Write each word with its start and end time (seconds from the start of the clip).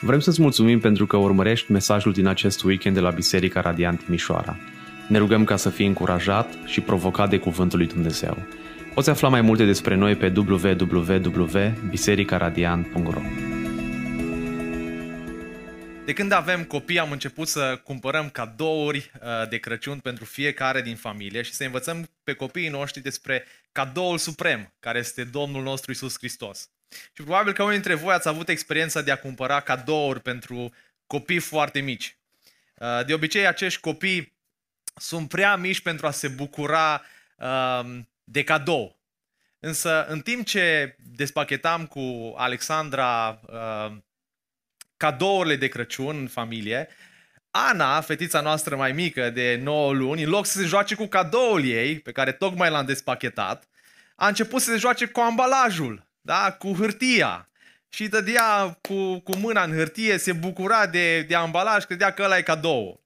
Vrem 0.00 0.20
să-ți 0.20 0.40
mulțumim 0.40 0.80
pentru 0.80 1.06
că 1.06 1.16
urmărești 1.16 1.72
mesajul 1.72 2.12
din 2.12 2.26
acest 2.26 2.62
weekend 2.62 2.94
de 2.94 3.00
la 3.00 3.10
Biserica 3.10 3.60
Radiant 3.60 4.04
Timișoara. 4.04 4.56
Ne 5.08 5.18
rugăm 5.18 5.44
ca 5.44 5.56
să 5.56 5.70
fii 5.70 5.86
încurajat 5.86 6.54
și 6.64 6.80
provocat 6.80 7.30
de 7.30 7.38
Cuvântul 7.38 7.78
lui 7.78 7.86
Dumnezeu. 7.86 8.38
Poți 8.94 9.10
afla 9.10 9.28
mai 9.28 9.40
multe 9.40 9.64
despre 9.64 9.94
noi 9.94 10.16
pe 10.16 10.32
www.bisericaradiant.ro 10.36 13.20
De 16.04 16.12
când 16.12 16.32
avem 16.32 16.64
copii 16.64 16.98
am 16.98 17.10
început 17.10 17.48
să 17.48 17.80
cumpărăm 17.84 18.28
cadouri 18.28 19.10
uh, 19.14 19.48
de 19.48 19.56
Crăciun 19.56 19.98
pentru 19.98 20.24
fiecare 20.24 20.82
din 20.82 20.96
familie 20.96 21.42
și 21.42 21.52
să 21.52 21.64
învățăm 21.64 22.08
pe 22.24 22.32
copiii 22.32 22.68
noștri 22.68 23.02
despre 23.02 23.44
cadoul 23.72 24.18
suprem, 24.18 24.74
care 24.80 24.98
este 24.98 25.24
Domnul 25.24 25.62
nostru 25.62 25.90
Isus 25.90 26.14
Hristos. 26.18 26.70
Și 26.88 27.22
probabil 27.22 27.52
că 27.52 27.62
unii 27.62 27.74
dintre 27.74 27.94
voi 27.94 28.14
ați 28.14 28.28
avut 28.28 28.48
experiența 28.48 29.00
de 29.00 29.10
a 29.10 29.18
cumpăra 29.18 29.60
cadouri 29.60 30.20
pentru 30.20 30.74
copii 31.06 31.38
foarte 31.38 31.80
mici. 31.80 32.16
Uh, 32.74 33.04
de 33.06 33.14
obicei, 33.14 33.46
acești 33.46 33.80
copii 33.80 34.34
sunt 34.96 35.28
prea 35.28 35.56
mici 35.56 35.80
pentru 35.80 36.06
a 36.06 36.10
se 36.10 36.28
bucura 36.28 37.02
um, 37.36 38.08
de 38.24 38.44
cadou. 38.44 38.96
Însă, 39.60 40.06
în 40.06 40.20
timp 40.20 40.46
ce 40.46 40.96
despachetam 40.98 41.86
cu 41.86 42.34
Alexandra 42.36 43.40
uh, 43.46 43.96
cadourile 44.96 45.56
de 45.56 45.68
Crăciun 45.68 46.16
în 46.16 46.28
familie, 46.28 46.88
Ana, 47.50 48.00
fetița 48.00 48.40
noastră 48.40 48.76
mai 48.76 48.92
mică 48.92 49.30
de 49.30 49.60
9 49.62 49.92
luni, 49.92 50.22
în 50.22 50.28
loc 50.28 50.46
să 50.46 50.58
se 50.58 50.64
joace 50.64 50.94
cu 50.94 51.06
cadoul 51.06 51.64
ei, 51.64 51.98
pe 51.98 52.12
care 52.12 52.32
tocmai 52.32 52.70
l-am 52.70 52.86
despachetat, 52.86 53.68
a 54.14 54.26
început 54.26 54.60
să 54.60 54.70
se 54.70 54.76
joace 54.76 55.06
cu 55.06 55.20
ambalajul 55.20 56.06
da? 56.26 56.52
cu 56.52 56.72
hârtia. 56.72 57.48
Și 57.88 58.08
dădea 58.08 58.78
cu, 58.80 59.18
cu 59.18 59.36
mâna 59.36 59.62
în 59.62 59.72
hârtie, 59.72 60.18
se 60.18 60.32
bucura 60.32 60.86
de, 60.86 61.22
de 61.22 61.34
ambalaj, 61.34 61.84
credea 61.84 62.12
că 62.12 62.22
ăla 62.22 62.38
e 62.38 62.42
cadou. 62.42 63.00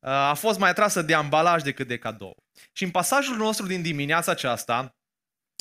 Uh, 0.00 0.10
a 0.10 0.34
fost 0.34 0.58
mai 0.58 0.70
atrasă 0.70 1.02
de 1.02 1.14
ambalaj 1.14 1.62
decât 1.62 1.86
de 1.86 1.98
cadou. 1.98 2.36
Și 2.72 2.84
în 2.84 2.90
pasajul 2.90 3.36
nostru 3.36 3.66
din 3.66 3.82
dimineața 3.82 4.30
aceasta, 4.30 4.94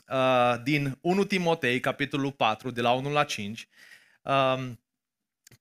uh, 0.08 0.55
din 0.63 0.97
1 1.02 1.23
Timotei, 1.23 1.80
capitolul 1.80 2.31
4, 2.31 2.71
de 2.71 2.81
la 2.81 2.91
1 2.91 3.11
la 3.11 3.23
5, 3.23 3.67
um, 4.21 4.80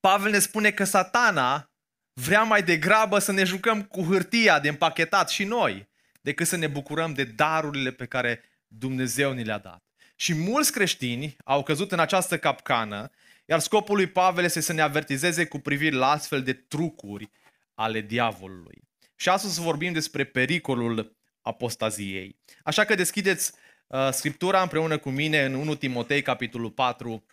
Pavel 0.00 0.30
ne 0.30 0.38
spune 0.38 0.70
că 0.70 0.84
satana 0.84 1.70
vrea 2.12 2.42
mai 2.42 2.62
degrabă 2.62 3.18
să 3.18 3.32
ne 3.32 3.44
jucăm 3.44 3.82
cu 3.82 4.02
hârtia 4.02 4.60
de 4.60 4.68
împachetat 4.68 5.28
și 5.28 5.44
noi, 5.44 5.88
decât 6.20 6.46
să 6.46 6.56
ne 6.56 6.66
bucurăm 6.66 7.12
de 7.12 7.24
darurile 7.24 7.90
pe 7.90 8.06
care 8.06 8.42
Dumnezeu 8.66 9.32
ni 9.32 9.44
le-a 9.44 9.58
dat. 9.58 9.82
Și 10.16 10.34
mulți 10.34 10.72
creștini 10.72 11.36
au 11.44 11.62
căzut 11.62 11.92
în 11.92 11.98
această 11.98 12.38
capcană, 12.38 13.10
iar 13.44 13.58
scopul 13.58 13.96
lui 13.96 14.06
Pavel 14.06 14.44
este 14.44 14.60
să 14.60 14.72
ne 14.72 14.80
avertizeze 14.80 15.46
cu 15.46 15.58
privire 15.58 15.96
la 15.96 16.10
astfel 16.10 16.42
de 16.42 16.52
trucuri 16.52 17.30
ale 17.74 18.00
diavolului. 18.00 18.82
Și 19.16 19.28
astăzi 19.28 19.54
să 19.54 19.60
vorbim 19.60 19.92
despre 19.92 20.24
pericolul 20.24 21.16
apostaziei. 21.40 22.38
Așa 22.62 22.84
că 22.84 22.94
deschideți 22.94 23.52
uh, 23.86 24.08
Scriptura 24.10 24.62
împreună 24.62 24.98
cu 24.98 25.10
mine 25.10 25.44
în 25.44 25.54
1 25.54 25.74
Timotei, 25.74 26.22
capitolul 26.22 26.70
4, 26.70 27.24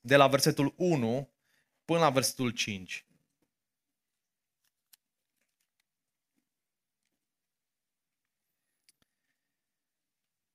de 0.00 0.16
la 0.16 0.26
versetul 0.26 0.74
1 0.76 1.30
până 1.84 1.98
la 1.98 2.10
versetul 2.10 2.50
5. 2.50 3.04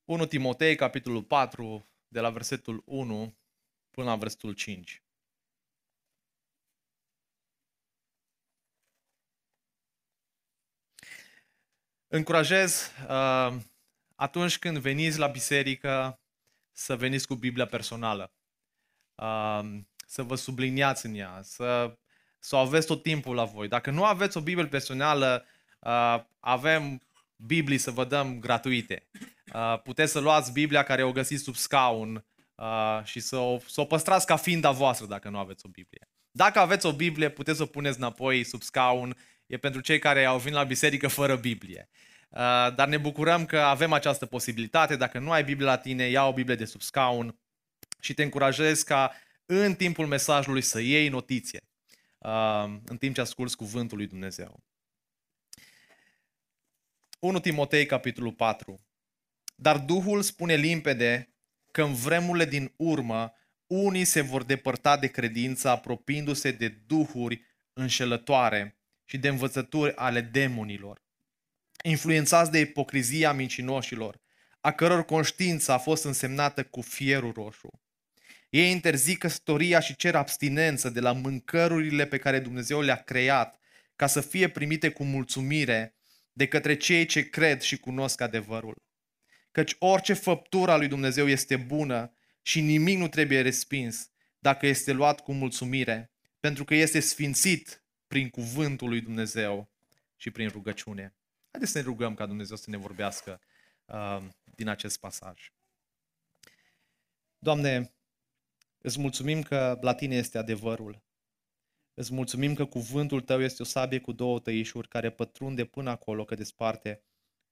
1 0.06 0.26
Timotei, 0.26 0.76
capitolul 0.76 1.24
4, 1.24 1.90
de 2.08 2.20
la 2.20 2.30
versetul 2.30 2.84
1 2.86 3.38
până 3.92 4.10
la 4.10 4.16
versetul 4.16 4.54
5. 4.54 5.04
Încurajez 12.08 12.92
uh, 13.10 13.56
atunci 14.16 14.60
când 14.60 14.78
veniți 14.78 15.18
la 15.18 15.28
biserică 15.28 16.20
să 16.72 16.96
veniți 16.96 17.28
cu 17.28 17.36
Biblia 17.36 17.66
personală, 17.66 18.34
uh, 19.16 19.80
să 20.06 20.24
vă 20.24 20.36
subliniați 20.36 21.06
în 21.06 21.16
ea, 21.16 21.42
să, 21.42 21.98
să 22.40 22.56
o 22.56 22.60
aveți 22.60 22.88
tot 22.88 23.04
timpul 23.04 23.36
la 23.36 23.46
voi. 23.46 23.68
Dacă 23.68 23.92
nu 23.92 24.04
aveți 24.04 24.38
o 24.38 24.42
Biblie 24.42 24.68
personală, 24.68 25.46
uh, 25.80 26.24
avem 26.40 27.02
Biblii 27.36 27.78
să 27.78 27.92
vă 27.92 28.06
dăm 28.06 28.40
gratuite. 28.40 29.08
Uh, 29.54 29.82
puteți 29.82 30.12
să 30.12 30.20
luați 30.20 30.52
Biblia 30.52 30.84
care 30.84 31.04
o 31.04 31.12
găsiți 31.12 31.44
sub 31.44 31.56
scaun 31.56 32.26
uh, 32.56 33.02
și 33.04 33.20
să 33.20 33.38
o, 33.38 33.60
să 33.68 33.82
o 33.82 33.86
păstrați 33.86 34.26
ca 34.26 34.36
fiind 34.36 34.64
a 34.64 34.72
voastră 34.72 35.06
dacă 35.06 35.30
nu 35.30 35.38
aveți 35.38 35.66
o 35.66 35.70
Biblie. 35.70 36.10
Dacă 36.32 36.60
aveți 36.60 36.86
o 36.86 36.94
Biblie, 36.94 37.30
puteți 37.30 37.58
să 37.58 37.64
o 37.64 37.66
puneți 37.66 37.98
înapoi 37.98 38.44
sub 38.44 38.62
scaun. 38.62 39.18
E 39.48 39.58
pentru 39.58 39.82
cei 39.82 40.00
care 40.00 40.26
au 40.26 40.38
venit 40.38 40.58
la 40.58 40.64
biserică 40.64 41.08
fără 41.08 41.36
Biblie. 41.36 41.90
Uh, 42.30 42.40
dar 42.76 42.88
ne 42.88 42.98
bucurăm 42.98 43.46
că 43.46 43.60
avem 43.60 43.94
această 43.94 44.26
posibilitate. 44.26 44.96
Dacă 44.96 45.20
nu 45.20 45.32
ai 45.32 45.44
Biblie 45.44 45.68
la 45.68 45.78
tine, 45.78 46.04
ia 46.04 46.28
o 46.28 46.34
Biblie 46.34 46.56
de 46.56 46.66
sub 46.66 46.82
scaun 46.82 47.40
și 48.00 48.14
te 48.14 48.24
încurajez 48.24 48.82
ca 48.82 49.14
în 49.46 49.76
timpul 49.76 50.06
mesajului 50.08 50.62
să 50.62 50.80
iei 50.80 51.10
notiție 51.10 51.60
în 52.86 52.98
timp 53.00 53.16
ce 53.16 53.22
asculți 53.22 53.56
cuvântul 53.56 53.98
lui 53.98 54.08
Dumnezeu. 54.08 54.64
1 57.20 57.40
Timotei, 57.40 57.86
capitolul 57.86 58.32
4. 58.32 58.80
Dar 59.56 59.78
Duhul 59.78 60.22
spune 60.22 60.56
limpede 60.56 61.36
că 61.72 61.84
în 61.84 61.94
vremurile 61.94 62.46
din 62.46 62.74
urmă 62.76 63.34
unii 63.68 64.06
se 64.06 64.22
vor 64.22 64.44
depărta 64.44 64.98
de 64.98 65.08
credință 65.08 65.70
apropiindu-se 65.70 66.52
de 66.52 66.68
duhuri 66.68 67.42
înșelătoare 67.74 68.78
și 69.06 69.18
de 69.18 69.28
învățături 69.28 69.96
ale 69.96 70.22
demonilor, 70.22 71.04
influențați 71.84 72.52
de 72.52 72.60
ipocrizia 72.60 73.34
mincinoșilor, 73.34 74.22
a 74.62 74.72
căror 74.72 75.06
conștiință 75.06 75.72
a 75.72 75.78
fost 75.78 76.04
însemnată 76.04 76.64
cu 76.64 76.82
fierul 76.82 77.32
roșu. 77.32 77.70
Ei 78.50 78.72
interzic 78.72 79.18
căsătoria 79.18 79.80
și 79.80 79.96
cer 79.96 80.16
abstinență 80.16 80.90
de 80.90 81.00
la 81.00 81.12
mâncărurile 81.12 82.06
pe 82.06 82.18
care 82.18 82.40
Dumnezeu 82.40 82.82
le-a 82.82 83.04
creat 83.04 83.60
ca 83.96 84.08
să 84.08 84.22
fie 84.22 84.50
primite 84.50 84.90
cu 84.90 85.04
mulțumire 85.04 85.96
de 86.32 86.48
către 86.48 86.78
cei 86.78 87.06
ce 87.06 87.30
cred 87.30 87.62
și 87.62 87.78
cunosc 87.78 88.22
adevărul 88.22 88.85
căci 89.56 89.76
orice 89.80 90.14
făptură 90.14 90.72
a 90.72 90.78
lui 90.78 90.88
Dumnezeu 90.88 91.28
este 91.28 91.56
bună 91.56 92.14
și 92.42 92.62
nimic 92.62 92.98
nu 92.98 93.08
trebuie 93.08 93.42
respins 93.42 94.10
dacă 94.40 94.68
este 94.68 94.92
luat 94.92 95.22
cu 95.22 95.34
mulțumire, 95.34 96.12
pentru 96.40 96.64
că 96.66 96.76
este 96.76 97.00
sfințit 97.00 97.84
prin 98.08 98.30
cuvântul 98.30 98.90
lui 98.90 99.02
Dumnezeu 99.02 99.70
și 100.16 100.32
prin 100.32 100.48
rugăciune. 100.48 101.16
Haideți 101.52 101.72
să 101.72 101.78
ne 101.78 101.84
rugăm 101.84 102.14
ca 102.14 102.26
Dumnezeu 102.26 102.56
să 102.56 102.70
ne 102.70 102.78
vorbească 102.78 103.42
uh, 103.86 104.24
din 104.56 104.68
acest 104.68 105.00
pasaj. 105.00 105.52
Doamne, 107.40 107.94
îți 108.78 109.00
mulțumim 109.00 109.42
că 109.42 109.78
la 109.82 109.94
Tine 109.94 110.16
este 110.16 110.38
adevărul. 110.38 111.04
Îți 111.94 112.14
mulțumim 112.14 112.54
că 112.54 112.66
cuvântul 112.66 113.22
Tău 113.22 113.42
este 113.42 113.62
o 113.62 113.66
sabie 113.66 114.00
cu 114.00 114.12
două 114.12 114.40
tăișuri 114.40 114.88
care 114.88 115.10
pătrunde 115.10 115.66
până 115.66 115.90
acolo 115.90 116.26
că 116.26 116.36
desparte 116.36 117.04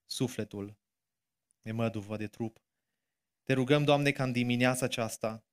sufletul 0.05 0.81
nemăduvă 1.63 2.17
de 2.17 2.27
trup. 2.27 2.63
Te 3.43 3.53
rugăm, 3.53 3.83
Doamne, 3.83 4.11
ca 4.11 4.23
în 4.23 4.31
dimineața 4.31 4.85
aceasta, 4.85 5.45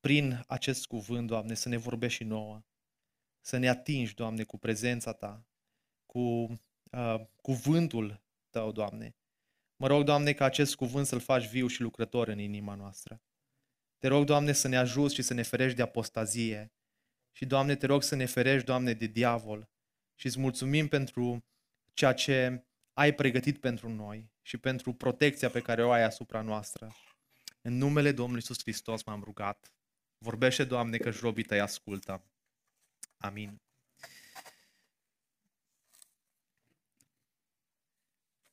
prin 0.00 0.44
acest 0.46 0.86
cuvânt, 0.86 1.26
Doamne, 1.26 1.54
să 1.54 1.68
ne 1.68 1.76
vorbești 1.76 2.16
și 2.16 2.24
nouă, 2.24 2.62
să 3.40 3.56
ne 3.56 3.68
atingi, 3.68 4.14
Doamne, 4.14 4.44
cu 4.44 4.58
prezența 4.58 5.12
Ta, 5.12 5.46
cu 6.06 6.20
uh, 6.20 7.20
cuvântul 7.36 8.22
Tău, 8.50 8.72
Doamne. 8.72 9.16
Mă 9.76 9.86
rog, 9.86 10.04
Doamne, 10.04 10.32
ca 10.32 10.44
acest 10.44 10.74
cuvânt 10.74 11.06
să-l 11.06 11.20
faci 11.20 11.48
viu 11.48 11.66
și 11.66 11.80
lucrător 11.80 12.28
în 12.28 12.38
inima 12.38 12.74
noastră. 12.74 13.22
Te 13.98 14.08
rog, 14.08 14.24
Doamne, 14.24 14.52
să 14.52 14.68
ne 14.68 14.76
ajuți 14.76 15.14
și 15.14 15.22
să 15.22 15.34
ne 15.34 15.42
ferești 15.42 15.76
de 15.76 15.82
apostazie. 15.82 16.72
Și, 17.32 17.46
Doamne, 17.46 17.76
te 17.76 17.86
rog 17.86 18.02
să 18.02 18.14
ne 18.14 18.24
ferești, 18.24 18.66
Doamne, 18.66 18.92
de 18.92 19.06
diavol. 19.06 19.70
Și 20.14 20.26
îți 20.26 20.38
mulțumim 20.38 20.88
pentru 20.88 21.44
ceea 21.92 22.12
ce 22.12 22.65
ai 22.96 23.14
pregătit 23.14 23.58
pentru 23.58 23.88
noi 23.88 24.30
și 24.42 24.56
pentru 24.56 24.92
protecția 24.92 25.50
pe 25.50 25.60
care 25.60 25.84
o 25.84 25.90
ai 25.90 26.02
asupra 26.02 26.40
noastră. 26.40 26.96
În 27.62 27.76
numele 27.76 28.12
Domnului 28.12 28.40
Iisus 28.40 28.62
Hristos 28.62 29.02
m-am 29.02 29.22
rugat. 29.24 29.72
Vorbește, 30.18 30.64
Doamne, 30.64 30.96
că 30.96 31.10
robii 31.20 31.44
tăi 31.44 31.60
ascultă. 31.60 32.24
Amin. 33.16 33.60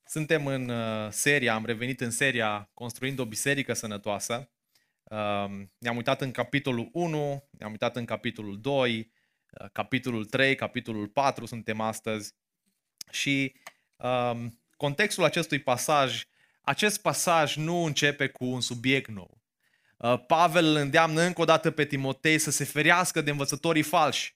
Suntem 0.06 0.48
în 0.48 0.70
uh, 0.70 1.12
seria, 1.12 1.54
am 1.54 1.66
revenit 1.66 2.02
în 2.02 2.12
seria 2.12 2.70
Construind 2.74 3.20
o 3.20 3.26
biserică 3.26 3.74
sănătoasă. 3.74 4.52
Um, 5.04 5.72
ne-am 5.78 5.96
uitat 5.96 6.22
în 6.22 6.32
capitolul 6.32 6.90
1, 6.94 7.48
ne-am 7.50 7.72
uitat 7.72 7.96
în 7.96 8.06
capitolul 8.06 8.62
2, 8.62 9.12
uh, 9.62 9.70
capitolul 9.72 10.26
3, 10.26 10.56
capitolul 10.56 11.08
4 11.08 11.46
suntem 11.46 11.80
astăzi. 11.80 12.36
Și 13.12 13.56
um, 14.04 14.60
contextul 14.78 15.24
acestui 15.24 15.60
pasaj, 15.60 16.24
acest 16.62 17.02
pasaj 17.02 17.56
nu 17.56 17.84
începe 17.84 18.28
cu 18.28 18.46
un 18.46 18.62
subiect 18.62 19.10
nou. 19.10 19.42
uh, 19.98 20.26
Pavel 20.28 20.66
îl 20.66 20.76
îndeamnă 20.76 21.22
încă 21.22 21.42
o 21.42 21.46
dată 21.46 21.72
pe 21.72 21.86
Timotei 21.86 22.38
să 22.38 22.52
se 22.52 22.64
ferească 22.64 23.22
de 23.22 23.32
învățătorii 23.32 23.82
falși, 23.82 24.36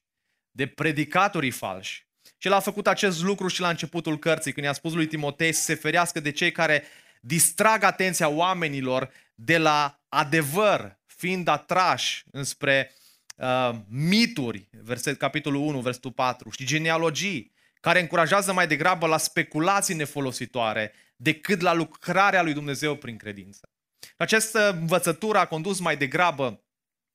de 0.51 0.67
predicatorii 0.67 1.51
falși. 1.51 2.05
Și 2.37 2.47
el 2.47 2.53
a 2.53 2.59
făcut 2.59 2.87
acest 2.87 3.21
lucru 3.21 3.47
și 3.47 3.61
la 3.61 3.69
începutul 3.69 4.19
cărții, 4.19 4.51
când 4.51 4.65
i-a 4.65 4.73
spus 4.73 4.93
lui 4.93 5.07
Timotei 5.07 5.51
să 5.51 5.61
se 5.61 5.75
ferească 5.75 6.19
de 6.19 6.31
cei 6.31 6.51
care 6.51 6.83
distrag 7.21 7.83
atenția 7.83 8.29
oamenilor 8.29 9.11
de 9.35 9.57
la 9.57 10.01
adevăr, 10.09 10.99
fiind 11.05 11.47
atrași 11.47 12.23
înspre 12.31 12.93
uh, 13.35 13.71
mituri, 13.89 14.69
verset, 14.81 15.17
capitolul 15.17 15.61
1, 15.61 15.79
versetul 15.79 16.11
4, 16.11 16.49
și 16.49 16.65
genealogii, 16.65 17.51
care 17.87 17.99
încurajează 17.99 18.53
mai 18.53 18.67
degrabă 18.67 19.07
la 19.07 19.17
speculații 19.17 19.95
nefolositoare 19.95 20.93
decât 21.15 21.61
la 21.61 21.73
lucrarea 21.73 22.41
lui 22.41 22.53
Dumnezeu 22.53 22.95
prin 22.95 23.17
credință. 23.17 23.69
Această 24.17 24.77
învățătură 24.79 25.37
a 25.37 25.45
condus 25.45 25.79
mai 25.79 25.97
degrabă 25.97 26.63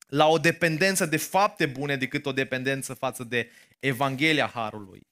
la 0.07 0.27
o 0.27 0.39
dependență 0.39 1.07
de 1.07 1.17
fapte 1.17 1.67
bune 1.67 1.97
decât 1.97 2.27
o 2.27 2.33
dependență 2.33 2.95
față 2.95 3.25
de 3.25 3.51
Evanghelia 3.79 4.47
Harului. 4.47 5.07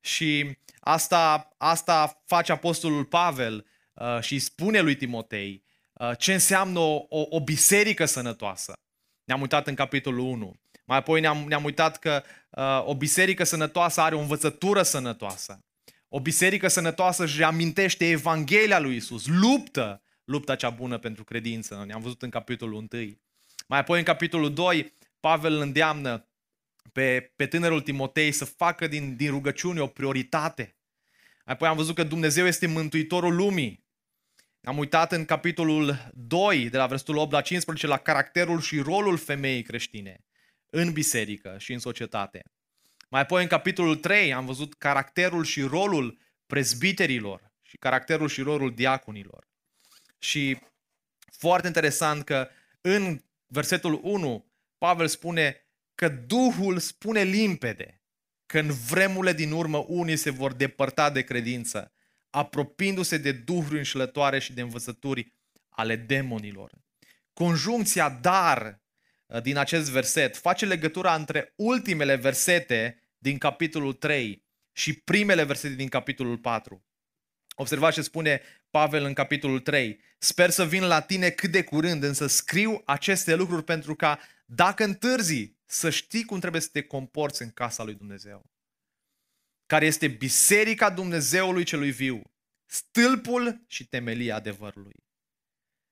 Și 0.00 0.58
asta, 0.80 1.54
asta 1.56 2.22
face 2.26 2.52
Apostolul 2.52 3.04
Pavel 3.04 3.66
uh, 3.94 4.20
și 4.20 4.38
spune 4.38 4.80
lui 4.80 4.96
Timotei 4.96 5.64
uh, 5.92 6.10
ce 6.18 6.32
înseamnă 6.32 6.78
o, 6.78 7.06
o, 7.08 7.26
o 7.28 7.40
biserică 7.40 8.04
sănătoasă. 8.04 8.72
Ne-am 9.24 9.40
uitat 9.40 9.66
în 9.66 9.74
capitolul 9.74 10.20
1. 10.20 10.59
Mai 10.90 10.98
apoi 10.98 11.20
ne-am, 11.20 11.44
ne-am 11.48 11.64
uitat 11.64 11.98
că 11.98 12.22
uh, 12.50 12.82
o 12.84 12.96
biserică 12.96 13.44
sănătoasă 13.44 14.00
are 14.00 14.14
o 14.14 14.20
învățătură 14.20 14.82
sănătoasă. 14.82 15.64
O 16.08 16.20
biserică 16.20 16.68
sănătoasă 16.68 17.22
își 17.22 17.38
reamintește 17.38 18.08
Evanghelia 18.08 18.78
lui 18.78 18.96
Isus, 18.96 19.26
luptă 19.26 20.02
lupta 20.24 20.56
cea 20.56 20.70
bună 20.70 20.98
pentru 20.98 21.24
credință. 21.24 21.84
Ne-am 21.86 22.00
văzut 22.00 22.22
în 22.22 22.30
capitolul 22.30 22.74
1. 22.92 23.18
Mai 23.68 23.78
apoi 23.78 23.98
în 23.98 24.04
capitolul 24.04 24.54
2, 24.54 24.94
Pavel 25.20 25.52
îl 25.52 25.60
îndeamnă 25.60 26.28
pe, 26.92 27.32
pe 27.36 27.46
tânărul 27.46 27.80
Timotei 27.80 28.32
să 28.32 28.44
facă 28.44 28.86
din, 28.86 29.16
din 29.16 29.30
rugăciune 29.30 29.80
o 29.80 29.86
prioritate. 29.86 30.76
Apoi 31.44 31.68
am 31.68 31.76
văzut 31.76 31.94
că 31.94 32.02
Dumnezeu 32.02 32.46
este 32.46 32.66
mântuitorul 32.66 33.34
lumii. 33.34 33.84
Am 34.62 34.78
uitat 34.78 35.12
în 35.12 35.24
capitolul 35.24 36.10
2, 36.14 36.68
de 36.70 36.76
la 36.76 36.86
versetul 36.86 37.16
8 37.16 37.32
la 37.32 37.40
15, 37.40 37.86
la 37.86 37.96
caracterul 37.96 38.60
și 38.60 38.78
rolul 38.78 39.16
femeii 39.16 39.62
creștine 39.62 40.24
în 40.70 40.92
biserică 40.92 41.56
și 41.58 41.72
în 41.72 41.78
societate. 41.78 42.42
Mai 43.08 43.20
apoi 43.20 43.42
în 43.42 43.48
capitolul 43.48 43.96
3 43.96 44.32
am 44.32 44.46
văzut 44.46 44.74
caracterul 44.74 45.44
și 45.44 45.62
rolul 45.62 46.18
prezbiterilor 46.46 47.52
și 47.62 47.76
caracterul 47.76 48.28
și 48.28 48.42
rolul 48.42 48.74
diaconilor. 48.74 49.48
Și 50.18 50.58
foarte 51.32 51.66
interesant 51.66 52.24
că 52.24 52.48
în 52.80 53.20
versetul 53.46 54.00
1 54.02 54.50
Pavel 54.78 55.06
spune 55.06 55.66
că 55.94 56.08
Duhul 56.08 56.78
spune 56.78 57.22
limpede 57.22 58.02
că 58.46 58.58
în 58.58 58.70
vremurile 58.70 59.32
din 59.32 59.52
urmă 59.52 59.84
unii 59.88 60.16
se 60.16 60.30
vor 60.30 60.52
depărta 60.52 61.10
de 61.10 61.22
credință, 61.22 61.92
apropiindu-se 62.30 63.16
de 63.16 63.32
duhuri 63.32 63.76
înșelătoare 63.76 64.38
și 64.38 64.52
de 64.52 64.60
învățături 64.60 65.32
ale 65.68 65.96
demonilor. 65.96 66.70
Conjuncția 67.32 68.08
dar 68.08 68.66
uh, 68.66 68.79
din 69.42 69.56
acest 69.56 69.90
verset 69.90 70.36
face 70.36 70.66
legătura 70.66 71.14
între 71.14 71.52
ultimele 71.56 72.14
versete 72.14 73.02
din 73.18 73.38
capitolul 73.38 73.92
3 73.92 74.44
și 74.72 74.94
primele 74.94 75.44
versete 75.44 75.74
din 75.74 75.88
capitolul 75.88 76.38
4. 76.38 76.84
Observați 77.54 77.94
ce 77.94 78.02
spune 78.02 78.42
Pavel 78.70 79.04
în 79.04 79.12
capitolul 79.12 79.60
3. 79.60 80.00
Sper 80.18 80.50
să 80.50 80.64
vin 80.64 80.82
la 80.82 81.00
tine 81.00 81.30
cât 81.30 81.50
de 81.50 81.64
curând, 81.64 82.02
însă 82.02 82.26
scriu 82.26 82.82
aceste 82.84 83.34
lucruri 83.34 83.64
pentru 83.64 83.94
ca, 83.94 84.20
dacă 84.46 84.84
întârzi, 84.84 85.58
să 85.66 85.90
știi 85.90 86.24
cum 86.24 86.38
trebuie 86.38 86.60
să 86.60 86.68
te 86.72 86.82
comporți 86.82 87.42
în 87.42 87.50
casa 87.50 87.82
lui 87.82 87.94
Dumnezeu. 87.94 88.50
Care 89.66 89.86
este 89.86 90.08
biserica 90.08 90.90
Dumnezeului 90.90 91.64
celui 91.64 91.90
viu, 91.90 92.22
stâlpul 92.66 93.64
și 93.66 93.86
temelia 93.86 94.34
adevărului. 94.34 95.04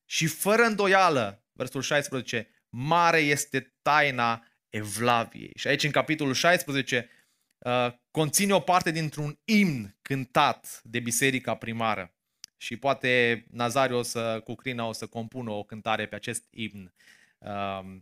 Și 0.04 0.26
fără 0.26 0.62
îndoială, 0.62 1.44
versul 1.52 1.82
16, 1.82 2.48
mare 2.68 3.18
este 3.18 3.74
taina 3.82 4.46
Evlaviei. 4.68 5.52
Și 5.54 5.68
aici 5.68 5.82
în 5.82 5.90
capitolul 5.90 6.34
16 6.34 7.10
uh, 7.58 7.92
conține 8.10 8.54
o 8.54 8.60
parte 8.60 8.90
dintr-un 8.90 9.38
imn 9.44 9.96
cântat 10.02 10.80
de 10.84 11.00
biserica 11.00 11.54
primară. 11.54 12.12
Și 12.56 12.76
poate 12.76 13.44
Nazario 13.50 13.98
o 13.98 14.02
să, 14.02 14.40
cu 14.44 14.54
Crina 14.54 14.86
o 14.86 14.92
să 14.92 15.06
compună 15.06 15.50
o 15.50 15.62
cântare 15.62 16.06
pe 16.06 16.14
acest 16.14 16.44
imn. 16.50 16.92
Uh, 17.38 17.96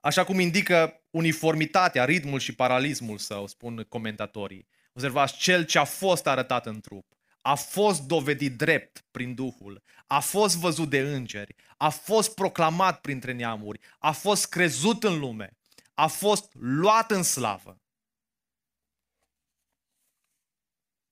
așa 0.00 0.24
cum 0.24 0.38
indică 0.38 1.02
uniformitatea, 1.10 2.04
ritmul 2.04 2.38
și 2.38 2.54
paralismul 2.54 3.18
său, 3.18 3.46
spun 3.46 3.86
comentatorii. 3.88 4.68
Observați, 4.92 5.36
cel 5.36 5.64
ce 5.64 5.78
a 5.78 5.84
fost 5.84 6.26
arătat 6.26 6.66
în 6.66 6.80
trup, 6.80 7.06
a 7.40 7.54
fost 7.54 8.02
dovedit 8.02 8.56
drept 8.56 9.04
prin 9.10 9.34
Duhul, 9.34 9.82
a 10.06 10.20
fost 10.20 10.56
văzut 10.56 10.90
de 10.90 11.14
îngeri, 11.14 11.54
a 11.76 11.88
fost 11.88 12.34
proclamat 12.34 13.00
printre 13.00 13.32
neamuri, 13.32 13.80
a 13.98 14.12
fost 14.12 14.48
crezut 14.48 15.02
în 15.02 15.18
lume, 15.18 15.56
a 15.94 16.06
fost 16.06 16.54
luat 16.54 17.10
în 17.10 17.22
slavă. 17.22 17.80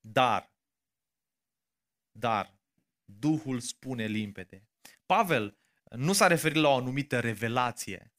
Dar, 0.00 0.52
dar, 2.10 2.58
Duhul 3.04 3.60
spune 3.60 4.06
limpede. 4.06 4.68
Pavel 5.06 5.58
nu 5.90 6.12
s-a 6.12 6.26
referit 6.26 6.56
la 6.56 6.68
o 6.68 6.76
anumită 6.76 7.20
revelație, 7.20 8.12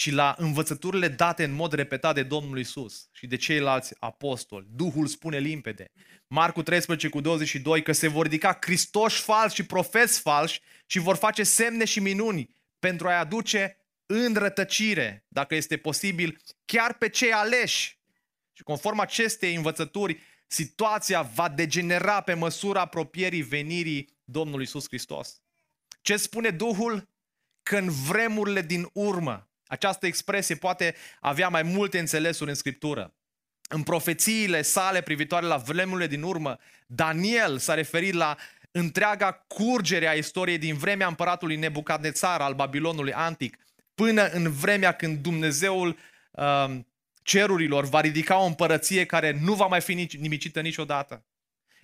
ci 0.00 0.10
la 0.10 0.34
învățăturile 0.38 1.08
date 1.08 1.44
în 1.44 1.52
mod 1.52 1.72
repetat 1.72 2.14
de 2.14 2.22
Domnul 2.22 2.58
Isus 2.58 3.08
și 3.12 3.26
de 3.26 3.36
ceilalți 3.36 3.94
apostoli. 3.98 4.66
Duhul 4.70 5.06
spune 5.06 5.38
limpede. 5.38 5.90
Marcu 6.26 6.62
13 6.62 7.08
cu 7.08 7.20
22 7.20 7.82
că 7.82 7.92
se 7.92 8.08
vor 8.08 8.22
ridica 8.22 8.52
cristoși 8.52 9.22
falși 9.22 9.54
și 9.54 9.66
profeți 9.66 10.20
falși 10.20 10.60
și 10.86 10.98
vor 10.98 11.16
face 11.16 11.42
semne 11.42 11.84
și 11.84 12.00
minuni 12.00 12.54
pentru 12.78 13.08
a-i 13.08 13.18
aduce 13.18 13.76
în 14.06 14.34
rătăcire, 14.34 15.24
dacă 15.28 15.54
este 15.54 15.76
posibil, 15.76 16.40
chiar 16.64 16.94
pe 16.94 17.08
cei 17.08 17.32
aleși. 17.32 17.98
Și 18.52 18.62
conform 18.62 18.98
acestei 18.98 19.54
învățături, 19.54 20.22
situația 20.46 21.22
va 21.22 21.48
degenera 21.48 22.20
pe 22.20 22.34
măsura 22.34 22.80
apropierii 22.80 23.42
venirii 23.42 24.08
Domnului 24.24 24.64
Isus 24.64 24.86
Hristos. 24.86 25.40
Ce 26.00 26.16
spune 26.16 26.50
Duhul? 26.50 27.08
Că 27.62 27.76
în 27.76 27.90
vremurile 27.90 28.62
din 28.62 28.88
urmă, 28.92 29.49
această 29.70 30.06
expresie 30.06 30.54
poate 30.54 30.94
avea 31.20 31.48
mai 31.48 31.62
multe 31.62 31.98
înțelesuri 31.98 32.50
în 32.50 32.56
Scriptură. 32.56 33.14
În 33.68 33.82
profețiile 33.82 34.62
sale 34.62 35.00
privitoare 35.00 35.46
la 35.46 35.56
vremurile 35.56 36.06
din 36.06 36.22
urmă, 36.22 36.58
Daniel 36.86 37.58
s-a 37.58 37.74
referit 37.74 38.14
la 38.14 38.36
întreaga 38.70 39.32
curgere 39.32 40.08
a 40.08 40.12
istoriei 40.12 40.58
din 40.58 40.76
vremea 40.76 41.06
împăratului 41.06 41.56
Nebucadnețar 41.56 42.40
al 42.40 42.54
Babilonului 42.54 43.12
antic, 43.12 43.56
până 43.94 44.28
în 44.28 44.50
vremea 44.50 44.92
când 44.92 45.18
Dumnezeul 45.18 45.98
uh, 46.30 46.78
cerurilor 47.22 47.84
va 47.84 48.00
ridica 48.00 48.38
o 48.38 48.46
împărăție 48.46 49.06
care 49.06 49.38
nu 49.40 49.54
va 49.54 49.66
mai 49.66 49.80
fi 49.80 49.94
nici, 49.94 50.16
nimicită 50.16 50.60
niciodată. 50.60 51.24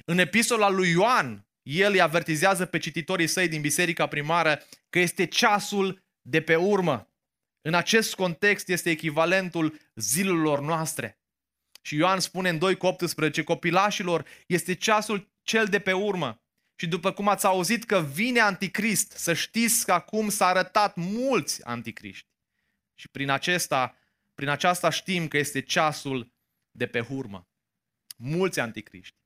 În 0.04 0.18
epistola 0.18 0.68
lui 0.68 0.90
Ioan, 0.90 1.46
el 1.62 1.92
îi 1.92 2.00
avertizează 2.00 2.64
pe 2.64 2.78
cititorii 2.78 3.26
săi 3.26 3.48
din 3.48 3.60
biserica 3.60 4.06
primară 4.06 4.62
că 4.90 4.98
este 4.98 5.26
ceasul 5.26 6.04
de 6.22 6.40
pe 6.40 6.54
urmă. 6.54 7.10
În 7.66 7.74
acest 7.74 8.14
context 8.14 8.68
este 8.68 8.90
echivalentul 8.90 9.78
zilelor 9.94 10.60
noastre. 10.60 11.20
Și 11.82 11.96
Ioan 11.96 12.20
spune 12.20 12.48
în 12.48 12.58
2 12.58 12.76
cu 12.76 12.86
18, 12.86 13.42
copilașilor, 13.42 14.26
este 14.46 14.74
ceasul 14.74 15.32
cel 15.42 15.66
de 15.66 15.78
pe 15.78 15.92
urmă. 15.92 16.42
Și 16.76 16.86
după 16.86 17.12
cum 17.12 17.28
ați 17.28 17.46
auzit 17.46 17.84
că 17.84 18.00
vine 18.00 18.40
anticrist, 18.40 19.10
să 19.10 19.32
știți 19.34 19.84
că 19.84 19.92
acum 19.92 20.28
s-a 20.28 20.46
arătat 20.46 20.96
mulți 20.96 21.64
anticriști. 21.64 22.28
Și 22.94 23.08
prin 23.08 23.30
acesta, 23.30 23.96
prin 24.34 24.48
aceasta 24.48 24.90
știm 24.90 25.28
că 25.28 25.38
este 25.38 25.60
ceasul 25.60 26.32
de 26.70 26.86
pe 26.86 27.06
urmă. 27.08 27.48
Mulți 28.16 28.60
anticriști. 28.60 29.16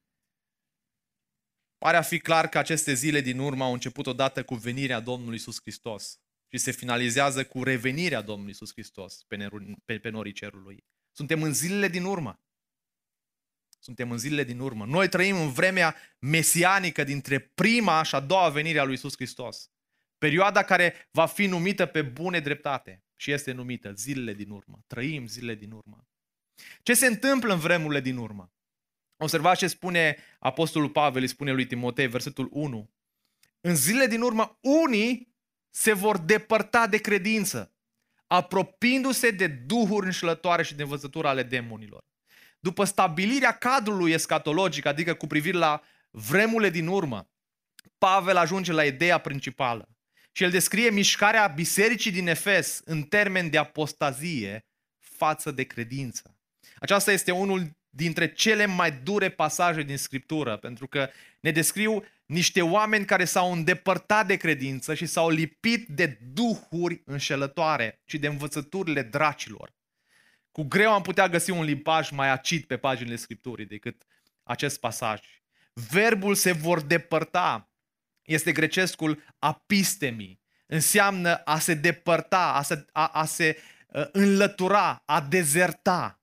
Pare 1.79 1.97
a 1.97 2.03
fi 2.03 2.19
clar 2.19 2.49
că 2.49 2.59
aceste 2.59 2.93
zile 2.93 3.21
din 3.21 3.39
urmă 3.39 3.65
au 3.65 3.73
început 3.73 4.07
odată 4.07 4.45
cu 4.45 4.55
venirea 4.55 5.01
Domnului 5.01 5.35
Iisus 5.35 5.61
Hristos 5.61 6.21
și 6.52 6.59
se 6.59 6.71
finalizează 6.71 7.45
cu 7.45 7.62
revenirea 7.62 8.21
Domnului 8.21 8.50
Iisus 8.50 8.73
Hristos 8.73 9.25
pe, 9.28 9.37
nerul, 9.37 9.76
pe, 9.85 9.99
pe 9.99 10.09
norii 10.09 10.33
cerului. 10.33 10.85
Suntem 11.12 11.42
în 11.42 11.52
zilele 11.52 11.88
din 11.88 12.04
urmă. 12.04 12.40
Suntem 13.78 14.11
în 14.11 14.19
zilele 14.19 14.45
din 14.45 14.59
urmă. 14.59 14.87
Noi 14.87 15.09
trăim 15.09 15.37
în 15.37 15.52
vremea 15.52 15.97
mesianică 16.19 17.04
dintre 17.04 17.38
prima 17.38 18.02
și 18.02 18.14
a 18.14 18.21
doua 18.21 18.49
venire 18.49 18.78
a 18.78 18.83
lui 18.83 18.92
Iisus 18.92 19.14
Hristos. 19.14 19.71
Perioada 20.19 20.62
care 20.62 21.09
va 21.11 21.26
fi 21.26 21.47
numită 21.47 21.87
pe 21.87 22.02
bune 22.02 22.40
dreptate 22.40 23.04
și 23.16 23.33
este 23.33 23.52
numită 23.52 23.92
zilele 23.92 24.35
din 24.35 24.50
urmă. 24.50 24.85
Trăim 24.87 25.26
zilele 25.26 25.54
din 25.54 25.71
urmă. 25.71 26.07
Ce 26.83 26.95
se 26.95 27.07
întâmplă 27.07 27.52
în 27.52 27.59
vremurile 27.59 28.00
din 28.00 28.16
urmă? 28.16 28.52
Observați 29.16 29.59
ce 29.59 29.66
spune 29.66 30.16
Apostolul 30.38 30.90
Pavel, 30.90 31.23
îi 31.23 31.28
spune 31.28 31.52
lui 31.52 31.66
Timotei, 31.66 32.09
versetul 32.09 32.49
1. 32.52 32.90
În 33.61 33.76
zilele 33.76 34.07
din 34.07 34.21
urmă, 34.21 34.59
unii 34.61 35.30
se 35.71 35.93
vor 35.93 36.19
depărta 36.19 36.87
de 36.87 36.99
credință, 36.99 37.73
apropiindu-se 38.27 39.31
de 39.31 39.47
duhuri 39.47 40.07
înșelătoare 40.07 40.62
și 40.62 40.75
de 40.75 40.83
învățătura 40.83 41.29
ale 41.29 41.43
demonilor. 41.43 42.05
După 42.61 42.85
stabilirea 42.85 43.53
cadrului 43.53 44.12
escatologic, 44.12 44.87
adică 44.87 45.15
cu 45.15 45.27
privire 45.27 45.59
la 45.59 45.83
vremurile 46.11 46.71
din 46.71 46.87
urmă, 46.87 47.31
Pavel 47.99 48.37
ajunge 48.37 48.73
la 48.73 48.85
ideea 48.85 49.19
principală 49.19 49.89
și 50.33 50.43
el 50.43 50.50
descrie 50.50 50.91
mișcarea 50.91 51.47
bisericii 51.47 52.11
din 52.11 52.27
Efes 52.27 52.81
în 52.85 53.03
termen 53.03 53.50
de 53.50 53.59
apostazie 53.59 54.67
față 54.99 55.50
de 55.50 55.62
credință. 55.65 56.37
Aceasta 56.77 57.12
este 57.12 57.31
unul 57.31 57.71
dintre 57.91 58.33
cele 58.33 58.67
mai 58.67 58.93
dure 58.93 59.29
pasaje 59.29 59.83
din 59.83 59.97
Scriptură, 59.97 60.57
pentru 60.57 60.87
că 60.87 61.11
ne 61.41 61.50
descriu 61.50 62.05
niște 62.31 62.63
oameni 62.63 63.05
care 63.05 63.25
s-au 63.25 63.53
îndepărtat 63.53 64.27
de 64.27 64.37
credință 64.37 64.95
și 64.95 65.07
s-au 65.07 65.29
lipit 65.29 65.89
de 65.89 66.19
duhuri 66.33 67.03
înșelătoare 67.05 68.01
și 68.05 68.19
de 68.19 68.27
învățăturile 68.27 69.03
dracilor. 69.03 69.75
Cu 70.53 70.63
greu 70.63 70.93
am 70.93 71.03
putea 71.03 71.29
găsi 71.29 71.51
un 71.51 71.65
limbaj 71.65 72.11
mai 72.11 72.29
acid 72.29 72.65
pe 72.65 72.77
paginile 72.77 73.17
Scripturii 73.17 73.67
decât 73.67 74.03
acest 74.43 74.81
pasaj. 74.81 75.21
Verbul 75.73 76.35
se 76.35 76.53
vor 76.53 76.81
depărta. 76.81 77.71
Este 78.23 78.53
grecescul 78.53 79.23
apistemi. 79.39 80.41
Înseamnă 80.67 81.35
a 81.35 81.59
se 81.59 81.75
depărta, 81.75 82.53
a 82.55 82.63
se, 82.63 82.85
a, 82.93 83.07
a 83.07 83.25
se 83.25 83.59
uh, 83.89 84.07
înlătura, 84.13 85.03
a 85.05 85.21
dezerta. 85.21 86.21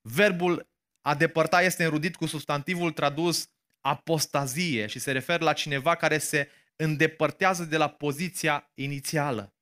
Verbul 0.00 0.70
a 1.00 1.14
depărta 1.14 1.62
este 1.62 1.84
înrudit 1.84 2.16
cu 2.16 2.26
substantivul 2.26 2.90
tradus 2.92 3.50
apostazie 3.82 4.86
și 4.86 4.98
se 4.98 5.12
referă 5.12 5.44
la 5.44 5.52
cineva 5.52 5.94
care 5.94 6.18
se 6.18 6.48
îndepărtează 6.76 7.64
de 7.64 7.76
la 7.76 7.88
poziția 7.88 8.70
inițială. 8.74 9.54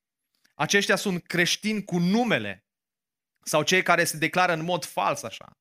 Aceștia 0.55 0.95
sunt 0.95 1.27
creștini 1.27 1.83
cu 1.83 1.97
numele 1.97 2.65
sau 3.43 3.63
cei 3.63 3.83
care 3.83 4.03
se 4.03 4.17
declară 4.17 4.53
în 4.53 4.63
mod 4.63 4.85
fals 4.85 5.23
așa. 5.23 5.57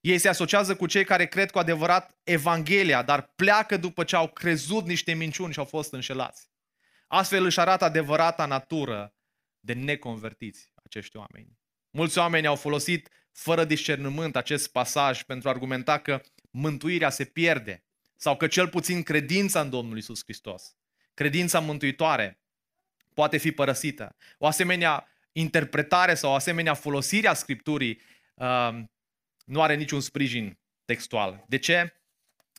Ei 0.00 0.18
se 0.18 0.28
asociază 0.28 0.76
cu 0.76 0.86
cei 0.86 1.04
care 1.04 1.26
cred 1.26 1.50
cu 1.50 1.58
adevărat 1.58 2.18
Evanghelia, 2.24 3.02
dar 3.02 3.32
pleacă 3.36 3.76
după 3.76 4.04
ce 4.04 4.16
au 4.16 4.28
crezut 4.28 4.86
niște 4.86 5.12
minciuni 5.12 5.52
și 5.52 5.58
au 5.58 5.64
fost 5.64 5.92
înșelați. 5.92 6.50
Astfel 7.06 7.44
își 7.44 7.60
arată 7.60 7.84
adevărata 7.84 8.46
natură 8.46 9.14
de 9.60 9.72
neconvertiți 9.72 10.72
acești 10.84 11.16
oameni. 11.16 11.58
Mulți 11.90 12.18
oameni 12.18 12.46
au 12.46 12.56
folosit 12.56 13.08
fără 13.32 13.64
discernământ 13.64 14.36
acest 14.36 14.72
pasaj 14.72 15.22
pentru 15.22 15.48
a 15.48 15.52
argumenta 15.52 15.98
că 15.98 16.20
mântuirea 16.50 17.10
se 17.10 17.24
pierde 17.24 17.84
sau 18.16 18.36
că 18.36 18.46
cel 18.46 18.68
puțin 18.68 19.02
credința 19.02 19.60
în 19.60 19.70
Domnul 19.70 19.98
Isus 19.98 20.22
Hristos, 20.22 20.76
credința 21.14 21.60
mântuitoare, 21.60 22.40
poate 23.14 23.36
fi 23.36 23.52
părăsită. 23.52 24.16
O 24.38 24.46
asemenea 24.46 25.08
interpretare 25.32 26.14
sau 26.14 26.30
o 26.30 26.34
asemenea 26.34 26.74
folosire 26.74 27.28
a 27.28 27.34
Scripturii 27.34 28.00
uh, 28.34 28.78
nu 29.44 29.62
are 29.62 29.74
niciun 29.74 30.00
sprijin 30.00 30.58
textual. 30.84 31.44
De 31.48 31.58
ce? 31.58 31.92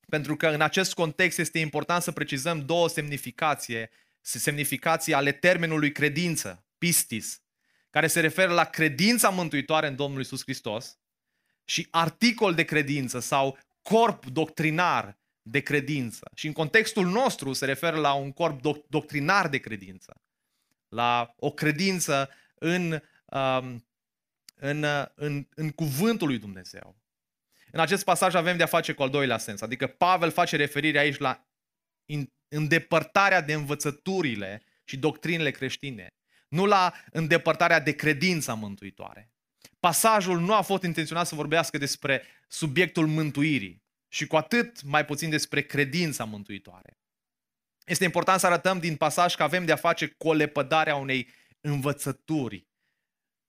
Pentru 0.09 0.35
că 0.35 0.47
în 0.47 0.61
acest 0.61 0.93
context 0.93 1.39
este 1.39 1.59
important 1.59 2.03
să 2.03 2.11
precizăm 2.11 2.65
două 2.65 2.89
semnificații, 2.89 3.89
semnificații 4.21 5.13
ale 5.13 5.31
termenului 5.31 5.91
credință, 5.91 6.65
pistis, 6.77 7.41
care 7.89 8.07
se 8.07 8.19
referă 8.19 8.53
la 8.53 8.63
credința 8.63 9.29
mântuitoare 9.29 9.87
în 9.87 9.95
Domnul 9.95 10.21
Isus 10.21 10.41
Hristos 10.41 10.97
și 11.65 11.87
articol 11.89 12.53
de 12.53 12.63
credință 12.63 13.19
sau 13.19 13.57
corp 13.89 14.25
doctrinar 14.25 15.17
de 15.41 15.59
credință. 15.59 16.29
Și 16.35 16.47
în 16.47 16.53
contextul 16.53 17.05
nostru 17.05 17.53
se 17.53 17.65
referă 17.65 17.97
la 17.97 18.13
un 18.13 18.31
corp 18.31 18.61
doc- 18.61 18.87
doctrinar 18.87 19.49
de 19.49 19.57
credință, 19.57 20.21
la 20.89 21.33
o 21.37 21.51
credință 21.51 22.29
în, 22.55 23.01
um, 23.25 23.85
în, 24.55 24.85
în, 25.15 25.47
în 25.55 25.69
cuvântul 25.69 26.27
lui 26.27 26.37
Dumnezeu. 26.37 26.95
În 27.71 27.79
acest 27.79 28.03
pasaj 28.03 28.33
avem 28.33 28.57
de 28.57 28.63
a 28.63 28.75
face 28.77 28.93
cu 28.93 29.03
al 29.03 29.09
doilea 29.09 29.37
sens, 29.37 29.61
adică 29.61 29.87
Pavel 29.87 30.31
face 30.31 30.55
referire 30.55 30.99
aici 30.99 31.17
la 31.17 31.47
îndepărtarea 32.47 33.41
de 33.41 33.53
învățăturile 33.53 34.61
și 34.83 34.97
doctrinele 34.97 35.51
creștine, 35.51 36.13
nu 36.47 36.65
la 36.65 36.93
îndepărtarea 37.11 37.79
de 37.79 37.95
credința 37.95 38.53
mântuitoare. 38.53 39.31
Pasajul 39.79 40.39
nu 40.39 40.53
a 40.53 40.61
fost 40.61 40.83
intenționat 40.83 41.27
să 41.27 41.35
vorbească 41.35 41.77
despre 41.77 42.23
subiectul 42.47 43.07
mântuirii 43.07 43.83
și 44.07 44.27
cu 44.27 44.35
atât 44.35 44.83
mai 44.83 45.05
puțin 45.05 45.29
despre 45.29 45.61
credința 45.61 46.23
mântuitoare. 46.23 46.97
Este 47.85 48.03
important 48.03 48.39
să 48.39 48.45
arătăm 48.45 48.79
din 48.79 48.95
pasaj 48.95 49.35
că 49.35 49.43
avem 49.43 49.65
de 49.65 49.71
a 49.71 49.75
face 49.75 50.07
cu 50.07 50.27
o 50.27 50.33
lepădare 50.33 50.89
a 50.89 50.95
unei 50.95 51.29
învățături 51.61 52.67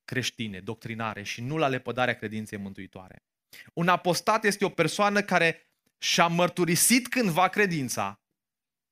creștine, 0.04 0.60
doctrinare 0.60 1.22
și 1.22 1.40
nu 1.40 1.56
la 1.56 1.68
lepădarea 1.68 2.14
credinței 2.14 2.58
mântuitoare. 2.58 3.24
Un 3.74 3.88
apostat 3.88 4.44
este 4.44 4.64
o 4.64 4.68
persoană 4.68 5.22
care 5.22 5.70
și-a 5.98 6.26
mărturisit 6.26 7.08
cândva 7.08 7.48
credința 7.48 8.20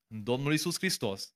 în 0.07 0.23
Domnul 0.23 0.53
Isus 0.53 0.77
Hristos, 0.77 1.35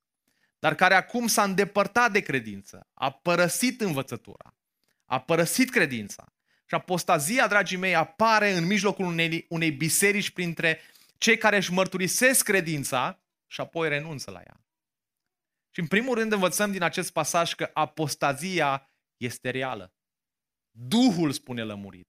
dar 0.58 0.74
care 0.74 0.94
acum 0.94 1.26
s-a 1.26 1.42
îndepărtat 1.42 2.12
de 2.12 2.20
credință, 2.20 2.88
a 2.94 3.10
părăsit 3.10 3.80
învățătura, 3.80 4.56
a 5.12 5.20
părăsit 5.20 5.70
credința. 5.70 6.24
Și 6.66 6.74
apostazia, 6.74 7.48
dragii 7.48 7.76
mei, 7.76 7.94
apare 7.94 8.52
în 8.52 8.66
mijlocul 8.66 9.04
unei, 9.04 9.46
unei 9.48 9.72
biserici 9.72 10.30
printre 10.30 10.80
cei 11.18 11.38
care 11.38 11.56
își 11.56 11.72
mărturisesc 11.72 12.44
credința 12.44 13.22
și 13.46 13.60
apoi 13.60 13.88
renunță 13.88 14.30
la 14.30 14.40
ea. 14.40 14.64
Și 15.70 15.80
în 15.80 15.86
primul 15.86 16.14
rând 16.14 16.32
învățăm 16.32 16.72
din 16.72 16.82
acest 16.82 17.12
pasaj 17.12 17.54
că 17.54 17.70
apostazia 17.72 18.90
este 19.16 19.50
reală. 19.50 19.94
Duhul 20.70 21.32
spune 21.32 21.62
lămurit. 21.62 22.08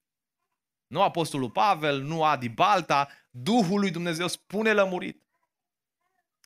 Nu 0.87 1.01
Apostolul 1.01 1.51
Pavel, 1.51 2.01
nu 2.01 2.23
Adi 2.23 2.49
Balta, 2.49 3.09
Duhul 3.29 3.79
lui 3.79 3.91
Dumnezeu 3.91 4.27
spune 4.27 4.73
lămurit. 4.73 5.23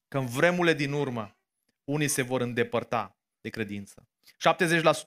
Că 0.07 0.17
în 0.17 0.25
vremurile 0.25 0.73
din 0.73 0.91
urmă, 0.91 1.37
unii 1.83 2.07
se 2.07 2.21
vor 2.21 2.41
îndepărta 2.41 3.17
de 3.41 3.49
credință. 3.49 4.07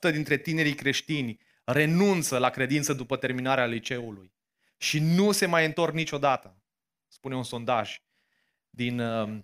70% 0.07 0.11
dintre 0.11 0.37
tinerii 0.37 0.73
creștini 0.73 1.39
renunță 1.63 2.37
la 2.37 2.49
credință 2.49 2.93
după 2.93 3.17
terminarea 3.17 3.65
liceului 3.65 4.33
și 4.77 4.99
nu 4.99 5.31
se 5.31 5.45
mai 5.45 5.65
întorc 5.65 5.93
niciodată. 5.93 6.61
Spune 7.07 7.35
un 7.35 7.43
sondaj 7.43 8.01
din, 8.69 8.99
uh, 8.99 9.39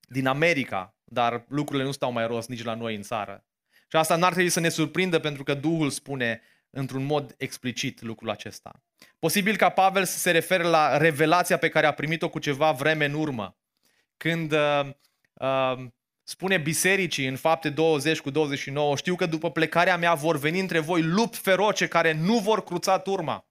din 0.00 0.26
America, 0.26 0.96
dar 1.04 1.44
lucrurile 1.48 1.84
nu 1.84 1.92
stau 1.92 2.12
mai 2.12 2.26
rost 2.26 2.48
nici 2.48 2.62
la 2.62 2.74
noi 2.74 2.94
în 2.94 3.02
țară. 3.02 3.44
Și 3.88 3.96
asta 3.96 4.16
n-ar 4.16 4.32
trebui 4.32 4.50
să 4.50 4.60
ne 4.60 4.68
surprindă 4.68 5.18
pentru 5.18 5.42
că 5.42 5.54
Duhul 5.54 5.90
spune 5.90 6.42
într-un 6.70 7.04
mod 7.04 7.34
explicit 7.38 8.02
lucrul 8.02 8.30
acesta. 8.30 8.82
Posibil 9.18 9.56
ca 9.56 9.68
Pavel 9.68 10.04
să 10.04 10.18
se 10.18 10.30
refere 10.30 10.62
la 10.62 10.96
revelația 10.96 11.56
pe 11.56 11.68
care 11.68 11.86
a 11.86 11.92
primit-o 11.92 12.28
cu 12.28 12.38
ceva 12.38 12.72
vreme 12.72 13.04
în 13.04 13.14
urmă, 13.14 13.56
când 14.16 14.52
uh, 14.52 14.90
uh, 15.32 15.86
spune 16.30 16.58
bisericii 16.58 17.26
în 17.26 17.36
fapte 17.36 17.70
20 17.70 18.20
cu 18.20 18.30
29, 18.30 18.96
știu 18.96 19.14
că 19.14 19.26
după 19.26 19.50
plecarea 19.50 19.96
mea 19.96 20.14
vor 20.14 20.38
veni 20.38 20.60
între 20.60 20.78
voi 20.78 21.02
lupi 21.02 21.36
feroce 21.36 21.88
care 21.88 22.12
nu 22.12 22.38
vor 22.38 22.64
cruța 22.64 22.98
turma. 22.98 23.48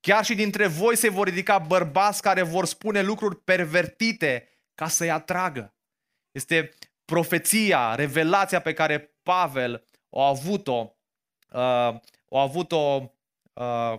Chiar 0.00 0.24
și 0.24 0.34
dintre 0.34 0.66
voi 0.66 0.96
se 0.96 1.08
vor 1.08 1.26
ridica 1.26 1.58
bărbați 1.58 2.22
care 2.22 2.42
vor 2.42 2.66
spune 2.66 3.02
lucruri 3.02 3.36
pervertite 3.36 4.48
ca 4.74 4.88
să-i 4.88 5.10
atragă. 5.10 5.74
Este 6.30 6.70
profeția, 7.04 7.94
revelația 7.94 8.60
pe 8.60 8.72
care 8.72 9.14
Pavel 9.22 9.84
a 10.10 10.26
avut-o, 10.26 10.96
uh, 11.50 11.58
a 11.58 12.00
avut-o 12.28 13.12
uh, 13.52 13.94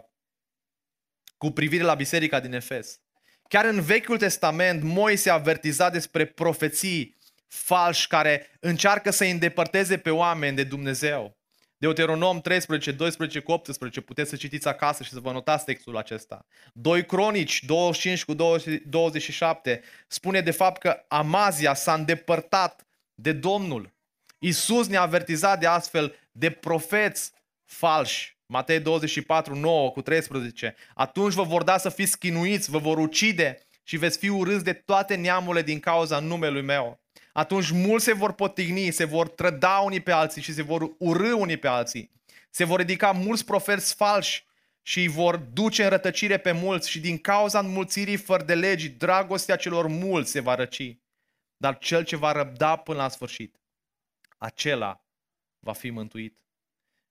cu 1.38 1.52
privire 1.52 1.84
la 1.84 1.96
biserica 1.96 2.40
din 2.40 2.54
Efes. 2.54 3.00
Chiar 3.48 3.66
în 3.66 3.82
Vechiul 3.82 4.18
Testament, 4.18 4.84
Moise 4.84 5.30
a 5.30 5.34
avertizat 5.34 5.92
despre 5.92 6.26
profeții 6.26 7.20
falși 7.52 8.08
care 8.08 8.48
încearcă 8.60 9.12
să 9.12 9.24
îi 9.24 9.32
îndepărteze 9.32 9.98
pe 9.98 10.10
oameni 10.10 10.56
de 10.56 10.64
Dumnezeu. 10.64 11.38
Deuteronom 11.78 12.42
13, 12.42 12.92
12 12.92 13.40
cu 13.40 13.52
18, 13.52 14.02
puteți 14.02 14.30
să 14.30 14.36
citiți 14.36 14.68
acasă 14.68 15.04
și 15.04 15.10
să 15.10 15.20
vă 15.20 15.32
notați 15.32 15.66
textul 15.66 15.98
acesta. 15.98 16.46
2 16.74 17.06
Cronici 17.06 17.64
25 17.64 18.24
cu 18.24 18.34
27 18.86 19.82
spune 20.08 20.42
de 20.42 20.52
fapt 20.52 20.82
că 20.82 21.04
Amazia 21.08 21.74
s-a 21.74 21.94
îndepărtat 21.94 22.86
de 23.14 23.32
Domnul. 23.32 23.94
Isus 24.40 24.88
ne-a 24.88 25.02
avertizat 25.02 25.60
de 25.60 25.68
astfel 25.68 26.16
de 26.32 26.50
profeți 26.50 27.32
falși. 27.66 28.38
Matei 28.46 28.80
24, 28.80 29.56
9 29.56 29.92
cu 29.92 30.02
13. 30.02 30.76
Atunci 30.94 31.34
vă 31.34 31.44
vor 31.44 31.64
da 31.64 31.78
să 31.78 31.90
fiți 31.90 32.20
chinuiți, 32.20 32.70
vă 32.70 32.78
vor 32.78 32.98
ucide 32.98 33.68
și 33.84 33.98
veți 33.98 34.18
fi 34.18 34.30
urâți 34.30 34.64
de 34.64 34.74
toate 34.74 35.16
neamurile 35.16 35.62
din 35.62 35.80
cauza 35.80 36.20
numelui 36.20 36.62
meu 36.62 37.01
atunci 37.34 37.72
mulți 37.72 38.06
se 38.06 38.14
vor 38.14 38.34
potigni, 38.34 38.92
se 38.92 39.04
vor 39.04 39.30
trăda 39.30 39.78
unii 39.78 40.02
pe 40.02 40.12
alții 40.12 40.42
și 40.42 40.54
se 40.54 40.62
vor 40.62 40.96
urâ 40.98 41.34
unii 41.34 41.58
pe 41.58 41.68
alții. 41.68 42.12
Se 42.50 42.64
vor 42.64 42.80
ridica 42.80 43.12
mulți 43.12 43.46
profeți 43.46 43.96
falși 43.96 44.46
și 44.82 45.00
îi 45.00 45.08
vor 45.08 45.36
duce 45.36 45.84
în 45.84 45.90
rătăcire 45.90 46.38
pe 46.38 46.52
mulți 46.52 46.90
și 46.90 47.00
din 47.00 47.18
cauza 47.18 47.60
înmulțirii 47.60 48.18
fără 48.18 48.44
de 48.44 48.56
legi, 48.56 48.90
dragostea 48.90 49.56
celor 49.56 49.88
mulți 49.88 50.32
se 50.32 50.40
va 50.40 50.56
răci. 50.56 50.98
Dar 51.58 51.78
cel 51.78 52.04
ce 52.04 52.16
va 52.16 52.32
răbda 52.32 52.76
până 52.76 52.98
la 52.98 53.10
sfârșit 53.10 53.62
acela 54.42 55.06
va 55.60 55.74
fi 55.74 55.90
mântuit. 55.90 56.40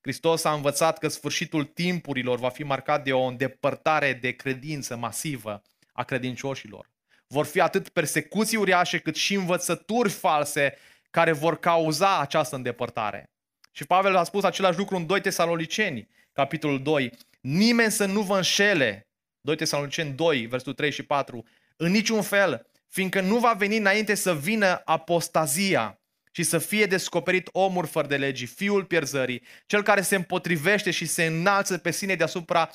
Hristos 0.01 0.45
a 0.45 0.53
învățat 0.53 0.99
că 0.99 1.09
sfârșitul 1.09 1.65
timpurilor 1.65 2.39
va 2.39 2.49
fi 2.49 2.63
marcat 2.63 3.05
de 3.05 3.13
o 3.13 3.23
îndepărtare 3.23 4.13
de 4.13 4.31
credință 4.31 4.97
masivă 4.97 5.63
a 5.93 6.05
credincioșilor. 6.05 6.90
Vor 7.33 7.47
fi 7.47 7.61
atât 7.61 7.89
persecuții 7.89 8.57
uriașe 8.57 8.99
cât 8.99 9.17
și 9.17 9.35
învățături 9.35 10.11
false 10.11 10.75
care 11.11 11.33
vor 11.33 11.59
cauza 11.59 12.21
această 12.21 12.57
îndepărtare. 12.57 13.31
Și 13.73 13.85
Pavel 13.85 14.17
a 14.17 14.25
spus 14.25 14.45
același 14.45 14.79
lucru 14.79 14.97
în 14.97 15.07
2 15.07 15.21
Tesaloniceni, 15.21 16.09
capitolul 16.33 16.83
2. 16.83 17.13
Nimeni 17.41 17.91
să 17.91 18.05
nu 18.05 18.21
vă 18.21 18.37
înșele, 18.37 19.09
2 19.41 19.57
Tesaloniceni 19.57 20.13
2, 20.13 20.47
versetul 20.47 20.75
3 20.75 20.91
și 20.91 21.03
4, 21.03 21.45
în 21.77 21.91
niciun 21.91 22.23
fel, 22.23 22.67
fiindcă 22.89 23.21
nu 23.21 23.39
va 23.39 23.53
veni 23.53 23.77
înainte 23.77 24.15
să 24.15 24.35
vină 24.35 24.83
apostazia 24.85 26.01
și 26.33 26.43
să 26.43 26.59
fie 26.59 26.87
descoperit 26.87 27.49
omul 27.53 27.87
fără 27.87 28.07
de 28.07 28.17
legii, 28.17 28.47
fiul 28.47 28.85
pierzării, 28.85 29.43
cel 29.67 29.83
care 29.83 30.01
se 30.01 30.17
împotrivește 30.17 30.91
și 30.91 31.07
se 31.07 31.25
înalță 31.25 31.79
pe 31.79 31.91
sine 31.91 32.15
deasupra 32.15 32.71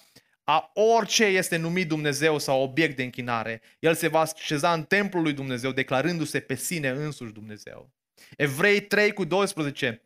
a 0.46 0.72
orice 0.74 1.26
este 1.26 1.58
numit 1.58 1.88
Dumnezeu 1.88 2.38
sau 2.38 2.62
obiect 2.62 2.96
de 2.96 3.04
închinare. 3.04 3.62
El 3.80 3.96
se 3.96 4.08
va 4.08 4.20
așeza 4.20 4.74
în 4.74 4.84
templul 4.84 5.24
lui 5.24 5.34
Dumnezeu, 5.34 5.72
declarându-se 5.72 6.40
pe 6.40 6.56
sine 6.56 6.90
însuși 6.90 7.32
Dumnezeu. 7.32 7.90
Evrei 8.38 8.82
3 8.82 9.14
cu 9.14 9.26
12 9.26 10.02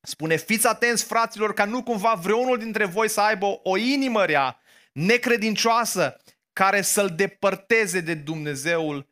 spune, 0.00 0.36
fiți 0.36 0.66
atenți 0.66 1.04
fraților 1.04 1.54
ca 1.54 1.64
nu 1.64 1.82
cumva 1.82 2.14
vreunul 2.14 2.58
dintre 2.58 2.84
voi 2.84 3.08
să 3.08 3.20
aibă 3.20 3.60
o 3.62 3.76
inimă 3.76 4.24
rea, 4.24 4.60
necredincioasă, 4.92 6.20
care 6.52 6.82
să-l 6.82 7.08
depărteze 7.08 8.00
de 8.00 8.14
Dumnezeul 8.14 9.08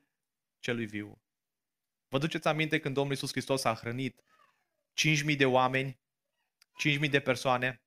celui 0.60 0.86
viu. 0.86 1.22
Vă 2.08 2.18
duceți 2.18 2.48
aminte 2.48 2.80
când 2.80 2.94
Domnul 2.94 3.12
Iisus 3.12 3.30
Hristos 3.30 3.64
a 3.64 3.74
hrănit 3.74 4.20
5.000 5.30 5.36
de 5.36 5.46
oameni, 5.46 5.98
5.000 7.02 7.10
de 7.10 7.20
persoane? 7.20 7.81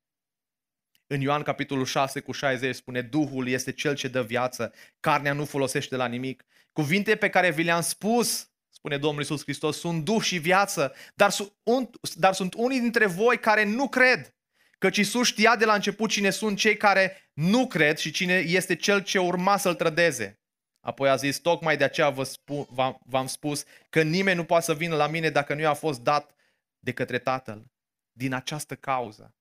În 1.06 1.20
Ioan 1.20 1.42
capitolul 1.42 1.84
6 1.84 2.20
cu 2.20 2.32
60 2.32 2.74
spune 2.74 3.00
Duhul 3.00 3.48
este 3.48 3.72
cel 3.72 3.94
ce 3.94 4.08
dă 4.08 4.22
viață, 4.22 4.72
carnea 5.00 5.32
nu 5.32 5.44
folosește 5.44 5.96
la 5.96 6.06
nimic. 6.06 6.44
Cuvinte 6.72 7.16
pe 7.16 7.28
care 7.28 7.50
vi 7.50 7.62
le-am 7.62 7.80
spus, 7.80 8.50
spune 8.68 8.98
Domnul 8.98 9.20
Iisus 9.20 9.42
Hristos, 9.42 9.78
sunt 9.78 10.04
Duh 10.04 10.22
și 10.22 10.38
viață, 10.38 10.94
dar 11.14 11.30
sunt, 11.30 11.52
un, 11.62 11.90
dar 12.14 12.34
sunt 12.34 12.54
unii 12.54 12.80
dintre 12.80 13.06
voi 13.06 13.38
care 13.38 13.64
nu 13.64 13.88
cred. 13.88 14.34
Căci 14.78 14.96
Iisus 14.96 15.26
știa 15.26 15.56
de 15.56 15.64
la 15.64 15.74
început 15.74 16.10
cine 16.10 16.30
sunt 16.30 16.58
cei 16.58 16.76
care 16.76 17.30
nu 17.32 17.66
cred 17.66 17.96
și 17.96 18.10
cine 18.10 18.34
este 18.34 18.76
cel 18.76 19.02
ce 19.02 19.18
urma 19.18 19.56
să-l 19.56 19.74
trădeze. 19.74 20.40
Apoi 20.80 21.08
a 21.08 21.16
zis, 21.16 21.38
tocmai 21.38 21.76
de 21.76 21.84
aceea 21.84 22.10
vă 22.10 22.22
spu- 22.22 22.68
v-am 23.04 23.26
spus 23.26 23.64
că 23.90 24.02
nimeni 24.02 24.36
nu 24.36 24.44
poate 24.44 24.64
să 24.64 24.74
vină 24.74 24.96
la 24.96 25.06
mine 25.06 25.30
dacă 25.30 25.54
nu 25.54 25.60
i-a 25.60 25.74
fost 25.74 26.00
dat 26.00 26.34
de 26.78 26.92
către 26.92 27.18
Tatăl. 27.18 27.64
Din 28.12 28.32
această 28.32 28.74
cauză, 28.74 29.34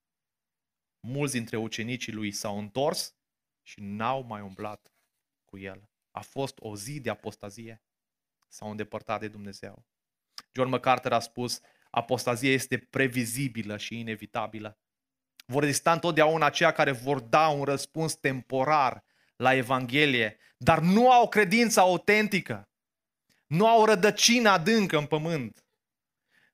mulți 1.06 1.34
dintre 1.34 1.58
ucenicii 1.58 2.14
lui 2.14 2.32
s-au 2.32 2.58
întors 2.58 3.16
și 3.62 3.82
n-au 3.82 4.24
mai 4.24 4.42
umblat 4.42 4.94
cu 5.46 5.58
el. 5.58 5.90
A 6.12 6.22
fost 6.22 6.58
o 6.60 6.76
zi 6.76 7.00
de 7.00 7.10
apostazie. 7.10 7.84
S-au 8.48 8.70
îndepărtat 8.70 9.20
de 9.20 9.28
Dumnezeu. 9.28 9.86
John 10.52 10.70
MacArthur 10.70 11.14
a 11.14 11.20
spus, 11.20 11.60
apostazia 11.90 12.52
este 12.52 12.78
previzibilă 12.78 13.78
și 13.78 14.00
inevitabilă. 14.00 14.80
Vor 15.46 15.64
exista 15.64 15.92
întotdeauna 15.92 16.46
aceia 16.46 16.72
care 16.72 16.92
vor 16.92 17.20
da 17.20 17.48
un 17.48 17.64
răspuns 17.64 18.16
temporar 18.16 19.04
la 19.36 19.54
Evanghelie, 19.54 20.38
dar 20.58 20.80
nu 20.80 21.12
au 21.12 21.28
credință 21.28 21.80
autentică. 21.80 22.70
Nu 23.48 23.68
au 23.68 23.86
rădăcină 23.86 24.50
adâncă 24.50 24.98
în 24.98 25.06
pământ. 25.06 25.66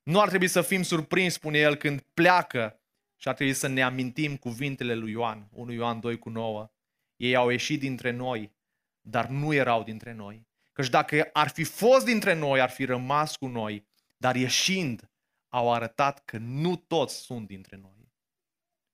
Nu 0.03 0.21
ar 0.21 0.29
trebui 0.29 0.47
să 0.47 0.61
fim 0.61 0.83
surprinși, 0.83 1.35
spune 1.35 1.57
el, 1.57 1.75
când 1.75 2.01
pleacă 2.13 2.80
și 3.21 3.27
ar 3.27 3.33
trebui 3.33 3.53
să 3.53 3.67
ne 3.67 3.81
amintim 3.81 4.37
cuvintele 4.37 4.93
lui 4.93 5.11
Ioan, 5.11 5.47
1 5.51 5.71
Ioan 5.71 5.99
2 5.99 6.19
cu 6.19 6.29
9. 6.29 6.71
Ei 7.15 7.35
au 7.35 7.49
ieșit 7.49 7.79
dintre 7.79 8.11
noi, 8.11 8.55
dar 9.01 9.27
nu 9.27 9.53
erau 9.53 9.83
dintre 9.83 10.13
noi. 10.13 10.47
Căci 10.71 10.89
dacă 10.89 11.29
ar 11.33 11.49
fi 11.49 11.63
fost 11.63 12.05
dintre 12.05 12.33
noi, 12.33 12.61
ar 12.61 12.69
fi 12.69 12.85
rămas 12.85 13.35
cu 13.35 13.47
noi, 13.47 13.87
dar 14.17 14.35
ieșind, 14.35 15.11
au 15.49 15.73
arătat 15.73 16.25
că 16.25 16.37
nu 16.37 16.75
toți 16.75 17.15
sunt 17.15 17.47
dintre 17.47 17.75
noi. 17.75 18.11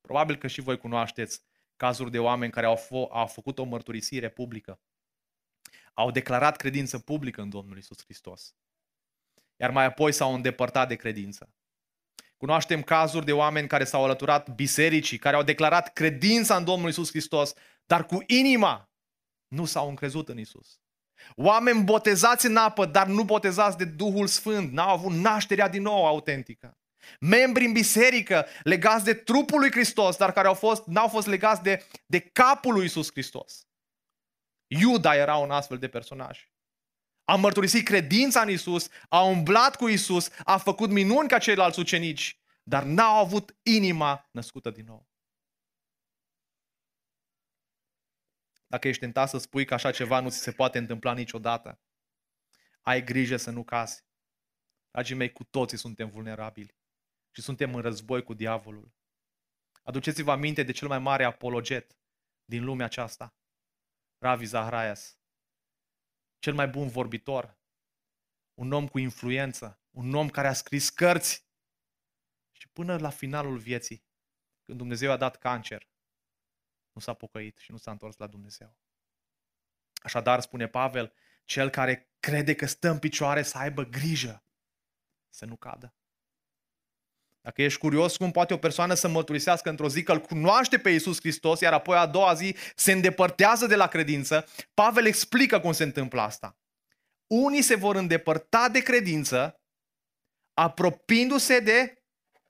Probabil 0.02 0.36
că 0.36 0.48
și 0.48 0.62
voi 0.62 0.78
cunoașteți 0.78 1.42
cazuri 1.76 2.12
de 2.12 2.20
oameni 2.20 2.52
care 2.52 2.66
au, 2.66 2.78
f- 2.78 3.10
au 3.10 3.28
făcut 3.28 3.60
o 3.60 3.64
mărturisire 3.64 4.30
publică, 4.30 4.82
au 5.94 6.12
declarat 6.12 6.56
credință 6.56 7.00
publică 7.00 7.42
în 7.42 7.50
Domnul 7.50 7.78
Isus 7.78 8.04
Hristos, 8.04 8.56
iar 9.56 9.72
mai 9.72 9.86
apoi 9.86 10.12
s-au 10.12 10.34
îndepărtat 10.34 10.88
de 10.88 10.96
credință. 10.96 11.52
Cunoaștem 12.38 12.82
cazuri 12.82 13.26
de 13.26 13.34
oameni 13.34 13.68
care 13.68 13.84
s-au 13.84 14.04
alăturat 14.04 14.56
bisericii, 14.56 15.18
care 15.18 15.36
au 15.36 15.44
declarat 15.44 15.94
credința 15.94 16.56
în 16.56 16.64
Domnul 16.64 16.90
Isus 16.90 17.10
Hristos, 17.10 17.54
dar 17.86 18.06
cu 18.06 18.24
inima 18.26 18.92
nu 19.48 19.66
s-au 19.66 19.90
încrezut 19.90 20.30
în 20.30 20.38
Isus. 20.38 20.80
Oameni 21.36 21.84
botezați 21.84 22.46
în 22.46 22.56
apă, 22.56 22.86
dar 22.86 23.08
nu 23.08 23.24
botezați 23.24 23.78
de 23.78 23.86
Duhul 23.86 24.28
Sfânt, 24.28 24.72
n-au 24.72 24.90
avut 24.90 25.12
nașterea 25.12 25.70
din 25.70 25.82
nou 25.82 26.06
autentică 26.06 26.78
membri 27.20 27.66
în 27.66 27.72
biserică 27.72 28.46
legați 28.64 29.04
de 29.04 29.14
trupul 29.14 29.60
lui 29.60 29.72
Hristos, 29.72 30.18
dar 30.18 30.32
care 30.32 30.48
au 30.48 30.54
fost, 30.54 30.86
n-au 30.86 31.08
fost 31.08 31.28
legați 31.28 31.62
de, 31.62 31.86
de 32.06 32.20
capul 32.20 32.74
lui 32.74 32.86
Isus 32.86 33.12
Hristos. 33.12 33.68
Iuda 34.68 35.16
era 35.16 35.36
un 35.36 35.52
astfel 35.52 35.78
de 35.78 35.88
personaj. 35.88 36.50
A 37.30 37.36
mărturisit 37.36 37.86
credința 37.86 38.42
în 38.42 38.50
Isus, 38.50 38.90
a 39.10 39.22
umblat 39.22 39.76
cu 39.76 39.88
Isus, 39.88 40.30
a 40.44 40.58
făcut 40.58 40.90
minuni 40.90 41.28
ca 41.28 41.38
ceilalți 41.38 41.80
ucenici, 41.80 42.40
dar 42.64 42.84
n-au 42.84 43.20
avut 43.20 43.58
inima 43.64 44.30
născută 44.32 44.70
din 44.70 44.86
nou. 44.86 45.08
Dacă 48.68 48.88
ești 48.88 49.02
tentat 49.02 49.30
să 49.30 49.38
spui 49.38 49.66
că 49.66 49.74
așa 49.74 49.92
ceva 49.92 50.20
nu 50.20 50.30
ți 50.30 50.38
se 50.38 50.52
poate 50.52 50.78
întâmpla 50.78 51.14
niciodată, 51.14 51.82
ai 52.82 53.04
grijă 53.04 53.38
să 53.38 53.52
nu 53.52 53.64
cazi. 53.64 54.06
Dragii 54.92 55.16
mei, 55.16 55.32
cu 55.32 55.44
toții 55.44 55.78
suntem 55.78 56.10
vulnerabili 56.10 56.76
și 57.32 57.42
suntem 57.42 57.76
în 57.76 57.82
război 57.82 58.24
cu 58.24 58.34
diavolul. 58.34 58.96
Aduceți-vă 59.84 60.32
aminte 60.32 60.64
de 60.64 60.72
cel 60.72 60.88
mai 60.88 61.00
mare 61.00 61.24
apologet 61.24 61.98
din 62.46 62.64
lumea 62.64 62.86
aceasta, 62.86 63.36
Ravi 64.18 64.46
Zahrajas, 64.46 65.17
cel 66.40 66.54
mai 66.54 66.68
bun 66.68 66.88
vorbitor, 66.88 67.58
un 68.54 68.72
om 68.72 68.88
cu 68.88 69.00
influență, 69.00 69.82
un 69.90 70.14
om 70.14 70.30
care 70.30 70.48
a 70.48 70.54
scris 70.54 70.90
cărți 70.90 71.46
și 72.52 72.70
până 72.70 72.98
la 72.98 73.10
finalul 73.10 73.58
vieții, 73.58 74.06
când 74.64 74.78
Dumnezeu 74.78 75.12
a 75.12 75.18
dat 75.18 75.38
cancer, 75.38 75.90
nu 76.92 77.02
s-a 77.02 77.14
pocăit 77.14 77.58
și 77.58 77.72
nu 77.72 77.78
s-a 77.78 77.92
întors 77.92 78.18
la 78.18 78.28
Dumnezeu. 78.28 78.78
Așadar, 79.94 80.40
spune 80.40 80.68
Pavel, 80.68 81.14
cel 81.46 81.70
care 81.70 82.10
crede 82.20 82.56
că 82.56 82.66
stă 82.66 82.90
în 82.90 83.00
picioare 83.00 83.44
să 83.44 83.58
aibă 83.58 83.84
grijă 83.84 84.44
să 85.30 85.46
nu 85.46 85.56
cadă. 85.56 85.97
Dacă 87.48 87.62
ești 87.62 87.80
curios 87.80 88.18
cum 88.18 88.32
poate 88.32 88.54
o 88.54 88.58
persoană 88.58 88.94
să 88.94 89.08
mărturisească 89.08 89.70
într-o 89.70 89.90
zi 89.90 90.04
că 90.04 90.12
îl 90.12 90.20
cunoaște 90.20 90.78
pe 90.78 90.90
Iisus 90.90 91.20
Hristos, 91.20 91.60
iar 91.60 91.74
apoi 91.74 91.98
a 91.98 92.06
doua 92.06 92.34
zi 92.34 92.56
se 92.76 92.92
îndepărtează 92.92 93.68
de 93.68 93.76
la 93.76 93.88
credință, 93.88 94.48
Pavel 94.74 95.06
explică 95.06 95.60
cum 95.60 95.72
se 95.72 95.84
întâmplă 95.84 96.22
asta. 96.22 96.58
Unii 97.28 97.62
se 97.62 97.76
vor 97.76 97.96
îndepărta 97.96 98.70
de 98.70 98.80
credință, 98.80 99.62
apropiindu-se 100.54 101.60
de 101.60 102.04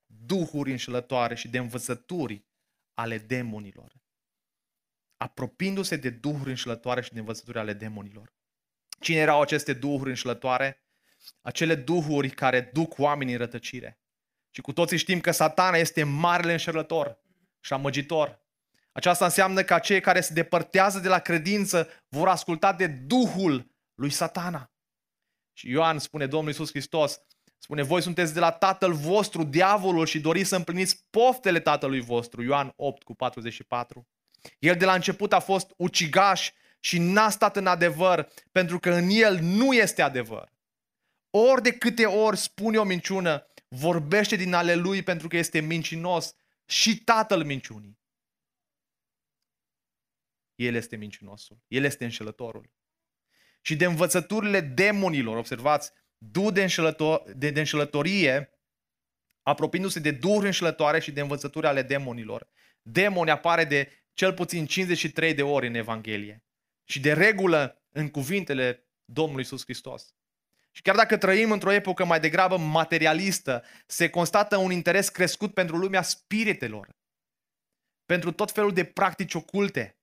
duhuri 0.06 0.72
înșelătoare 0.72 1.36
și 1.36 1.48
de 1.48 1.58
învățături 1.58 2.46
ale 2.94 3.18
demonilor. 3.18 3.94
Apropiindu-se 5.18 5.96
de 5.96 6.10
duhuri 6.10 6.50
înșelătoare 6.50 7.02
și 7.02 7.14
de 7.14 7.20
învățături 7.20 7.58
ale 7.58 7.74
demonilor. 7.74 8.34
Cine 9.00 9.20
erau 9.20 9.42
aceste 9.42 9.74
duhuri 9.74 10.10
înșelătoare? 10.10 10.84
Acele 11.42 11.76
duhuri 11.76 12.30
care 12.30 12.70
duc 12.74 12.98
oamenii 12.98 13.34
în 13.34 13.40
rătăcire 13.40 14.00
și 14.58 14.64
cu 14.64 14.74
toții 14.74 14.98
știm 14.98 15.20
că 15.20 15.32
satana 15.32 15.78
este 15.78 16.04
marele 16.04 16.52
înșelător 16.52 17.20
și 17.60 17.74
amăgitor. 17.74 18.42
Aceasta 18.92 19.26
înseamnă 19.26 19.64
că 19.64 19.80
cei 19.80 20.02
care 20.02 20.22
se 20.22 20.34
depărtează 20.34 21.00
de 21.00 21.08
la 21.08 21.20
credință 21.20 21.90
vor 22.08 22.28
asculta 22.28 22.74
de 22.74 22.88
Duhul 22.88 23.72
lui 23.96 24.10
satana. 24.10 24.72
Și 25.54 25.70
Ioan 25.70 26.00
spune, 26.00 26.26
Domnul 26.26 26.50
Iisus 26.50 26.70
Hristos, 26.70 27.22
spune, 27.58 27.82
voi 27.84 28.02
sunteți 28.02 28.34
de 28.34 28.40
la 28.40 28.52
tatăl 28.52 28.94
vostru, 28.94 29.44
diavolul, 29.44 30.06
și 30.06 30.20
doriți 30.20 30.50
să 30.50 30.56
împliniți 30.56 31.06
poftele 31.10 31.60
tatălui 31.60 32.02
vostru. 32.02 32.44
Ioan 32.44 32.74
8 32.76 33.04
cu 33.04 33.16
44. 33.16 34.08
El 34.60 34.76
de 34.76 34.86
la 34.86 34.94
început 34.94 35.34
a 35.34 35.40
fost 35.40 35.74
ucigaș 35.76 36.52
și 36.80 37.00
n-a 37.00 37.30
stat 37.30 37.56
în 37.56 37.68
adevăr, 37.68 38.30
pentru 38.52 38.80
că 38.80 38.92
în 38.92 39.08
el 39.10 39.40
nu 39.42 39.74
este 39.74 40.02
adevăr. 40.02 40.52
Ori 41.30 41.62
de 41.62 41.72
câte 41.72 42.06
ori 42.06 42.38
spune 42.38 42.78
o 42.78 42.84
minciună, 42.84 43.48
vorbește 43.68 44.36
din 44.36 44.54
ale 44.54 44.76
lui 44.76 45.04
pentru 45.04 45.28
că 45.28 45.38
este 45.38 45.60
mincinos 45.60 46.36
și 46.66 47.04
tatăl 47.04 47.44
minciunii. 47.44 48.00
El 50.56 50.76
este 50.76 50.96
mincinosul, 50.96 51.58
el 51.68 51.84
este 51.84 52.04
înșelătorul. 52.04 52.72
Și 53.62 53.76
de 53.76 53.86
învățăturile 53.86 54.62
demonilor, 54.62 55.38
observați, 55.38 55.92
du 56.18 56.52
de, 56.52 56.62
înșelător, 56.62 57.32
de, 57.36 57.50
de 57.50 57.60
înșelătorie 57.60 58.52
apropiindu-se 59.42 60.00
de 60.00 60.12
duhuri 60.12 60.46
înșelătoare 60.46 61.00
și 61.00 61.12
de 61.12 61.22
învățături 61.22 61.68
ale 61.68 61.82
demonilor. 61.82 62.50
Demoni 62.82 63.30
apare 63.30 63.66
de 63.66 63.92
cel 64.14 64.34
puțin 64.34 64.66
53 64.66 65.34
de 65.34 65.44
ori 65.44 65.68
în 65.68 65.74
Evanghelie 65.74 66.44
și 66.84 67.00
de 67.00 67.14
regulă 67.14 67.88
în 67.90 68.10
cuvintele 68.10 68.88
Domnului 69.06 69.42
Iisus 69.42 69.64
Hristos. 69.64 70.16
Și 70.78 70.84
chiar 70.84 70.96
dacă 70.96 71.18
trăim 71.18 71.52
într-o 71.52 71.72
epocă 71.72 72.06
mai 72.06 72.20
degrabă 72.20 72.58
materialistă, 72.58 73.64
se 73.86 74.10
constată 74.10 74.58
un 74.58 74.72
interes 74.72 75.10
crescut 75.10 75.54
pentru 75.54 75.78
lumea 75.78 76.02
spiritelor, 76.02 76.90
pentru 78.06 78.32
tot 78.32 78.52
felul 78.52 78.74
de 78.74 78.86
practici 78.86 79.34
oculte. 79.34 80.00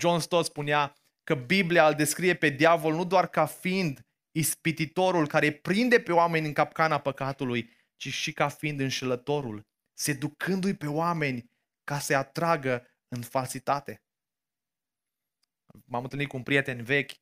John 0.00 0.18
Stott 0.18 0.44
spunea 0.44 0.94
că 1.24 1.34
Biblia 1.34 1.88
îl 1.88 1.94
descrie 1.94 2.34
pe 2.34 2.48
diavol 2.48 2.94
nu 2.94 3.04
doar 3.04 3.28
ca 3.28 3.46
fiind 3.46 4.06
ispititorul 4.30 5.26
care 5.26 5.52
prinde 5.52 6.00
pe 6.00 6.12
oameni 6.12 6.46
în 6.46 6.52
capcana 6.52 7.00
păcatului, 7.00 7.70
ci 7.96 8.08
și 8.08 8.32
ca 8.32 8.48
fiind 8.48 8.80
înșelătorul, 8.80 9.66
seducându-i 9.94 10.74
pe 10.74 10.86
oameni 10.86 11.50
ca 11.84 11.98
să-i 11.98 12.16
atragă 12.16 12.86
în 13.08 13.22
falsitate. 13.22 14.02
M-am 15.84 16.02
întâlnit 16.02 16.28
cu 16.28 16.36
un 16.36 16.42
prieten 16.42 16.82
vechi 16.82 17.12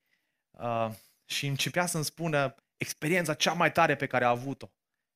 uh, 0.50 0.90
și 1.24 1.46
începea 1.46 1.86
să-mi 1.86 2.04
spună 2.04 2.54
experiența 2.78 3.34
cea 3.34 3.52
mai 3.52 3.72
tare 3.72 3.96
pe 3.96 4.06
care 4.06 4.24
a 4.24 4.28
avut-o 4.28 4.70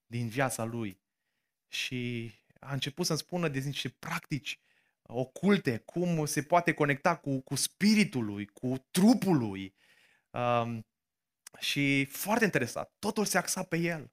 din 0.06 0.28
viața 0.28 0.64
lui. 0.64 1.00
Și 1.68 2.32
a 2.60 2.72
început 2.72 3.06
să-mi 3.06 3.18
spună 3.18 3.48
de 3.48 3.58
niște 3.58 3.88
practici 3.88 4.60
oculte, 5.02 5.78
cum 5.78 6.26
se 6.26 6.42
poate 6.42 6.72
conecta 6.72 7.16
cu, 7.16 7.40
cu 7.40 7.54
spiritul 7.54 8.24
lui, 8.24 8.46
cu 8.46 8.86
trupul 8.90 9.36
lui. 9.36 9.74
Um, 10.30 10.86
și 11.58 12.04
foarte 12.04 12.44
interesat, 12.44 12.94
totul 12.98 13.24
se 13.24 13.38
axa 13.38 13.62
pe 13.62 13.76
el, 13.76 14.12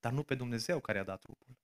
dar 0.00 0.12
nu 0.12 0.22
pe 0.22 0.34
Dumnezeu 0.34 0.80
care 0.80 0.98
a 0.98 1.04
dat 1.04 1.20
trupul. 1.20 1.56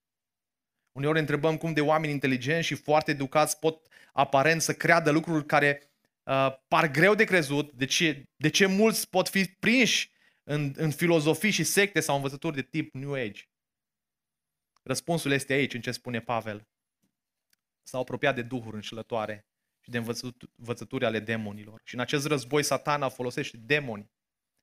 Uneori 0.93 1.19
întrebăm 1.19 1.57
cum 1.57 1.73
de 1.73 1.81
oameni 1.81 2.13
inteligenți 2.13 2.67
și 2.67 2.75
foarte 2.75 3.11
educați 3.11 3.59
pot 3.59 3.87
aparent 4.13 4.63
să 4.63 4.75
creadă 4.75 5.11
lucruri 5.11 5.47
care 5.47 5.91
uh, 6.23 6.57
par 6.69 6.91
greu 6.91 7.15
de 7.15 7.25
crezut, 7.25 7.73
de 7.73 7.85
ce, 7.85 8.29
de 8.37 8.49
ce 8.49 8.67
mulți 8.67 9.09
pot 9.09 9.29
fi 9.29 9.45
prinși 9.45 10.10
în, 10.45 10.73
în 10.77 10.91
filozofii 10.91 11.51
și 11.51 11.65
secte 11.65 12.01
sau 12.01 12.17
învățături 12.17 12.55
de 12.55 12.63
tip 12.63 12.95
New 12.95 13.13
Age. 13.13 13.43
Răspunsul 14.83 15.31
este 15.31 15.53
aici, 15.53 15.75
în 15.75 15.81
ce 15.81 15.91
spune 15.91 16.21
Pavel. 16.21 16.69
S-au 17.83 18.01
apropiat 18.01 18.35
de 18.35 18.43
duhuri 18.43 18.75
înșelătoare 18.75 19.47
și 19.81 19.91
de 19.91 20.03
învățături 20.57 21.05
ale 21.05 21.21
demonilor. 21.21 21.81
Și 21.85 21.95
în 21.95 22.01
acest 22.01 22.27
război 22.27 22.63
satana 22.63 23.09
folosește 23.09 23.57
demoni 23.57 24.11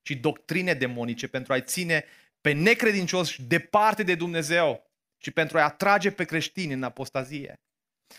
și 0.01 0.15
doctrine 0.15 0.73
demonice 0.73 1.27
pentru 1.27 1.53
a-i 1.53 1.63
ține 1.63 2.05
pe 2.41 2.51
necredincioși 2.51 3.41
departe 3.41 4.03
de 4.03 4.15
Dumnezeu 4.15 4.91
și 5.17 5.31
pentru 5.31 5.57
a-i 5.57 5.63
atrage 5.63 6.11
pe 6.11 6.25
creștini 6.25 6.73
în 6.73 6.83
apostazie. 6.83 7.61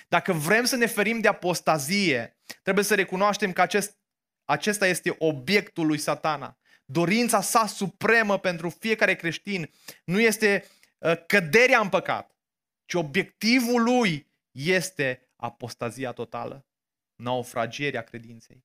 Dacă 0.08 0.32
vrem 0.32 0.64
să 0.64 0.76
ne 0.76 0.86
ferim 0.86 1.20
de 1.20 1.28
apostazie, 1.28 2.38
trebuie 2.62 2.84
să 2.84 2.94
recunoaștem 2.94 3.52
că 3.52 3.60
acest, 3.60 3.98
acesta 4.44 4.86
este 4.86 5.14
obiectul 5.18 5.86
lui 5.86 5.98
satana. 5.98 6.58
Dorința 6.90 7.40
sa 7.40 7.66
supremă 7.66 8.38
pentru 8.38 8.68
fiecare 8.68 9.14
creștin 9.14 9.70
nu 10.04 10.20
este 10.20 10.68
uh, 10.98 11.26
căderea 11.26 11.80
în 11.80 11.88
păcat, 11.88 12.36
ci 12.84 12.94
obiectivul 12.94 13.82
lui 13.82 14.32
este 14.50 15.30
apostazia 15.36 16.12
totală, 16.12 16.66
naufragierea 17.14 18.02
credinței. 18.02 18.64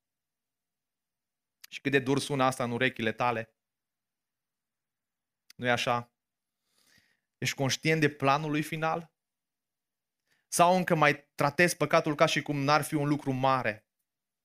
Și 1.70 1.82
cât 1.82 1.92
de 1.92 2.00
dur 2.00 2.20
sună 2.20 2.44
asta 2.44 2.64
în 2.64 2.72
urechile 2.72 3.12
tale. 3.12 3.56
nu 5.56 5.66
e 5.66 5.72
așa? 5.72 6.14
Ești 7.38 7.56
conștient 7.56 8.02
de 8.02 8.10
planul 8.10 8.52
lui 8.52 8.64
final? 8.64 9.14
Sau 10.48 10.76
încă 10.76 10.96
mai 10.96 11.32
tratezi 11.36 11.78
păcatul 11.78 12.16
ca 12.16 12.26
și 12.26 12.42
cum 12.42 12.58
n-ar 12.58 12.84
fi 12.84 12.94
un 12.94 13.08
lucru 13.08 13.32
mare? 13.32 13.88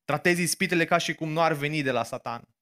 Tratezi 0.04 0.42
ispitele 0.42 0.84
ca 0.84 0.98
și 0.98 1.14
cum 1.14 1.28
nu 1.28 1.40
ar 1.40 1.52
veni 1.52 1.82
de 1.82 1.90
la 1.90 2.04
satan? 2.04 2.57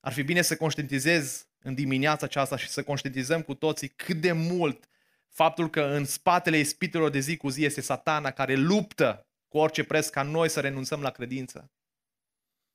Ar 0.00 0.12
fi 0.12 0.22
bine 0.22 0.42
să 0.42 0.56
conștientizezi 0.56 1.46
în 1.62 1.74
dimineața 1.74 2.26
aceasta 2.26 2.56
și 2.56 2.68
să 2.68 2.82
conștientizăm 2.82 3.42
cu 3.42 3.54
toții 3.54 3.88
cât 3.88 4.20
de 4.20 4.32
mult 4.32 4.88
faptul 5.28 5.70
că 5.70 5.82
în 5.82 6.04
spatele 6.04 6.58
ispitelor 6.58 7.10
de 7.10 7.18
zi 7.18 7.36
cu 7.36 7.48
zi 7.48 7.64
este 7.64 7.80
satana 7.80 8.30
care 8.30 8.54
luptă 8.54 9.26
cu 9.48 9.58
orice 9.58 9.84
preț 9.84 10.08
ca 10.08 10.22
noi 10.22 10.48
să 10.48 10.60
renunțăm 10.60 11.00
la 11.00 11.10
credință. 11.10 11.70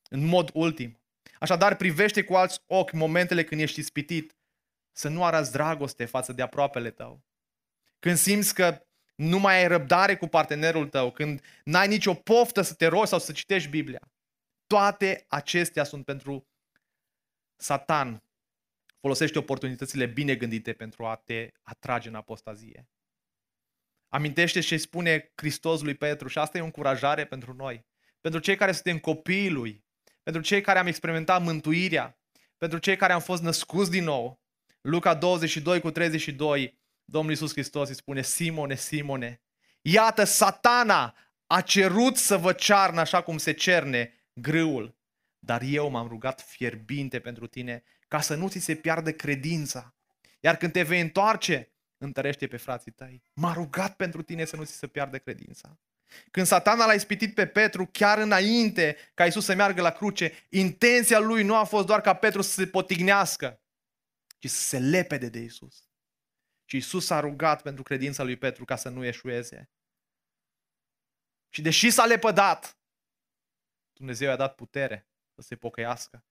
În 0.08 0.24
mod 0.24 0.50
ultim. 0.52 1.00
Așadar, 1.40 1.76
privește 1.76 2.24
cu 2.24 2.34
alți 2.34 2.60
ochi 2.66 2.92
momentele 2.92 3.44
când 3.44 3.60
ești 3.60 3.80
ispitit, 3.80 4.36
să 4.92 5.08
nu 5.08 5.24
arăți 5.24 5.52
dragoste 5.52 6.04
față 6.04 6.32
de 6.32 6.42
aproapele 6.42 6.90
tău. 6.90 7.24
Când 7.98 8.16
simți 8.16 8.54
că 8.54 8.86
nu 9.14 9.38
mai 9.38 9.56
ai 9.56 9.68
răbdare 9.68 10.16
cu 10.16 10.26
partenerul 10.26 10.88
tău, 10.88 11.10
când 11.10 11.42
n-ai 11.64 11.88
nicio 11.88 12.14
poftă 12.14 12.62
să 12.62 12.74
te 12.74 12.86
rogi 12.86 13.08
sau 13.08 13.18
să 13.18 13.32
citești 13.32 13.68
Biblia. 13.68 14.10
Toate 14.66 15.24
acestea 15.28 15.84
sunt 15.84 16.04
pentru 16.04 16.46
Satan. 17.56 18.22
Folosește 19.00 19.38
oportunitățile 19.38 20.06
bine 20.06 20.34
gândite 20.34 20.72
pentru 20.72 21.06
a 21.06 21.14
te 21.14 21.50
atrage 21.62 22.08
în 22.08 22.14
apostazie. 22.14 22.88
Amintește 24.08 24.60
ce 24.60 24.76
spune 24.76 25.32
Hristos 25.34 25.82
lui 25.82 25.94
Petru 25.94 26.28
și 26.28 26.38
asta 26.38 26.58
e 26.58 26.60
o 26.60 26.64
încurajare 26.64 27.24
pentru 27.24 27.52
noi. 27.52 27.86
Pentru 28.20 28.40
cei 28.40 28.56
care 28.56 28.72
suntem 28.72 28.98
copiii 28.98 29.50
lui, 29.50 29.84
pentru 30.22 30.42
cei 30.42 30.60
care 30.60 30.78
am 30.78 30.86
experimentat 30.86 31.42
mântuirea, 31.42 32.18
pentru 32.58 32.78
cei 32.78 32.96
care 32.96 33.12
am 33.12 33.20
fost 33.20 33.42
născuți 33.42 33.90
din 33.90 34.04
nou. 34.04 34.40
Luca 34.80 35.14
22 35.14 35.80
cu 35.80 35.90
32, 35.90 36.80
Domnul 37.04 37.30
Iisus 37.30 37.52
Hristos 37.52 37.88
îi 37.88 37.94
spune, 37.94 38.22
Simone, 38.22 38.74
Simone, 38.74 39.42
iată 39.80 40.24
satana 40.24 41.16
a 41.46 41.60
cerut 41.60 42.16
să 42.16 42.36
vă 42.36 42.52
cearnă 42.52 43.00
așa 43.00 43.22
cum 43.22 43.38
se 43.38 43.52
cerne 43.52 44.26
grâul, 44.32 44.96
dar 45.38 45.62
eu 45.62 45.88
m-am 45.88 46.08
rugat 46.08 46.40
fierbinte 46.40 47.20
pentru 47.20 47.46
tine 47.46 47.82
ca 48.08 48.20
să 48.20 48.34
nu 48.34 48.48
ți 48.48 48.58
se 48.58 48.74
piardă 48.74 49.12
credința. 49.12 49.94
Iar 50.40 50.56
când 50.56 50.72
te 50.72 50.82
vei 50.82 51.00
întoarce, 51.00 51.72
întărește 51.98 52.46
pe 52.46 52.56
frații 52.56 52.92
tăi. 52.92 53.22
M-a 53.32 53.52
rugat 53.52 53.96
pentru 53.96 54.22
tine 54.22 54.44
să 54.44 54.56
nu 54.56 54.64
ți 54.64 54.72
se 54.72 54.86
piardă 54.86 55.18
credința. 55.18 55.78
Când 56.30 56.46
satana 56.46 56.86
l-a 56.86 56.92
ispitit 56.92 57.34
pe 57.34 57.46
Petru 57.46 57.88
chiar 57.92 58.18
înainte 58.18 58.96
ca 59.14 59.26
Isus 59.26 59.44
să 59.44 59.54
meargă 59.54 59.82
la 59.82 59.90
cruce, 59.90 60.46
intenția 60.48 61.18
lui 61.18 61.42
nu 61.42 61.56
a 61.56 61.64
fost 61.64 61.86
doar 61.86 62.00
ca 62.00 62.14
Petru 62.14 62.42
să 62.42 62.50
se 62.50 62.66
potignească, 62.66 63.60
ci 64.38 64.50
să 64.50 64.60
se 64.60 64.78
lepede 64.78 65.28
de 65.28 65.38
Isus. 65.38 65.88
Și 66.64 66.76
Isus 66.76 67.10
a 67.10 67.20
rugat 67.20 67.62
pentru 67.62 67.82
credința 67.82 68.22
lui 68.22 68.36
Petru 68.36 68.64
ca 68.64 68.76
să 68.76 68.88
nu 68.88 69.04
eșueze. 69.04 69.70
Și 71.48 71.62
deși 71.62 71.90
s-a 71.90 72.04
lepădat, 72.04 72.78
Dumnezeu 73.92 74.28
i-a 74.28 74.36
dat 74.36 74.54
putere 74.54 75.08
să 75.36 75.42
se 75.42 75.56
pocăiască. 75.56 76.24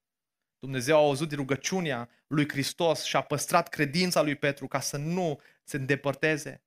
Dumnezeu 0.60 0.96
a 0.96 1.00
auzit 1.00 1.32
rugăciunea 1.32 2.10
lui 2.28 2.50
Hristos 2.50 3.04
și 3.04 3.16
a 3.16 3.22
păstrat 3.22 3.70
credința 3.70 4.22
lui 4.22 4.36
Petru 4.36 4.68
ca 4.68 4.80
să 4.80 4.98
nu 4.98 5.42
se 5.64 5.78
îndepărteze. 5.78 6.64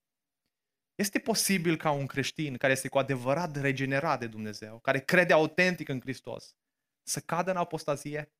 Este 0.95 1.19
posibil 1.19 1.77
ca 1.77 1.91
un 1.91 2.07
creștin 2.07 2.57
care 2.57 2.73
este 2.73 2.89
cu 2.89 2.99
adevărat 2.99 3.57
regenerat 3.57 4.19
de 4.21 4.27
Dumnezeu, 4.27 4.79
care 4.79 5.01
crede 5.01 5.33
autentic 5.33 5.89
în 5.89 6.01
Hristos, 6.01 6.57
să 7.03 7.21
cadă 7.21 7.51
în 7.51 7.57
apostazie? 7.57 8.33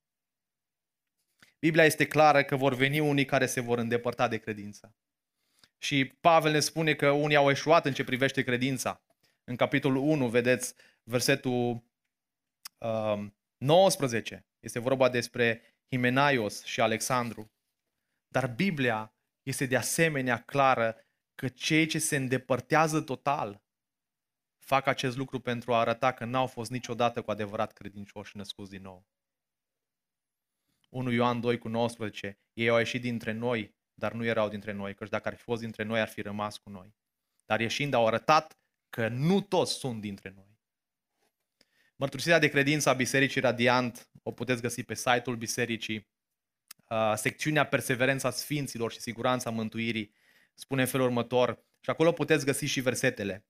Biblia 1.59 1.85
este 1.85 2.07
clară 2.07 2.43
că 2.43 2.55
vor 2.55 2.73
veni 2.73 2.99
unii 2.99 3.25
care 3.25 3.45
se 3.45 3.59
vor 3.59 3.77
îndepărta 3.77 4.27
de 4.27 4.37
credință. 4.37 4.95
Și 5.77 6.05
Pavel 6.05 6.51
ne 6.51 6.59
spune 6.59 6.93
că 6.93 7.09
unii 7.09 7.35
au 7.35 7.49
eșuat 7.49 7.85
în 7.85 7.93
ce 7.93 8.03
privește 8.03 8.43
credința. 8.43 9.01
În 9.43 9.55
capitolul 9.55 10.03
1, 10.03 10.29
vedeți 10.29 10.73
versetul 11.03 11.83
uh, 12.77 13.27
19. 13.59 14.45
Este 14.59 14.79
vorba 14.79 15.09
despre 15.09 15.61
Himenaios 15.89 16.63
și 16.63 16.81
Alexandru. 16.81 17.51
Dar 18.27 18.47
Biblia 18.47 19.13
este 19.43 19.65
de 19.65 19.75
asemenea 19.75 20.41
clară 20.41 20.95
că 21.35 21.47
cei 21.47 21.85
ce 21.85 21.99
se 21.99 22.15
îndepărtează 22.15 23.01
total 23.01 23.61
fac 24.69 24.87
acest 24.87 25.17
lucru 25.17 25.39
pentru 25.39 25.73
a 25.73 25.79
arăta 25.79 26.11
că 26.13 26.25
n-au 26.25 26.47
fost 26.47 26.71
niciodată 26.71 27.21
cu 27.21 27.31
adevărat 27.31 27.73
credincioși 27.73 28.37
născuți 28.37 28.69
din 28.69 28.81
nou. 28.81 29.07
1 30.89 31.11
Ioan 31.11 31.39
2 31.39 31.57
cu 31.57 31.67
19. 31.67 32.39
Ei 32.53 32.69
au 32.69 32.77
ieșit 32.77 33.01
dintre 33.01 33.31
noi, 33.31 33.75
dar 33.93 34.13
nu 34.13 34.25
erau 34.25 34.49
dintre 34.49 34.71
noi, 34.71 34.95
căci 34.95 35.09
dacă 35.09 35.27
ar 35.27 35.35
fi 35.35 35.41
fost 35.41 35.61
dintre 35.61 35.83
noi, 35.83 35.99
ar 35.99 36.07
fi 36.07 36.21
rămas 36.21 36.57
cu 36.57 36.69
noi. 36.69 36.95
Dar 37.45 37.59
ieșind 37.59 37.93
au 37.93 38.07
arătat 38.07 38.59
că 38.89 39.07
nu 39.07 39.41
toți 39.41 39.73
sunt 39.73 40.01
dintre 40.01 40.33
noi. 40.35 40.48
Mărturisirea 41.99 42.39
de 42.39 42.47
credință 42.47 42.89
a 42.89 42.93
Bisericii 42.93 43.41
Radiant 43.41 44.09
o 44.23 44.31
puteți 44.31 44.61
găsi 44.61 44.83
pe 44.83 44.93
site-ul 44.93 45.35
bisericii, 45.35 46.07
secțiunea 47.15 47.63
Perseverența 47.63 48.31
Sfinților 48.31 48.91
și 48.91 48.99
Siguranța 48.99 49.49
Mântuirii 49.49 50.13
spune 50.53 50.81
în 50.81 50.87
felul 50.87 51.05
următor, 51.05 51.65
și 51.79 51.89
acolo 51.89 52.11
puteți 52.11 52.45
găsi 52.45 52.65
și 52.65 52.81
versetele. 52.81 53.45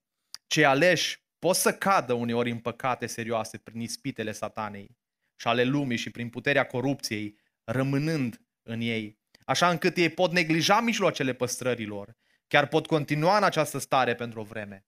Cei 0.46 0.64
aleși 0.64 1.24
pot 1.38 1.56
să 1.56 1.72
cadă 1.72 2.12
uneori 2.12 2.50
în 2.50 2.58
păcate 2.58 3.06
serioase 3.06 3.58
prin 3.58 3.80
ispitele 3.80 4.32
satanei 4.32 4.98
și 5.36 5.46
ale 5.46 5.64
lumii 5.64 5.96
și 5.96 6.10
prin 6.10 6.28
puterea 6.28 6.66
corupției, 6.66 7.38
rămânând 7.64 8.40
în 8.62 8.80
ei, 8.80 9.18
așa 9.44 9.70
încât 9.70 9.96
ei 9.96 10.08
pot 10.08 10.32
neglija 10.32 10.80
mijloacele 10.80 11.32
păstrărilor, 11.32 12.16
chiar 12.46 12.66
pot 12.66 12.86
continua 12.86 13.36
în 13.36 13.44
această 13.44 13.78
stare 13.78 14.14
pentru 14.14 14.40
o 14.40 14.44
vreme. 14.44 14.84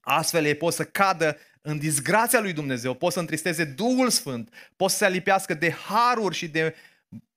Astfel 0.00 0.44
ei 0.44 0.54
pot 0.54 0.72
să 0.72 0.84
cadă 0.84 1.36
în 1.66 1.78
disgrația 1.78 2.40
lui 2.40 2.52
Dumnezeu, 2.52 2.94
pot 2.94 3.12
să 3.12 3.20
întristeze 3.20 3.64
Duhul 3.64 4.10
Sfânt, 4.10 4.54
pot 4.76 4.90
să 4.90 4.96
se 4.96 5.04
alipească 5.04 5.54
de 5.54 5.70
haruri 5.70 6.34
și 6.34 6.48
de, 6.48 6.74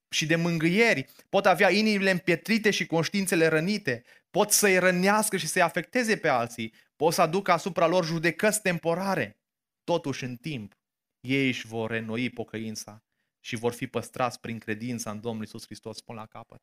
și 0.09 0.25
de 0.25 0.35
mângâieri, 0.35 1.09
pot 1.29 1.45
avea 1.45 1.71
inimile 1.71 2.11
împietrite 2.11 2.71
și 2.71 2.85
conștiințele 2.85 3.47
rănite, 3.47 4.03
pot 4.29 4.51
să-i 4.51 4.79
rănească 4.79 5.37
și 5.37 5.47
să-i 5.47 5.61
afecteze 5.61 6.17
pe 6.17 6.27
alții, 6.27 6.73
pot 6.95 7.13
să 7.13 7.21
aducă 7.21 7.51
asupra 7.51 7.87
lor 7.87 8.05
judecăți 8.05 8.61
temporare. 8.61 9.37
Totuși, 9.83 10.23
în 10.23 10.35
timp, 10.35 10.73
ei 11.19 11.47
își 11.47 11.67
vor 11.67 11.89
renoi 11.89 12.29
pocăința 12.29 13.03
și 13.39 13.55
vor 13.55 13.73
fi 13.73 13.87
păstrați 13.87 14.39
prin 14.39 14.59
credința 14.59 15.11
în 15.11 15.19
Domnul 15.21 15.43
Isus 15.43 15.65
Hristos 15.65 16.01
până 16.01 16.19
la 16.19 16.25
capăt. 16.25 16.61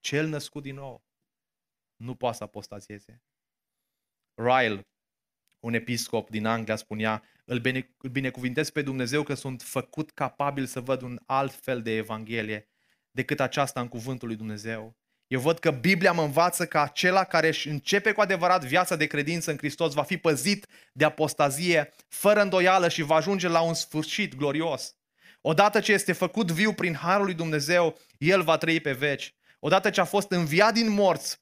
Cel 0.00 0.28
născut 0.28 0.62
din 0.62 0.74
nou 0.74 1.04
nu 1.96 2.14
poate 2.14 2.36
să 2.36 2.42
apostazieze. 2.44 3.22
Ryle, 4.34 4.86
un 5.66 5.74
episcop 5.74 6.30
din 6.30 6.46
Anglia, 6.46 6.76
spunea, 6.76 7.22
îl, 7.44 7.58
bine, 7.58 7.94
îl 7.98 8.10
binecuvintez 8.10 8.70
pe 8.70 8.82
Dumnezeu 8.82 9.22
că 9.22 9.34
sunt 9.34 9.62
făcut 9.62 10.10
capabil 10.10 10.66
să 10.66 10.80
văd 10.80 11.02
un 11.02 11.18
alt 11.26 11.54
fel 11.62 11.82
de 11.82 11.96
Evanghelie 11.96 12.68
decât 13.10 13.40
aceasta 13.40 13.80
în 13.80 13.88
cuvântul 13.88 14.28
lui 14.28 14.36
Dumnezeu. 14.36 14.96
Eu 15.26 15.40
văd 15.40 15.58
că 15.58 15.70
Biblia 15.70 16.12
mă 16.12 16.22
învață 16.22 16.66
că 16.66 16.78
acela 16.78 17.24
care 17.24 17.48
își 17.48 17.68
începe 17.68 18.12
cu 18.12 18.20
adevărat 18.20 18.64
viața 18.64 18.96
de 18.96 19.06
credință 19.06 19.50
în 19.50 19.56
Hristos 19.56 19.92
va 19.92 20.02
fi 20.02 20.16
păzit 20.16 20.66
de 20.92 21.04
apostazie 21.04 21.92
fără 22.08 22.40
îndoială 22.40 22.88
și 22.88 23.02
va 23.02 23.14
ajunge 23.14 23.48
la 23.48 23.60
un 23.60 23.74
sfârșit 23.74 24.36
glorios. 24.36 24.96
Odată 25.40 25.80
ce 25.80 25.92
este 25.92 26.12
făcut 26.12 26.50
viu 26.50 26.72
prin 26.72 26.94
harul 26.94 27.24
lui 27.24 27.34
Dumnezeu, 27.34 27.98
el 28.18 28.42
va 28.42 28.56
trăi 28.56 28.80
pe 28.80 28.92
veci. 28.92 29.34
Odată 29.58 29.90
ce 29.90 30.00
a 30.00 30.04
fost 30.04 30.30
înviat 30.30 30.72
din 30.72 30.90
morți, 30.90 31.40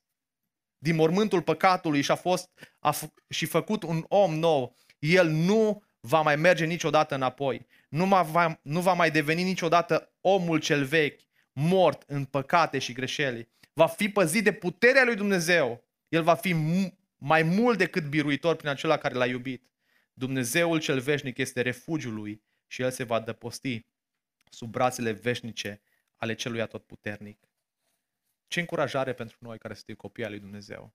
din 0.84 0.94
mormântul 0.94 1.42
păcatului 1.42 2.00
și 2.00 2.10
a 2.10 2.14
fost 2.14 2.50
a 2.78 2.94
f- 2.94 3.14
și 3.28 3.46
făcut 3.46 3.82
un 3.82 4.04
om 4.08 4.34
nou, 4.34 4.76
el 4.98 5.28
nu 5.28 5.82
va 6.00 6.20
mai 6.20 6.36
merge 6.36 6.64
niciodată 6.64 7.14
înapoi. 7.14 7.66
Nu, 7.88 8.06
va, 8.06 8.60
nu 8.62 8.80
va 8.80 8.92
mai 8.92 9.10
deveni 9.10 9.42
niciodată 9.42 10.12
omul 10.20 10.60
cel 10.60 10.84
vechi, 10.84 11.20
mort 11.52 12.02
în 12.06 12.24
păcate 12.24 12.78
și 12.78 12.92
greșeli. 12.92 13.48
Va 13.72 13.86
fi 13.86 14.08
păzit 14.08 14.44
de 14.44 14.52
puterea 14.52 15.04
lui 15.04 15.14
Dumnezeu. 15.14 15.84
El 16.08 16.22
va 16.22 16.34
fi 16.34 16.54
mai 17.16 17.42
mult 17.42 17.78
decât 17.78 18.04
biruitor 18.08 18.56
prin 18.56 18.68
acela 18.68 18.96
care 18.96 19.14
l-a 19.14 19.26
iubit. 19.26 19.70
Dumnezeul 20.12 20.80
cel 20.80 21.00
veșnic 21.00 21.38
este 21.38 21.60
refugiul 21.60 22.14
lui 22.14 22.42
și 22.66 22.82
el 22.82 22.90
se 22.90 23.04
va 23.04 23.20
dăposti 23.20 23.86
sub 24.50 24.70
brațele 24.70 25.10
veșnice 25.10 25.82
ale 26.16 26.34
celui 26.34 26.60
atotputernic. 26.60 27.38
Ce 28.54 28.60
încurajare 28.60 29.12
pentru 29.12 29.36
noi 29.40 29.58
care 29.58 29.74
suntem 29.74 29.94
copii 29.94 30.24
al 30.24 30.30
lui 30.30 30.40
Dumnezeu. 30.40 30.94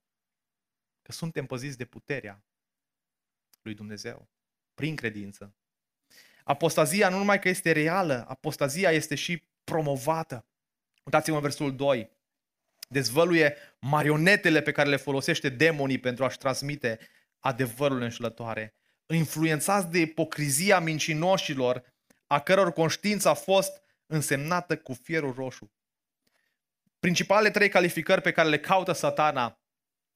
Că 1.01 1.11
suntem 1.11 1.45
păziți 1.45 1.77
de 1.77 1.85
puterea 1.85 2.43
lui 3.61 3.73
Dumnezeu, 3.73 4.29
prin 4.73 4.95
credință. 4.95 5.55
Apostazia 6.43 7.09
nu 7.09 7.17
numai 7.17 7.39
că 7.39 7.49
este 7.49 7.71
reală, 7.71 8.25
apostazia 8.27 8.91
este 8.91 9.15
și 9.15 9.47
promovată. 9.63 10.47
Uitați-mă 11.03 11.35
în 11.35 11.41
versul 11.41 11.75
2. 11.75 12.11
Dezvăluie 12.89 13.55
marionetele 13.79 14.61
pe 14.61 14.71
care 14.71 14.89
le 14.89 14.97
folosește 14.97 15.49
demonii 15.49 15.99
pentru 15.99 16.23
a-și 16.23 16.37
transmite 16.37 16.99
adevărul 17.39 18.01
înșelătoare. 18.01 18.75
Influențați 19.05 19.89
de 19.89 19.99
ipocrizia 19.99 20.79
mincinoșilor, 20.79 21.93
a 22.27 22.39
căror 22.39 22.73
conștiință 22.73 23.29
a 23.29 23.33
fost 23.33 23.81
însemnată 24.05 24.77
cu 24.77 24.93
fierul 24.93 25.33
roșu. 25.33 25.71
Principalele 26.99 27.51
trei 27.51 27.69
calificări 27.69 28.21
pe 28.21 28.31
care 28.31 28.49
le 28.49 28.59
caută 28.59 28.91
satana 28.91 29.61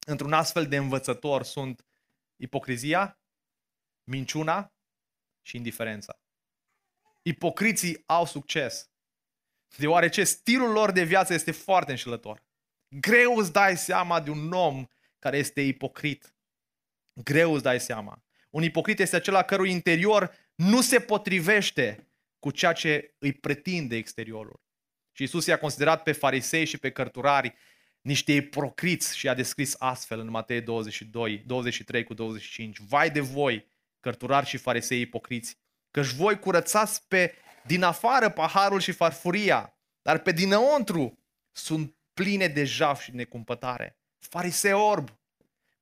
într-un 0.06 0.32
astfel 0.32 0.66
de 0.66 0.76
învățător 0.76 1.42
sunt 1.42 1.86
ipocrizia, 2.36 3.20
minciuna 4.04 4.74
și 5.42 5.56
indiferența. 5.56 6.18
Ipocriții 7.22 8.02
au 8.06 8.26
succes, 8.26 8.90
deoarece 9.76 10.24
stilul 10.24 10.70
lor 10.70 10.92
de 10.92 11.04
viață 11.04 11.32
este 11.32 11.50
foarte 11.50 11.90
înșelător. 11.90 12.42
Greu 12.88 13.36
îți 13.36 13.52
dai 13.52 13.76
seama 13.76 14.20
de 14.20 14.30
un 14.30 14.52
om 14.52 14.86
care 15.18 15.36
este 15.36 15.60
ipocrit. 15.60 16.36
Greu 17.12 17.52
îți 17.52 17.62
dai 17.62 17.80
seama. 17.80 18.24
Un 18.50 18.62
ipocrit 18.62 18.98
este 18.98 19.16
acela 19.16 19.42
cărui 19.42 19.70
interior 19.70 20.34
nu 20.54 20.82
se 20.82 21.00
potrivește 21.00 22.08
cu 22.38 22.50
ceea 22.50 22.72
ce 22.72 23.14
îi 23.18 23.32
pretinde 23.32 23.96
exteriorul. 23.96 24.63
Și 25.16 25.22
Isus 25.22 25.46
i-a 25.46 25.58
considerat 25.58 26.02
pe 26.02 26.12
farisei 26.12 26.64
și 26.64 26.78
pe 26.78 26.90
cărturari 26.90 27.54
niște 28.00 28.32
ipocriți 28.32 29.16
și 29.16 29.28
a 29.28 29.34
descris 29.34 29.74
astfel 29.78 30.20
în 30.20 30.30
Matei 30.30 30.60
22, 30.60 31.42
23 31.46 32.04
cu 32.04 32.14
25. 32.14 32.78
Vai 32.88 33.10
de 33.10 33.20
voi, 33.20 33.66
cărturari 34.00 34.46
și 34.46 34.56
farisei 34.56 35.00
ipocriți, 35.00 35.58
căci 35.90 36.06
voi 36.06 36.38
curățați 36.38 37.02
pe 37.08 37.34
din 37.66 37.82
afară 37.82 38.28
paharul 38.28 38.80
și 38.80 38.92
farfuria, 38.92 39.78
dar 40.02 40.18
pe 40.18 40.32
dinăuntru 40.32 41.18
sunt 41.52 41.94
pline 42.14 42.46
de 42.46 42.64
jaf 42.64 43.02
și 43.02 43.14
necumpătare. 43.14 43.98
Farisee 44.18 44.72
orb, 44.72 45.18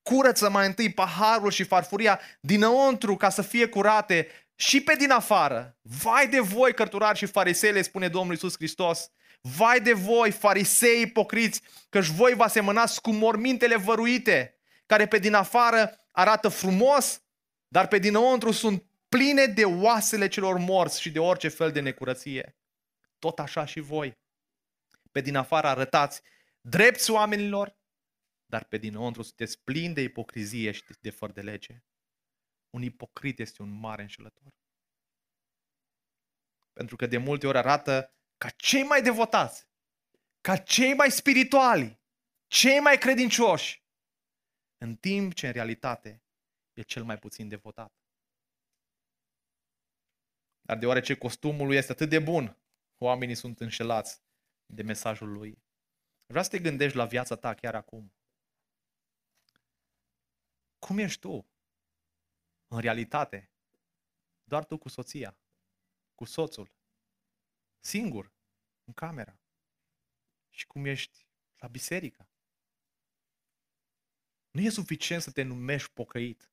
curăță 0.02 0.50
mai 0.50 0.66
întâi 0.66 0.92
paharul 0.92 1.50
și 1.50 1.64
farfuria 1.64 2.20
dinăuntru 2.40 3.16
ca 3.16 3.28
să 3.28 3.42
fie 3.42 3.66
curate 3.66 4.28
și 4.54 4.80
pe 4.80 4.94
din 4.94 5.10
afară. 5.10 5.76
Vai 5.80 6.28
de 6.28 6.40
voi, 6.40 6.74
cărturari 6.74 7.18
și 7.18 7.26
farisei, 7.26 7.84
spune 7.84 8.08
Domnul 8.08 8.32
Iisus 8.32 8.54
Hristos, 8.54 9.10
Vai 9.42 9.80
de 9.80 9.92
voi, 9.92 10.30
farisei 10.30 11.02
ipocriți, 11.02 11.62
căci 11.88 12.06
voi 12.06 12.34
vă 12.34 12.42
asemănați 12.42 13.00
cu 13.00 13.10
mormintele 13.10 13.76
văruite, 13.76 14.58
care 14.86 15.08
pe 15.08 15.18
din 15.18 15.34
afară 15.34 15.98
arată 16.10 16.48
frumos, 16.48 17.22
dar 17.68 17.88
pe 17.88 17.98
dinăuntru 17.98 18.50
sunt 18.50 18.84
pline 19.08 19.46
de 19.46 19.64
oasele 19.64 20.28
celor 20.28 20.58
morți 20.58 21.00
și 21.00 21.10
de 21.10 21.18
orice 21.18 21.48
fel 21.48 21.72
de 21.72 21.80
necurăție. 21.80 22.56
Tot 23.18 23.38
așa 23.38 23.64
și 23.64 23.80
voi. 23.80 24.18
Pe 25.12 25.20
din 25.20 25.36
afară 25.36 25.66
arătați 25.66 26.22
drepți 26.60 27.10
oamenilor, 27.10 27.76
dar 28.46 28.64
pe 28.64 28.76
dinăuntru 28.76 29.22
sunteți 29.22 29.62
plini 29.62 29.94
de 29.94 30.00
ipocrizie 30.00 30.70
și 30.72 30.84
de 31.00 31.10
fără 31.10 31.32
de 31.32 31.40
lege. 31.40 31.82
Un 32.70 32.82
ipocrit 32.82 33.38
este 33.38 33.62
un 33.62 33.70
mare 33.70 34.02
înșelător. 34.02 34.52
Pentru 36.72 36.96
că 36.96 37.06
de 37.06 37.16
multe 37.16 37.46
ori 37.46 37.58
arată 37.58 38.14
ca 38.42 38.50
cei 38.50 38.82
mai 38.82 39.02
devotați, 39.02 39.66
ca 40.40 40.56
cei 40.56 40.94
mai 40.94 41.10
spirituali, 41.10 42.00
cei 42.46 42.80
mai 42.80 42.98
credincioși, 42.98 43.84
în 44.78 44.96
timp 44.96 45.34
ce 45.34 45.46
în 45.46 45.52
realitate 45.52 46.22
e 46.72 46.82
cel 46.82 47.04
mai 47.04 47.18
puțin 47.18 47.48
devotat. 47.48 47.92
Dar 50.60 50.78
deoarece 50.78 51.14
costumul 51.14 51.66
lui 51.66 51.76
este 51.76 51.92
atât 51.92 52.08
de 52.08 52.18
bun, 52.18 52.58
oamenii 52.98 53.34
sunt 53.34 53.60
înșelați 53.60 54.22
de 54.66 54.82
mesajul 54.82 55.32
lui. 55.32 55.62
Vreau 56.26 56.44
să 56.44 56.50
te 56.50 56.58
gândești 56.58 56.96
la 56.96 57.06
viața 57.06 57.36
ta 57.36 57.54
chiar 57.54 57.74
acum. 57.74 58.14
Cum 60.78 60.98
ești 60.98 61.20
tu? 61.20 61.50
În 62.66 62.80
realitate, 62.80 63.50
doar 64.44 64.64
tu 64.64 64.78
cu 64.78 64.88
soția, 64.88 65.38
cu 66.14 66.24
soțul, 66.24 66.80
singur, 67.84 68.32
în 68.84 68.92
camera. 68.92 69.40
Și 70.50 70.66
cum 70.66 70.84
ești 70.84 71.26
la 71.56 71.68
biserică. 71.68 72.28
Nu 74.50 74.60
e 74.60 74.68
suficient 74.68 75.22
să 75.22 75.30
te 75.30 75.42
numești 75.42 75.90
pocăit. 75.92 76.50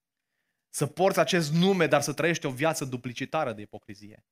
Să 0.69 0.87
porți 0.87 1.19
acest 1.19 1.51
nume, 1.51 1.87
dar 1.87 2.01
să 2.01 2.13
trăiești 2.13 2.45
o 2.45 2.51
viață 2.51 2.85
duplicitară 2.85 3.53
de 3.53 3.61
ipocrizie. 3.61 4.25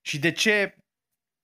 Și 0.00 0.18
de 0.18 0.32
ce? 0.32 0.76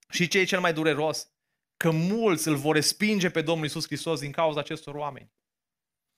Și 0.09 0.29
ce 0.29 0.39
e 0.39 0.45
cel 0.45 0.61
mai 0.61 0.73
dureros? 0.73 1.33
Că 1.77 1.91
mulți 1.91 2.49
îl 2.49 2.57
vor 2.57 2.75
respinge 2.75 3.31
pe 3.31 3.43
Domnul 3.43 3.67
Isus 3.67 3.87
Hristos 3.87 4.21
din 4.21 4.33
cauza 4.33 4.61
acestor 4.61 4.95
oameni. 4.95 5.33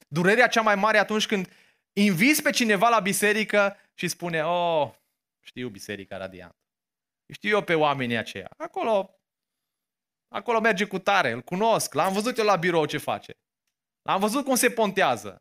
Durerea 0.08 0.48
cea 0.48 0.62
mai 0.62 0.74
mare 0.74 0.98
atunci 0.98 1.26
când 1.26 1.52
inviți 1.92 2.42
pe 2.42 2.50
cineva 2.50 2.88
la 2.88 3.00
biserică 3.00 3.76
și 3.94 4.08
spune, 4.08 4.44
oh, 4.44 4.94
știu 5.40 5.68
biserica 5.68 6.16
radiant. 6.16 6.63
Știu 7.32 7.50
eu 7.50 7.62
pe 7.62 7.74
oamenii 7.74 8.16
aceia. 8.16 8.48
Acolo, 8.56 9.20
acolo 10.28 10.60
merge 10.60 10.84
cu 10.84 10.98
tare, 10.98 11.30
îl 11.30 11.42
cunosc, 11.42 11.94
l-am 11.94 12.12
văzut 12.12 12.38
eu 12.38 12.44
la 12.44 12.56
birou 12.56 12.86
ce 12.86 12.98
face. 12.98 13.32
L-am 14.02 14.20
văzut 14.20 14.44
cum 14.44 14.54
se 14.54 14.70
pontează. 14.70 15.38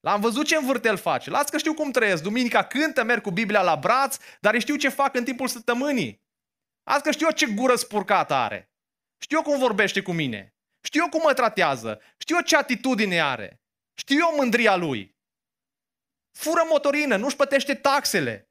L-am 0.00 0.20
văzut 0.20 0.46
ce 0.46 0.56
învârtel 0.56 0.96
face. 0.96 1.30
Las 1.30 1.48
că 1.48 1.58
știu 1.58 1.74
cum 1.74 1.90
trăiesc. 1.90 2.22
Duminica 2.22 2.64
cântă, 2.64 3.02
merg 3.02 3.22
cu 3.22 3.30
Biblia 3.30 3.62
la 3.62 3.76
braț, 3.76 4.16
dar 4.40 4.58
știu 4.58 4.76
ce 4.76 4.88
fac 4.88 5.14
în 5.14 5.24
timpul 5.24 5.48
săptămânii. 5.48 6.22
Azi 6.82 7.02
că 7.02 7.10
știu 7.10 7.26
eu 7.26 7.32
ce 7.32 7.46
gură 7.46 7.74
spurcată 7.74 8.34
are. 8.34 8.70
Știu 9.18 9.36
eu 9.36 9.42
cum 9.42 9.58
vorbește 9.58 10.02
cu 10.02 10.12
mine. 10.12 10.54
Știu 10.80 11.02
eu 11.02 11.08
cum 11.08 11.20
mă 11.24 11.32
tratează. 11.34 12.00
Știu 12.18 12.36
eu 12.36 12.42
ce 12.42 12.56
atitudine 12.56 13.20
are. 13.20 13.62
Știu 13.94 14.18
eu 14.18 14.34
mândria 14.36 14.76
lui. 14.76 15.16
Fură 16.38 16.62
motorină, 16.68 17.16
nu-și 17.16 17.36
plătește 17.36 17.74
taxele. 17.74 18.47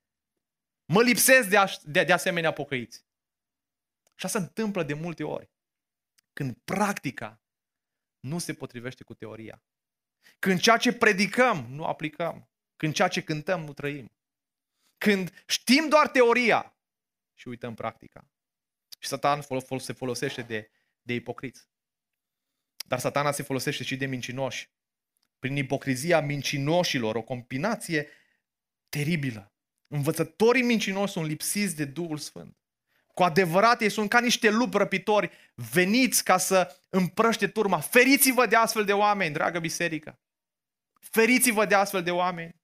Mă 0.88 1.02
lipsesc 1.02 1.50
de, 1.50 1.58
a, 1.58 1.66
de, 1.84 2.04
de 2.04 2.14
asemenea 2.14 2.54
pocăiți. 2.54 3.06
Și 4.16 4.26
asta 4.26 4.40
se 4.40 4.46
întâmplă 4.46 4.84
de 4.84 4.94
multe 4.94 5.24
ori. 5.24 5.52
Când 6.34 6.58
practica 6.64 7.42
nu 8.20 8.40
se 8.40 8.54
potrivește 8.54 9.04
cu 9.04 9.14
teoria. 9.14 9.64
Când 10.40 10.60
ceea 10.60 10.78
ce 10.78 10.94
predicăm, 10.94 11.66
nu 11.70 11.86
aplicăm. 11.86 12.50
Când 12.76 12.94
ceea 12.94 13.08
ce 13.08 13.24
cântăm, 13.24 13.64
nu 13.64 13.74
trăim. 13.74 14.12
Când 14.98 15.44
știm 15.48 15.90
doar 15.90 16.08
teoria 16.08 16.78
și 17.34 17.48
uităm 17.48 17.76
practica. 17.76 18.28
Și 19.00 19.08
satan 19.08 19.42
se 19.78 19.94
folosește 19.94 20.42
de, 20.42 20.72
de 21.02 21.14
ipocriți. 21.14 21.70
Dar 22.88 23.00
satana 23.00 23.32
se 23.32 23.44
folosește 23.44 23.84
și 23.84 23.98
de 23.98 24.06
mincinoși. 24.06 24.70
Prin 25.40 25.56
ipocrizia 25.56 26.22
mincinoșilor, 26.22 27.16
o 27.16 27.22
combinație 27.22 28.10
teribilă. 28.90 29.57
Învățătorii 29.88 30.62
mincinoși 30.62 31.12
sunt 31.12 31.26
lipsiți 31.26 31.76
de 31.76 31.86
Duhul 31.86 32.18
Sfânt. 32.18 32.58
Cu 33.14 33.24
adevărat 33.24 33.82
ei 33.82 33.90
sunt 33.90 34.10
ca 34.10 34.20
niște 34.20 34.50
lupi 34.50 34.78
răpitori 34.78 35.32
veniți 35.56 36.24
ca 36.24 36.38
să 36.38 36.76
împrăște 36.90 37.48
turma. 37.48 37.80
Feriți-vă 37.80 38.46
de 38.46 38.56
astfel 38.56 38.86
de 38.86 38.94
oameni, 38.94 39.34
dragă 39.34 39.60
biserică. 39.60 40.20
Feriți-vă 41.00 41.66
de 41.66 41.76
astfel 41.76 42.04
de 42.04 42.12
oameni. 42.12 42.56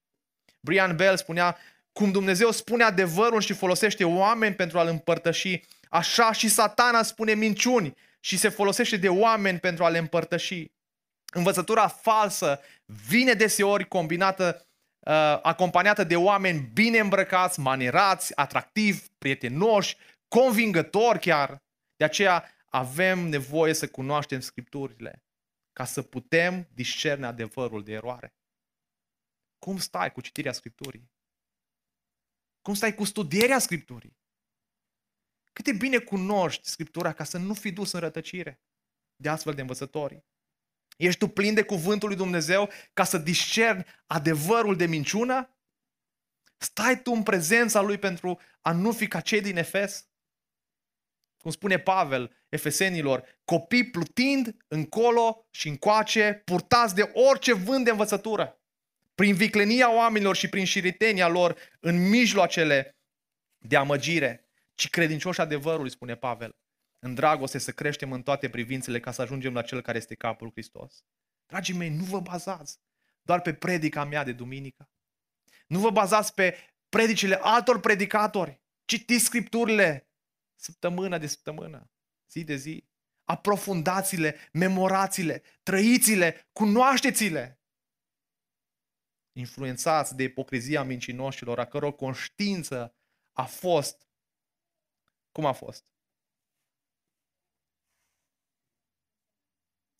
Brian 0.59 0.95
Bell 0.95 1.17
spunea, 1.17 1.57
cum 1.91 2.11
Dumnezeu 2.11 2.51
spune 2.51 2.83
adevărul 2.83 3.41
și 3.41 3.53
folosește 3.53 4.03
oameni 4.03 4.55
pentru 4.55 4.79
a-l 4.79 4.87
împărtăși, 4.87 5.61
așa 5.89 6.31
și 6.31 6.49
satana 6.49 7.03
spune 7.03 7.33
minciuni 7.33 7.93
și 8.19 8.37
se 8.37 8.49
folosește 8.49 8.97
de 8.97 9.09
oameni 9.09 9.59
pentru 9.59 9.83
a 9.83 9.89
le 9.89 9.97
împărtăși. 9.97 10.71
Învățătura 11.33 11.87
falsă 11.87 12.61
vine 13.07 13.33
deseori 13.33 13.87
combinată, 13.87 14.65
uh, 15.05 15.39
acompaniată 15.41 16.03
de 16.03 16.15
oameni 16.15 16.69
bine 16.73 16.99
îmbrăcați, 16.99 17.59
manerați, 17.59 18.35
atractivi, 18.35 19.07
prietenoși, 19.17 19.97
convingători 20.27 21.19
chiar. 21.19 21.63
De 21.95 22.03
aceea 22.03 22.51
avem 22.65 23.19
nevoie 23.19 23.73
să 23.73 23.87
cunoaștem 23.87 24.39
Scripturile 24.39 25.23
ca 25.73 25.85
să 25.85 26.01
putem 26.01 26.67
discerne 26.73 27.25
adevărul 27.25 27.83
de 27.83 27.91
eroare. 27.91 28.35
Cum 29.57 29.77
stai 29.77 30.11
cu 30.11 30.21
citirea 30.21 30.51
Scripturii? 30.51 31.11
Cum 32.61 32.73
stai 32.73 32.95
cu 32.95 33.03
studierea 33.03 33.59
Scripturii? 33.59 34.17
Cât 35.53 35.65
de 35.65 35.73
bine 35.73 35.97
cunoști 35.97 36.69
Scriptura 36.69 37.13
ca 37.13 37.23
să 37.23 37.37
nu 37.37 37.53
fi 37.53 37.71
dus 37.71 37.91
în 37.91 37.99
rătăcire 37.99 38.61
de 39.15 39.29
astfel 39.29 39.53
de 39.53 39.61
învățători? 39.61 40.25
Ești 40.97 41.19
tu 41.19 41.27
plin 41.27 41.53
de 41.53 41.63
cuvântul 41.63 42.07
lui 42.07 42.17
Dumnezeu 42.17 42.69
ca 42.93 43.03
să 43.03 43.17
discerni 43.17 43.85
adevărul 44.05 44.75
de 44.75 44.85
minciună? 44.85 45.57
Stai 46.57 47.01
tu 47.01 47.11
în 47.11 47.23
prezența 47.23 47.81
lui 47.81 47.97
pentru 47.97 48.39
a 48.61 48.71
nu 48.71 48.91
fi 48.91 49.07
ca 49.07 49.19
cei 49.19 49.41
din 49.41 49.57
Efes? 49.57 50.07
Cum 51.37 51.51
spune 51.51 51.79
Pavel 51.79 52.35
Efesenilor, 52.49 53.41
copii 53.45 53.89
plutind 53.89 54.55
încolo 54.67 55.47
și 55.51 55.67
încoace, 55.67 56.41
purtați 56.45 56.95
de 56.95 57.11
orice 57.13 57.53
vânt 57.53 57.85
de 57.85 57.91
învățătură, 57.91 58.61
prin 59.15 59.35
viclenia 59.35 59.93
oamenilor 59.93 60.35
și 60.35 60.49
prin 60.49 60.65
șiritenia 60.65 61.27
lor 61.27 61.57
în 61.79 62.09
mijloacele 62.09 62.97
de 63.57 63.75
amăgire, 63.75 64.49
ci 64.75 64.89
credincioși 64.89 65.41
adevărului, 65.41 65.91
spune 65.91 66.15
Pavel, 66.15 66.55
în 67.03 67.13
dragoste 67.13 67.57
să 67.57 67.71
creștem 67.71 68.11
în 68.11 68.23
toate 68.23 68.49
privințele 68.49 68.99
ca 68.99 69.11
să 69.11 69.21
ajungem 69.21 69.53
la 69.53 69.61
cel 69.61 69.81
care 69.81 69.97
este 69.97 70.15
capul 70.15 70.51
Hristos. 70.51 71.03
Dragii 71.45 71.75
mei, 71.75 71.89
nu 71.89 72.03
vă 72.03 72.19
bazați 72.19 72.79
doar 73.21 73.41
pe 73.41 73.53
predica 73.53 74.03
mea 74.03 74.23
de 74.23 74.31
duminică. 74.31 74.89
Nu 75.67 75.79
vă 75.79 75.89
bazați 75.89 76.33
pe 76.33 76.57
predicile 76.89 77.35
altor 77.35 77.79
predicatori. 77.79 78.61
Citiți 78.85 79.23
scripturile 79.23 80.09
săptămână 80.55 81.17
de 81.17 81.27
săptămână, 81.27 81.91
zi 82.29 82.43
de 82.43 82.55
zi. 82.55 82.87
Aprofundați-le, 83.23 84.35
memorați-le, 84.51 85.43
trăiți-le, 85.63 86.49
cunoașteți-le. 86.51 87.61
Influențați 89.31 90.15
de 90.15 90.23
ipocrizia 90.23 90.83
mincinoșilor, 90.83 91.59
a 91.59 91.65
căror 91.65 91.95
conștiință 91.95 92.95
a 93.31 93.45
fost. 93.45 94.07
Cum 95.31 95.45
a 95.45 95.51
fost? 95.51 95.92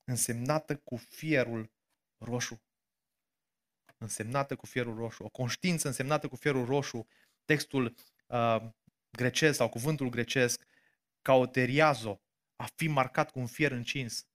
Însemnată 0.04 0.76
cu 0.76 0.96
fierul 0.96 1.72
roșu. 2.18 2.62
Însemnată 3.98 4.56
cu 4.56 4.66
fierul 4.66 4.96
roșu. 4.96 5.24
O 5.24 5.30
conștiință 5.30 5.88
însemnată 5.88 6.28
cu 6.28 6.36
fierul 6.36 6.66
roșu. 6.66 7.08
Textul 7.46 7.96
uh, 8.28 8.62
grecesc 9.10 9.58
sau 9.58 9.70
cuvântul 9.70 10.10
grecesc, 10.10 10.63
cauteriazo, 11.22 12.22
a 12.56 12.66
fi 12.76 12.88
marcat 12.88 13.32
cu 13.32 13.39
un 13.39 13.48
fier 13.48 13.72
încins. 13.72 14.28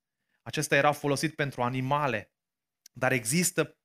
Acesta 0.43 0.77
era 0.77 0.93
folosit 0.93 1.35
pentru 1.35 1.63
animale, 1.63 2.33
dar 2.93 3.13
există 3.13 3.79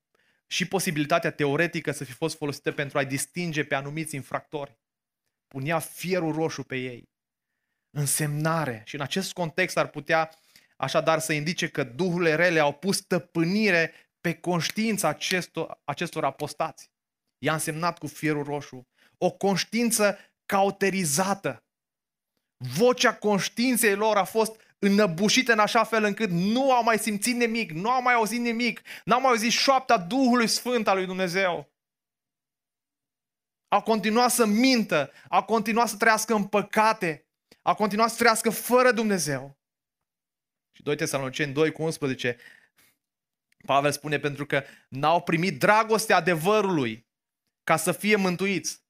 și 0.47 0.67
posibilitatea 0.67 1.31
teoretică 1.31 1.91
să 1.91 2.03
fi 2.03 2.11
fost 2.11 2.37
folosită 2.37 2.71
pentru 2.71 2.97
a 2.97 3.03
distinge 3.03 3.63
pe 3.63 3.75
anumiți 3.75 4.15
infractori. 4.15 4.77
Punea 5.47 5.79
fierul 5.79 6.33
roșu 6.33 6.63
pe 6.63 6.75
ei. 6.75 7.11
Însemnare. 7.89 8.81
Și 8.85 8.95
în 8.95 9.01
acest 9.01 9.33
context 9.33 9.77
ar 9.77 9.89
putea 9.89 10.35
așadar 10.77 11.19
să 11.19 11.33
indice 11.33 11.67
că 11.67 11.83
duhurile 11.83 12.35
rele 12.35 12.59
au 12.59 12.73
pus 12.73 12.97
stăpânire 12.97 13.93
pe 14.21 14.33
conștiința 14.33 15.07
acestor, 15.07 15.81
acestor 15.83 16.23
apostați. 16.23 16.91
I-a 17.37 17.53
însemnat 17.53 17.97
cu 17.97 18.07
fierul 18.07 18.43
roșu. 18.43 18.87
O 19.17 19.31
conștiință 19.31 20.17
cauterizată. 20.45 21.63
Vocea 22.57 23.15
conștiinței 23.15 23.95
lor 23.95 24.17
a 24.17 24.23
fost 24.23 24.59
înăbușită 24.79 25.51
în 25.51 25.59
așa 25.59 25.83
fel 25.83 26.03
încât 26.03 26.29
nu 26.29 26.71
au 26.71 26.83
mai 26.83 26.99
simțit 26.99 27.35
nimic, 27.35 27.71
nu 27.71 27.89
au 27.89 28.01
mai 28.01 28.13
auzit 28.13 28.39
nimic, 28.39 28.81
n-au 29.03 29.21
mai 29.21 29.29
auzit 29.29 29.51
șoapta 29.51 29.97
Duhului 29.97 30.47
Sfânt 30.47 30.87
al 30.87 30.95
lui 30.97 31.05
Dumnezeu. 31.05 31.71
Au 33.67 33.81
continuat 33.81 34.31
să 34.31 34.45
mintă, 34.45 35.11
au 35.29 35.43
continuat 35.43 35.87
să 35.87 35.97
trăiască 35.97 36.33
în 36.33 36.43
păcate, 36.43 37.27
au 37.61 37.75
continuat 37.75 38.09
să 38.09 38.15
trăiască 38.17 38.49
fără 38.49 38.91
Dumnezeu. 38.91 39.57
Și 40.73 40.83
2 40.83 40.95
Tesaloniceni 40.95 41.53
2 41.53 41.71
cu 41.71 41.83
11, 41.83 42.37
Pavel 43.65 43.91
spune 43.91 44.19
pentru 44.19 44.45
că 44.45 44.63
n-au 44.87 45.21
primit 45.21 45.59
dragostea 45.59 46.15
adevărului 46.15 47.07
ca 47.63 47.77
să 47.77 47.91
fie 47.91 48.15
mântuiți. 48.15 48.81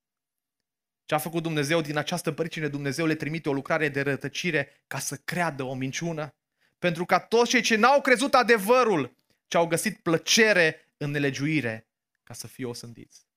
Ce 1.06 1.16
a 1.16 1.18
făcut 1.18 1.44
Dumnezeu 1.44 1.82
din 1.82 1.98
această 1.98 2.32
pricine? 2.32 2.68
Dumnezeu 2.68 3.06
le 3.06 3.16
trimite 3.16 3.50
o 3.50 3.54
lucrare 3.54 3.90
de 3.90 4.02
rătăcire 4.02 4.84
ca 4.88 5.00
să 5.00 5.16
creadă 5.16 5.64
o 5.64 5.74
minciună. 5.74 6.36
Pentru 6.80 7.06
ca 7.06 7.20
toți 7.20 7.50
cei 7.50 7.62
ce 7.62 7.76
n-au 7.76 8.02
crezut 8.02 8.34
adevărul, 8.34 9.16
ce 9.48 9.58
au 9.58 9.68
găsit 9.68 10.00
plăcere 10.00 10.94
în 10.98 11.12
nelegiuire, 11.12 11.88
ca 12.24 12.34
să 12.34 12.48
fie 12.48 12.66
osândiți. 12.66 13.28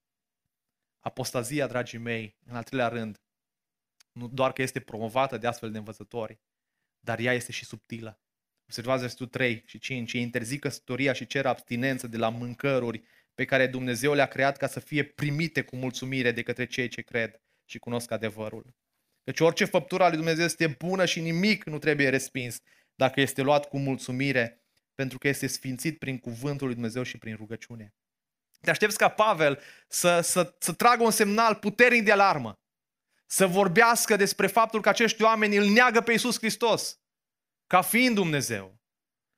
Apostazia, 1.00 1.66
dragii 1.66 1.98
mei, 1.98 2.36
în 2.44 2.56
al 2.56 2.62
treilea 2.62 2.88
rând, 2.88 3.20
nu 4.12 4.28
doar 4.28 4.52
că 4.52 4.62
este 4.62 4.80
promovată 4.80 5.38
de 5.38 5.46
astfel 5.46 5.70
de 5.70 5.78
învățători, 5.78 6.40
dar 7.00 7.18
ea 7.18 7.32
este 7.32 7.52
și 7.52 7.64
subtilă. 7.64 8.20
Observați 8.66 9.00
versetul 9.00 9.26
3 9.26 9.62
și 9.66 9.78
5. 9.78 10.12
Ei 10.12 10.22
interzic 10.22 10.60
căsătoria 10.60 11.12
și 11.12 11.26
cer 11.26 11.46
abstinență 11.46 12.06
de 12.06 12.16
la 12.16 12.28
mâncăruri 12.28 13.02
pe 13.34 13.44
care 13.44 13.66
Dumnezeu 13.66 14.14
le-a 14.14 14.26
creat 14.26 14.56
ca 14.56 14.66
să 14.66 14.80
fie 14.80 15.02
primite 15.02 15.62
cu 15.62 15.76
mulțumire 15.76 16.32
de 16.32 16.42
către 16.42 16.66
cei 16.66 16.88
ce 16.88 17.02
cred 17.02 17.40
și 17.64 17.78
cunosc 17.78 18.10
adevărul. 18.10 18.74
Deci 19.24 19.40
orice 19.40 19.64
făptură 19.64 20.02
a 20.02 20.08
lui 20.08 20.16
Dumnezeu 20.16 20.44
este 20.44 20.66
bună 20.66 21.04
și 21.04 21.20
nimic 21.20 21.64
nu 21.64 21.78
trebuie 21.78 22.08
respins 22.08 22.60
dacă 22.94 23.20
este 23.20 23.42
luat 23.42 23.68
cu 23.68 23.78
mulțumire, 23.78 24.60
pentru 24.94 25.18
că 25.18 25.28
este 25.28 25.46
sfințit 25.46 25.98
prin 25.98 26.18
cuvântul 26.18 26.66
lui 26.66 26.74
Dumnezeu 26.74 27.02
și 27.02 27.18
prin 27.18 27.36
rugăciune. 27.36 27.94
Te 28.60 28.70
aștepți 28.70 28.98
ca 28.98 29.08
Pavel 29.08 29.60
să, 29.88 30.20
să, 30.20 30.54
să 30.58 30.72
tragă 30.72 31.02
un 31.02 31.10
semnal 31.10 31.54
puternic 31.54 32.04
de 32.04 32.12
alarmă, 32.12 32.58
să 33.26 33.46
vorbească 33.46 34.16
despre 34.16 34.46
faptul 34.46 34.80
că 34.80 34.88
acești 34.88 35.22
oameni 35.22 35.56
îl 35.56 35.68
neagă 35.68 36.00
pe 36.00 36.12
Iisus 36.12 36.38
Hristos 36.38 37.00
ca 37.66 37.82
fiind 37.82 38.14
Dumnezeu. 38.14 38.80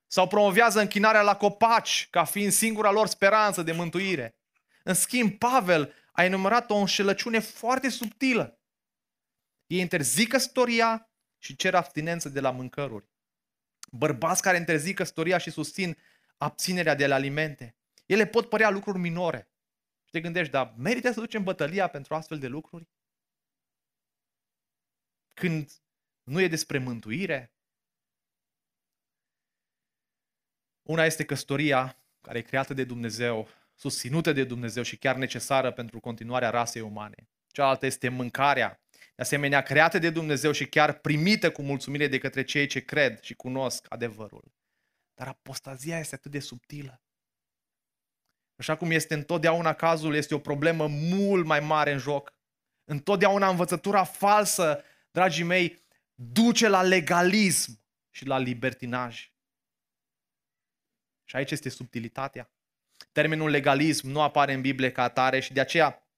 Sau 0.07 0.29
promovează 0.29 0.81
închinarea 0.81 1.22
la 1.22 1.37
copaci 1.37 2.09
ca 2.11 2.24
fiind 2.24 2.53
singura 2.53 2.91
lor 2.91 3.07
speranță 3.07 3.62
de 3.62 3.72
mântuire. 3.72 4.37
În 4.83 4.95
schimb, 4.95 5.39
Pavel 5.39 5.95
a 6.12 6.24
enumerat 6.24 6.70
o 6.70 6.76
înșelăciune 6.76 7.39
foarte 7.39 7.89
subtilă. 7.89 8.61
Ei 9.66 9.81
interzic 9.81 10.29
căsătoria 10.29 11.11
și 11.39 11.57
cer 11.57 11.74
abstinență 11.74 12.29
de 12.29 12.41
la 12.41 12.51
mâncăruri. 12.51 13.09
Bărbați 13.91 14.43
care 14.43 14.57
interzic 14.57 14.97
căsătoria 14.97 15.39
și 15.39 15.51
susțin 15.51 15.97
abținerea 16.37 16.95
de 16.95 17.07
la 17.07 17.14
alimente. 17.14 17.76
Ele 18.07 18.26
pot 18.26 18.49
părea 18.49 18.70
lucruri 18.70 18.99
minore. 18.99 19.51
Și 20.05 20.11
te 20.11 20.20
gândești, 20.20 20.53
dar 20.53 20.74
merită 20.76 21.12
să 21.12 21.20
ducem 21.20 21.43
bătălia 21.43 21.89
pentru 21.89 22.14
astfel 22.14 22.39
de 22.39 22.47
lucruri? 22.47 22.89
Când 25.35 25.72
nu 26.22 26.41
e 26.41 26.49
despre 26.49 26.79
mântuire? 26.79 27.53
Una 30.89 31.05
este 31.05 31.24
căsătoria 31.24 31.97
care 32.20 32.39
e 32.39 32.43
creată 32.43 32.74
de 32.74 32.84
Dumnezeu 32.84 33.49
susținută 33.74 34.32
de 34.32 34.45
Dumnezeu 34.45 34.82
și 34.82 34.97
chiar 34.97 35.16
necesară 35.16 35.70
pentru 35.70 36.01
continuarea 36.01 36.51
rasei 36.51 36.82
umane. 36.82 37.28
Cealaltă 37.47 37.86
este 37.86 38.09
mâncarea, 38.09 38.80
de 38.91 39.22
asemenea 39.22 39.62
creată 39.62 39.99
de 39.99 40.11
Dumnezeu 40.11 40.53
și 40.53 40.66
chiar 40.66 40.93
primită 40.93 41.51
cu 41.51 41.62
mulțumire 41.62 42.07
de 42.07 42.18
către 42.18 42.45
cei 42.45 42.66
ce 42.66 42.80
cred 42.80 43.20
și 43.20 43.34
cunosc 43.34 43.86
adevărul. 43.89 44.53
Dar 45.14 45.28
apostazia 45.28 45.99
este 45.99 46.14
atât 46.14 46.30
de 46.30 46.39
subtilă. 46.39 47.03
Așa 48.57 48.76
cum 48.76 48.91
este 48.91 49.14
întotdeauna 49.14 49.72
cazul, 49.72 50.14
este 50.14 50.34
o 50.34 50.39
problemă 50.39 50.86
mult 50.86 51.47
mai 51.47 51.61
mare 51.61 51.93
în 51.93 51.99
joc. 51.99 52.34
Întotdeauna 52.84 53.49
învățătura 53.49 54.05
falsă, 54.05 54.84
dragii 55.11 55.45
mei, 55.45 55.82
duce 56.14 56.68
la 56.68 56.82
legalism 56.82 57.80
și 58.11 58.26
la 58.26 58.39
libertinaj. 58.39 59.30
Și 61.29 61.37
aici 61.37 61.51
este 61.51 61.68
subtilitatea. 61.68 62.51
Termenul 63.12 63.51
legalism 63.51 64.09
nu 64.09 64.20
apare 64.20 64.53
în 64.53 64.61
Biblie 64.61 64.93
ca 64.93 65.03
atare 65.03 65.41
și 65.41 65.53
de 65.53 65.61
aceea 65.61 66.09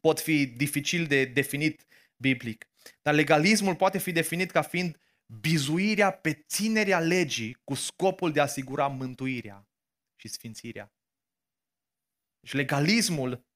pot 0.00 0.20
fi 0.20 0.46
dificil 0.46 1.06
de 1.06 1.24
definit 1.24 1.86
biblic. 2.16 2.68
Dar 3.02 3.14
legalismul 3.14 3.76
poate 3.76 3.98
fi 3.98 4.12
definit 4.12 4.50
ca 4.50 4.62
fiind 4.62 5.00
bizuirea 5.40 6.10
pe 6.10 6.32
ținerea 6.32 7.00
legii 7.00 7.60
cu 7.64 7.74
scopul 7.74 8.32
de 8.32 8.40
a 8.40 8.42
asigura 8.42 8.86
mântuirea 8.86 9.68
și 10.16 10.28
sfințirea. 10.28 10.92
Deci 12.40 12.52
legalismul 12.52 13.46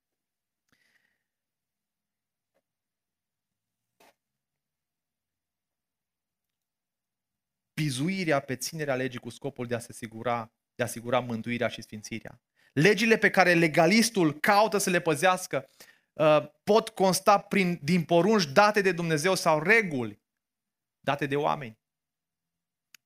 bizuirea 7.74 8.40
pe 8.40 8.56
ținerea 8.56 8.94
legii 8.94 9.20
cu 9.20 9.30
scopul 9.30 9.66
de 9.66 9.74
a 9.74 9.78
se 9.78 9.86
asigura, 9.90 10.52
de 10.74 10.82
a 10.82 10.86
asigura 10.86 11.20
mântuirea 11.20 11.68
și 11.68 11.82
sfințirea. 11.82 12.40
Legile 12.72 13.16
pe 13.16 13.30
care 13.30 13.54
legalistul 13.54 14.40
caută 14.40 14.78
să 14.78 14.90
le 14.90 15.00
păzească 15.00 15.68
uh, 16.12 16.46
pot 16.64 16.88
consta 16.88 17.38
prin, 17.38 17.78
din 17.82 18.02
porunci 18.02 18.44
date 18.44 18.80
de 18.80 18.92
Dumnezeu 18.92 19.34
sau 19.34 19.62
reguli 19.62 20.20
date 21.00 21.26
de 21.26 21.36
oameni. 21.36 21.80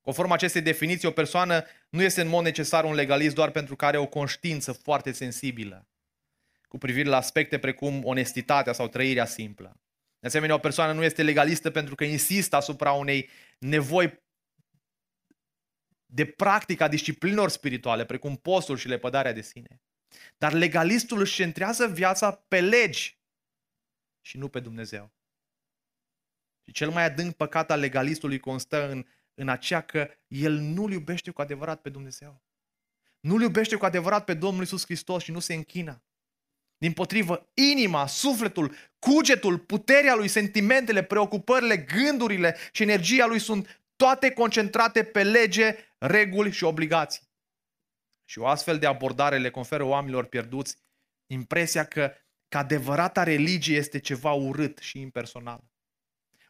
Conform 0.00 0.30
acestei 0.30 0.60
definiții, 0.60 1.08
o 1.08 1.10
persoană 1.10 1.64
nu 1.88 2.02
este 2.02 2.20
în 2.20 2.28
mod 2.28 2.44
necesar 2.44 2.84
un 2.84 2.94
legalist 2.94 3.34
doar 3.34 3.50
pentru 3.50 3.76
că 3.76 3.84
are 3.84 3.96
o 3.96 4.06
conștiință 4.06 4.72
foarte 4.72 5.12
sensibilă 5.12 5.86
cu 6.68 6.78
privire 6.78 7.08
la 7.08 7.16
aspecte 7.16 7.58
precum 7.58 8.04
onestitatea 8.04 8.72
sau 8.72 8.88
trăirea 8.88 9.26
simplă. 9.26 9.80
De 10.18 10.26
asemenea, 10.26 10.54
o 10.54 10.58
persoană 10.58 10.92
nu 10.92 11.04
este 11.04 11.22
legalistă 11.22 11.70
pentru 11.70 11.94
că 11.94 12.04
insistă 12.04 12.56
asupra 12.56 12.92
unei 12.92 13.28
nevoi 13.58 14.24
de 16.16 16.26
practică 16.26 16.82
a 16.82 16.88
disciplinelor 16.88 17.48
spirituale, 17.48 18.04
precum 18.04 18.36
postul 18.36 18.76
și 18.76 18.88
lepădarea 18.88 19.32
de 19.32 19.40
sine. 19.40 19.82
Dar 20.38 20.52
legalistul 20.52 21.20
își 21.20 21.34
centrează 21.34 21.86
viața 21.88 22.32
pe 22.32 22.60
legi 22.60 23.20
și 24.20 24.38
nu 24.38 24.48
pe 24.48 24.60
Dumnezeu. 24.60 25.14
Și 26.64 26.72
cel 26.72 26.90
mai 26.90 27.04
adânc 27.04 27.34
păcat 27.34 27.70
al 27.70 27.80
legalistului 27.80 28.38
constă 28.38 28.90
în, 28.90 29.04
în 29.34 29.48
aceea 29.48 29.80
că 29.80 30.10
el 30.26 30.52
nu-L 30.52 30.92
iubește 30.92 31.30
cu 31.30 31.40
adevărat 31.40 31.80
pe 31.80 31.90
Dumnezeu. 31.90 32.42
Nu-L 33.20 33.40
iubește 33.40 33.76
cu 33.76 33.84
adevărat 33.84 34.24
pe 34.24 34.34
Domnul 34.34 34.62
Isus 34.62 34.84
Hristos 34.84 35.22
și 35.22 35.30
nu 35.30 35.38
se 35.38 35.54
închină. 35.54 36.04
Din 36.78 36.92
potrivă, 36.92 37.50
inima, 37.54 38.06
sufletul, 38.06 38.74
cugetul, 38.98 39.58
puterea 39.58 40.14
lui, 40.14 40.28
sentimentele, 40.28 41.02
preocupările, 41.02 41.76
gândurile 41.76 42.56
și 42.72 42.82
energia 42.82 43.26
lui 43.26 43.38
sunt 43.38 43.85
toate 43.96 44.32
concentrate 44.32 45.04
pe 45.04 45.22
lege, 45.22 45.76
reguli 45.98 46.52
și 46.52 46.64
obligații. 46.64 47.28
Și 48.24 48.38
o 48.38 48.46
astfel 48.46 48.78
de 48.78 48.86
abordare 48.86 49.38
le 49.38 49.50
conferă 49.50 49.82
oamenilor 49.82 50.26
pierduți 50.26 50.78
impresia 51.26 51.84
că, 51.84 52.14
că 52.48 52.58
adevărata 52.58 53.22
religie 53.22 53.76
este 53.76 53.98
ceva 53.98 54.32
urât 54.32 54.78
și 54.78 55.00
impersonal. 55.00 55.64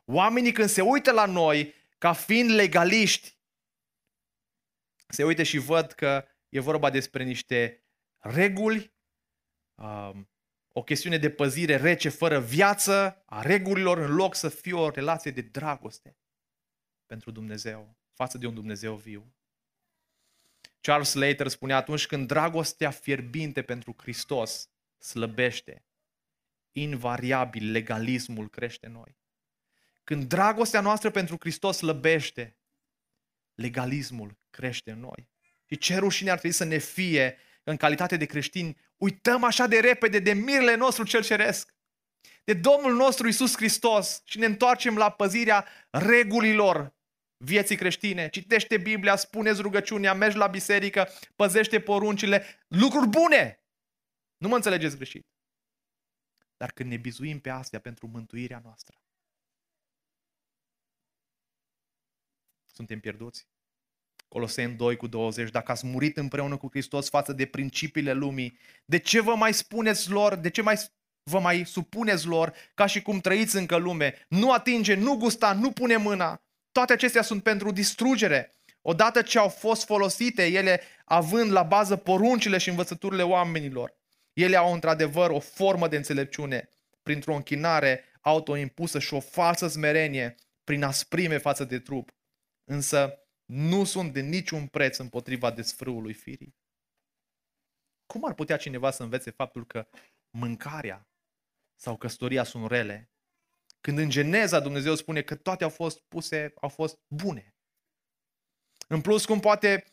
Oamenii 0.05 0.53
când 0.53 0.69
se 0.69 0.83
uită 0.83 1.13
la 1.13 1.27
noi 1.27 1.75
ca 1.99 2.13
fiind 2.13 2.51
legaliști, 2.51 3.39
se 5.09 5.25
uită 5.25 5.43
și 5.43 5.59
văd 5.59 5.93
că 5.93 6.25
e 6.49 6.61
vorba 6.61 6.91
despre 6.91 7.25
niște 7.25 7.85
reguli, 8.19 8.95
um, 9.75 10.31
o 10.69 10.83
chestiune 10.83 11.19
de 11.19 11.31
păzire 11.31 11.77
rece, 11.77 12.09
fără 12.09 12.41
viață, 12.41 13.23
a 13.27 13.43
regulilor, 13.43 13.99
în 13.99 14.15
loc 14.15 14.35
să 14.35 14.49
fie 14.49 14.73
o 14.73 14.91
relație 14.91 15.31
de 15.31 15.41
dragoste 15.41 16.17
pentru 17.07 17.31
Dumnezeu, 17.31 17.97
față 18.13 18.39
de 18.39 18.47
un 18.47 18.55
Dumnezeu 18.55 18.95
viu. 18.95 19.35
Charles 20.81 21.09
Slater 21.09 21.49
spunea 21.49 21.77
atunci 21.77 22.07
când 22.07 22.27
dragostea 22.27 22.91
fierbinte 22.91 23.63
pentru 23.63 23.95
Hristos 23.99 24.71
slăbește, 24.99 25.85
invariabil 26.73 27.71
legalismul 27.71 28.49
crește 28.49 28.87
noi. 28.87 29.19
Când 30.05 30.25
dragostea 30.25 30.81
noastră 30.81 31.11
pentru 31.11 31.37
Hristos 31.41 31.77
slăbește, 31.77 32.57
legalismul 33.55 34.39
crește 34.51 34.91
în 34.91 35.01
noi. 35.01 35.29
Și 35.65 35.79
ce 35.79 35.97
rușine 35.97 36.31
ar 36.31 36.39
trebui 36.39 36.57
să 36.57 36.65
ne 36.65 36.79
fie 36.79 37.39
în 37.63 37.77
calitate 37.77 38.17
de 38.17 38.25
creștini, 38.25 38.77
uităm 38.97 39.45
așa 39.45 39.67
de 39.67 39.81
repede 39.81 40.19
de 40.19 40.33
mirele 40.33 40.75
nostru 40.75 41.05
cel 41.05 41.23
ceresc, 41.23 41.75
de 42.45 42.55
Domnul 42.55 42.95
nostru 42.95 43.29
Isus 43.29 43.57
Hristos 43.57 44.23
și 44.25 44.39
ne 44.39 44.47
întoarcem 44.47 44.97
la 44.97 45.11
păzirea 45.11 45.67
regulilor 45.91 46.96
vieții 47.37 47.77
creștine. 47.77 48.29
Citește 48.29 48.79
Biblia, 48.79 49.17
spuneți 49.17 49.61
rugăciunea, 49.61 50.15
mergi 50.15 50.37
la 50.37 50.47
biserică, 50.47 51.09
păzește 51.37 51.81
poruncile, 51.81 52.45
lucruri 52.69 53.09
bune! 53.09 53.61
Nu 54.37 54.49
mă 54.49 54.55
înțelegeți 54.55 54.97
greșit. 54.97 55.27
Dar 56.57 56.73
când 56.73 56.91
ne 56.91 56.97
bizuim 56.97 57.41
pe 57.41 57.51
astea 57.51 57.81
pentru 57.81 58.07
mântuirea 58.07 58.61
noastră, 58.63 59.03
suntem 62.67 63.01
pierduți. 63.01 63.49
Coloseni 64.29 64.77
2 64.77 64.97
cu 64.97 65.07
20, 65.07 65.51
dacă 65.51 65.73
ați 65.73 65.87
murit 65.87 66.17
împreună 66.17 66.57
cu 66.57 66.69
Hristos 66.71 67.09
față 67.09 67.33
de 67.33 67.47
principiile 67.47 68.13
lumii, 68.13 68.59
de 68.85 68.99
ce 68.99 69.21
vă 69.21 69.35
mai 69.35 69.55
spuneți 69.55 70.11
lor, 70.11 70.35
de 70.35 70.51
ce 70.51 70.63
mai 70.63 70.77
vă 71.31 71.41
mai 71.41 71.65
supuneți 71.65 72.27
lor 72.27 72.55
ca 72.75 72.87
și 72.87 73.03
cum 73.03 73.21
trăiți 73.21 73.57
încă 73.57 73.77
lume? 73.77 74.27
Nu 74.29 74.53
atinge, 74.53 74.95
nu 74.95 75.17
gusta, 75.17 75.53
nu 75.53 75.73
pune 75.73 75.97
mâna. 75.97 76.46
Toate 76.77 76.93
acestea 76.93 77.23
sunt 77.23 77.43
pentru 77.43 77.71
distrugere. 77.71 78.53
Odată 78.83 79.23
ce 79.23 79.39
au 79.39 79.49
fost 79.49 79.85
folosite, 79.85 80.47
ele 80.47 80.81
având 81.05 81.51
la 81.53 81.63
bază 81.63 81.97
poruncile 81.97 82.59
și 82.59 82.69
învățăturile 82.69 83.23
oamenilor, 83.23 83.97
ele 84.33 84.57
au 84.57 84.73
într-adevăr 84.73 85.31
o 85.31 85.41
formă 85.41 85.89
de 85.89 85.97
înțelepciune 85.97 86.69
printr-o 87.03 87.35
închinare 87.35 88.05
autoimpusă 88.21 88.99
și 88.99 89.15
o 89.15 89.21
falsă 89.21 89.69
smerenie 89.69 90.35
prin 90.65 90.83
asprime 90.83 91.39
față 91.39 91.65
de 91.65 91.79
trup. 91.79 92.11
Însă 92.65 93.19
nu 93.45 93.85
sunt 93.85 94.13
de 94.13 94.21
niciun 94.21 94.67
preț 94.67 94.97
împotriva 94.97 95.51
desfrâului 95.51 96.13
firii. 96.13 96.57
Cum 98.07 98.25
ar 98.25 98.35
putea 98.35 98.57
cineva 98.57 98.91
să 98.91 99.03
învețe 99.03 99.31
faptul 99.31 99.67
că 99.67 99.89
mâncarea 100.31 101.09
sau 101.81 101.97
căsătoria 101.97 102.45
sunt 102.45 102.67
rele 102.67 103.11
când 103.87 103.99
în 103.99 104.09
Geneza 104.09 104.61
Dumnezeu 104.61 104.95
spune 104.95 105.23
că 105.23 105.35
toate 105.35 105.65
au 105.65 105.71
fost 105.71 106.01
puse, 106.01 106.53
au 106.61 106.69
fost 106.69 106.99
bune. 107.07 107.55
În 108.89 109.01
plus, 109.01 109.25
cum 109.25 109.41
poate 109.41 109.85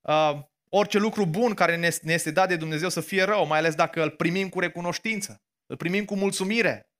uh, 0.00 0.40
orice 0.68 0.98
lucru 0.98 1.26
bun 1.26 1.54
care 1.54 1.76
ne, 1.76 1.88
ne 2.02 2.12
este 2.12 2.30
dat 2.30 2.48
de 2.48 2.56
Dumnezeu 2.56 2.88
să 2.88 3.00
fie 3.00 3.22
rău, 3.22 3.46
mai 3.46 3.58
ales 3.58 3.74
dacă 3.74 4.02
îl 4.02 4.10
primim 4.10 4.48
cu 4.48 4.60
recunoștință, 4.60 5.42
îl 5.66 5.76
primim 5.76 6.04
cu 6.04 6.16
mulțumire. 6.16 6.92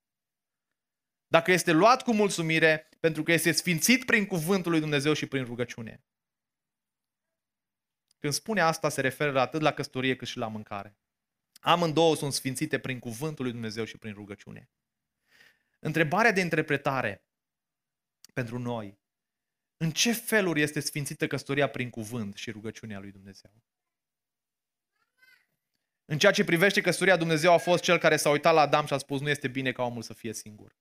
Dacă 1.27 1.51
este 1.51 1.71
luat 1.71 2.03
cu 2.03 2.13
mulțumire, 2.13 2.89
pentru 2.99 3.23
că 3.23 3.31
este 3.31 3.51
sfințit 3.51 4.05
prin 4.05 4.25
cuvântul 4.25 4.71
lui 4.71 4.79
Dumnezeu 4.79 5.13
și 5.13 5.25
prin 5.25 5.43
rugăciune. 5.43 6.03
Când 8.19 8.33
spune 8.33 8.61
asta, 8.61 8.89
se 8.89 9.01
referă 9.01 9.39
atât 9.39 9.61
la 9.61 9.71
căsătorie 9.71 10.15
cât 10.15 10.27
și 10.27 10.37
la 10.37 10.47
mâncare. 10.47 10.97
Amândouă 11.59 12.15
sunt 12.15 12.33
sfințite 12.33 12.79
prin 12.79 12.99
cuvântul 12.99 13.43
lui 13.43 13.53
Dumnezeu 13.53 13.83
și 13.83 13.97
prin 13.97 14.13
rugăciune. 14.13 14.69
Întrebarea 15.79 16.31
de 16.31 16.39
interpretare 16.39 17.23
pentru 18.33 18.59
noi. 18.59 18.99
În 19.77 19.91
ce 19.91 20.11
feluri 20.11 20.61
este 20.61 20.79
sfințită 20.79 21.27
căsătoria 21.27 21.69
prin 21.69 21.89
cuvânt 21.89 22.35
și 22.35 22.51
rugăciunea 22.51 22.99
lui 22.99 23.11
Dumnezeu? 23.11 23.51
În 26.05 26.17
ceea 26.17 26.31
ce 26.31 26.43
privește 26.43 26.81
căsătoria, 26.81 27.17
Dumnezeu 27.17 27.53
a 27.53 27.57
fost 27.57 27.83
cel 27.83 27.97
care 27.97 28.17
s-a 28.17 28.29
uitat 28.29 28.53
la 28.53 28.61
Adam 28.61 28.85
și 28.85 28.93
a 28.93 28.97
spus 28.97 29.21
nu 29.21 29.29
este 29.29 29.47
bine 29.47 29.71
ca 29.71 29.83
omul 29.83 30.01
să 30.01 30.13
fie 30.13 30.33
singur. 30.33 30.75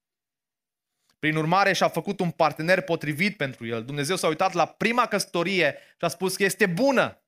Prin 1.19 1.37
urmare 1.37 1.73
și-a 1.73 1.89
făcut 1.89 2.21
un 2.21 2.31
partener 2.31 2.81
potrivit 2.81 3.37
pentru 3.37 3.67
el. 3.67 3.85
Dumnezeu 3.85 4.17
s-a 4.17 4.29
uitat 4.29 4.53
la 4.53 4.67
prima 4.67 5.07
căsătorie 5.07 5.79
și 5.79 6.05
a 6.05 6.09
spus 6.09 6.37
că 6.37 6.45
este 6.45 6.67
bună. 6.67 7.23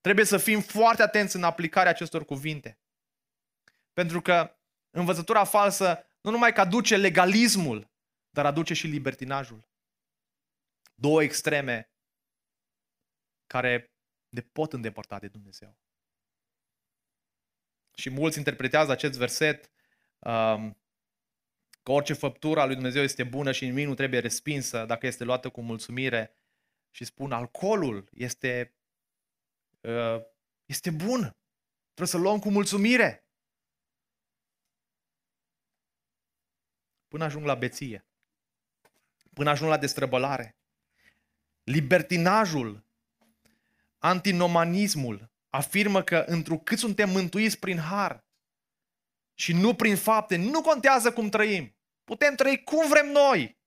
Trebuie 0.00 0.24
să 0.24 0.38
fim 0.38 0.60
foarte 0.60 1.02
atenți 1.02 1.36
în 1.36 1.42
aplicarea 1.42 1.90
acestor 1.90 2.24
cuvinte. 2.24 2.78
Pentru 3.92 4.20
că 4.20 4.56
învățătura 4.90 5.44
falsă 5.44 6.06
nu 6.26 6.32
numai 6.32 6.52
că 6.52 6.60
aduce 6.60 6.96
legalismul, 6.96 7.90
dar 8.30 8.46
aduce 8.46 8.74
și 8.74 8.86
libertinajul. 8.86 9.68
Două 10.94 11.22
extreme 11.22 11.90
care 13.46 13.92
ne 14.28 14.40
pot 14.40 14.72
îndepărta 14.72 15.18
de 15.18 15.28
Dumnezeu. 15.28 15.78
Și 17.94 18.10
mulți 18.10 18.38
interpretează 18.38 18.90
acest 18.90 19.18
verset 19.18 19.70
um, 20.18 20.80
că 21.82 21.92
orice 21.92 22.12
făptură 22.12 22.60
a 22.60 22.64
lui 22.64 22.74
Dumnezeu 22.74 23.02
este 23.02 23.24
bună 23.24 23.52
și 23.52 23.64
nimic 23.64 23.86
nu 23.86 23.94
trebuie 23.94 24.20
respinsă 24.20 24.84
dacă 24.84 25.06
este 25.06 25.24
luată 25.24 25.48
cu 25.48 25.60
mulțumire 25.60 26.34
și 26.90 27.04
spun 27.04 27.32
alcoolul 27.32 28.08
este, 28.12 28.74
uh, 29.80 30.22
este 30.64 30.90
bun. 30.90 31.36
Trebuie 31.94 32.06
să 32.06 32.16
luăm 32.16 32.38
cu 32.38 32.50
mulțumire. 32.50 33.25
Până 37.08 37.24
ajung 37.24 37.44
la 37.44 37.54
beție. 37.54 38.04
Până 39.34 39.50
ajung 39.50 39.70
la 39.70 39.76
destrăbălare. 39.76 40.56
Libertinajul, 41.64 42.84
antinomanismul 43.98 45.30
afirmă 45.50 46.02
că 46.02 46.24
întrucât 46.26 46.78
suntem 46.78 47.10
mântuiți 47.10 47.58
prin 47.58 47.78
har 47.78 48.24
și 49.34 49.52
nu 49.52 49.74
prin 49.74 49.96
fapte, 49.96 50.36
nu 50.36 50.60
contează 50.60 51.12
cum 51.12 51.28
trăim. 51.28 51.76
Putem 52.04 52.34
trăi 52.34 52.62
cum 52.62 52.88
vrem 52.88 53.06
noi. 53.06 53.58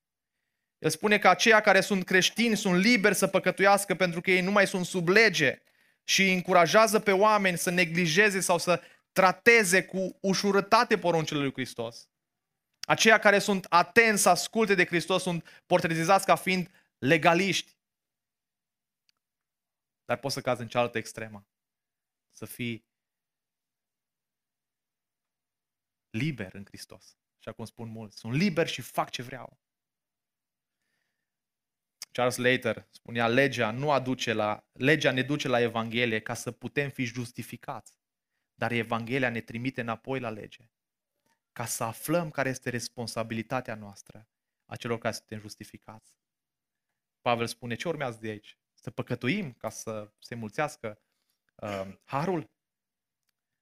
El 0.77 0.89
spune 0.89 1.17
că 1.17 1.27
aceia 1.27 1.61
care 1.61 1.81
sunt 1.81 2.03
creștini 2.03 2.57
sunt 2.57 2.75
liberi 2.75 3.15
să 3.15 3.27
păcătuiască 3.27 3.95
pentru 3.95 4.21
că 4.21 4.31
ei 4.31 4.41
nu 4.41 4.51
mai 4.51 4.67
sunt 4.67 4.85
sub 4.85 5.07
lege 5.07 5.61
și 6.03 6.21
îi 6.21 6.33
încurajează 6.33 6.99
pe 6.99 7.11
oameni 7.11 7.57
să 7.57 7.69
neglijeze 7.69 8.39
sau 8.39 8.57
să 8.57 8.81
trateze 9.11 9.83
cu 9.83 10.17
ușurătate 10.21 10.97
poruncile 10.97 11.39
lui 11.39 11.51
Hristos. 11.51 12.09
Aceia 12.89 13.19
care 13.19 13.39
sunt 13.39 13.65
atenți 13.65 14.21
să 14.21 14.29
asculte 14.29 14.75
de 14.75 14.85
Hristos 14.85 15.21
sunt 15.21 15.63
portretizați 15.65 16.25
ca 16.25 16.35
fiind 16.35 16.71
legaliști. 16.97 17.77
Dar 20.05 20.17
poți 20.17 20.33
să 20.33 20.41
cazi 20.41 20.61
în 20.61 20.67
cealaltă 20.67 20.97
extremă. 20.97 21.47
Să 22.29 22.45
fii 22.45 22.85
liber 26.09 26.53
în 26.53 26.65
Hristos. 26.65 27.17
Așa 27.37 27.51
cum 27.51 27.65
spun 27.65 27.87
mulți. 27.87 28.17
Sunt 28.17 28.33
liber 28.33 28.67
și 28.67 28.81
fac 28.81 29.09
ce 29.09 29.21
vreau. 29.21 29.59
Charles 32.11 32.37
Later 32.37 32.87
spunea, 32.89 33.27
legea 33.27 33.71
nu 33.71 33.91
aduce 33.91 34.33
la, 34.33 34.67
legea 34.71 35.11
ne 35.11 35.21
duce 35.21 35.47
la 35.47 35.59
Evanghelie 35.59 36.21
ca 36.21 36.33
să 36.33 36.51
putem 36.51 36.89
fi 36.89 37.03
justificați. 37.03 37.93
Dar 38.53 38.71
Evanghelia 38.71 39.29
ne 39.29 39.41
trimite 39.41 39.81
înapoi 39.81 40.19
la 40.19 40.29
lege 40.29 40.69
ca 41.59 41.65
să 41.65 41.83
aflăm 41.83 42.29
care 42.29 42.49
este 42.49 42.69
responsabilitatea 42.69 43.75
noastră 43.75 44.27
a 44.65 44.75
celor 44.75 44.97
care 44.97 45.13
suntem 45.13 45.39
justificați. 45.39 46.17
Pavel 47.21 47.47
spune, 47.47 47.75
ce 47.75 47.87
urmează 47.87 48.17
de 48.21 48.29
aici? 48.29 48.57
Să 48.73 48.91
păcătuim 48.91 49.53
ca 49.53 49.69
să 49.69 50.11
se 50.19 50.35
mulțească 50.35 51.01
uh, 51.55 51.87
harul? 52.03 52.49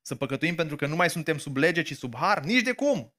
Să 0.01 0.15
păcătuim 0.15 0.55
pentru 0.55 0.75
că 0.75 0.85
nu 0.87 0.95
mai 0.95 1.09
suntem 1.09 1.37
sub 1.37 1.55
lege, 1.55 1.81
ci 1.81 1.95
sub 1.95 2.15
har? 2.15 2.43
Nici 2.43 2.63
de 2.63 2.73
cum! 2.73 3.15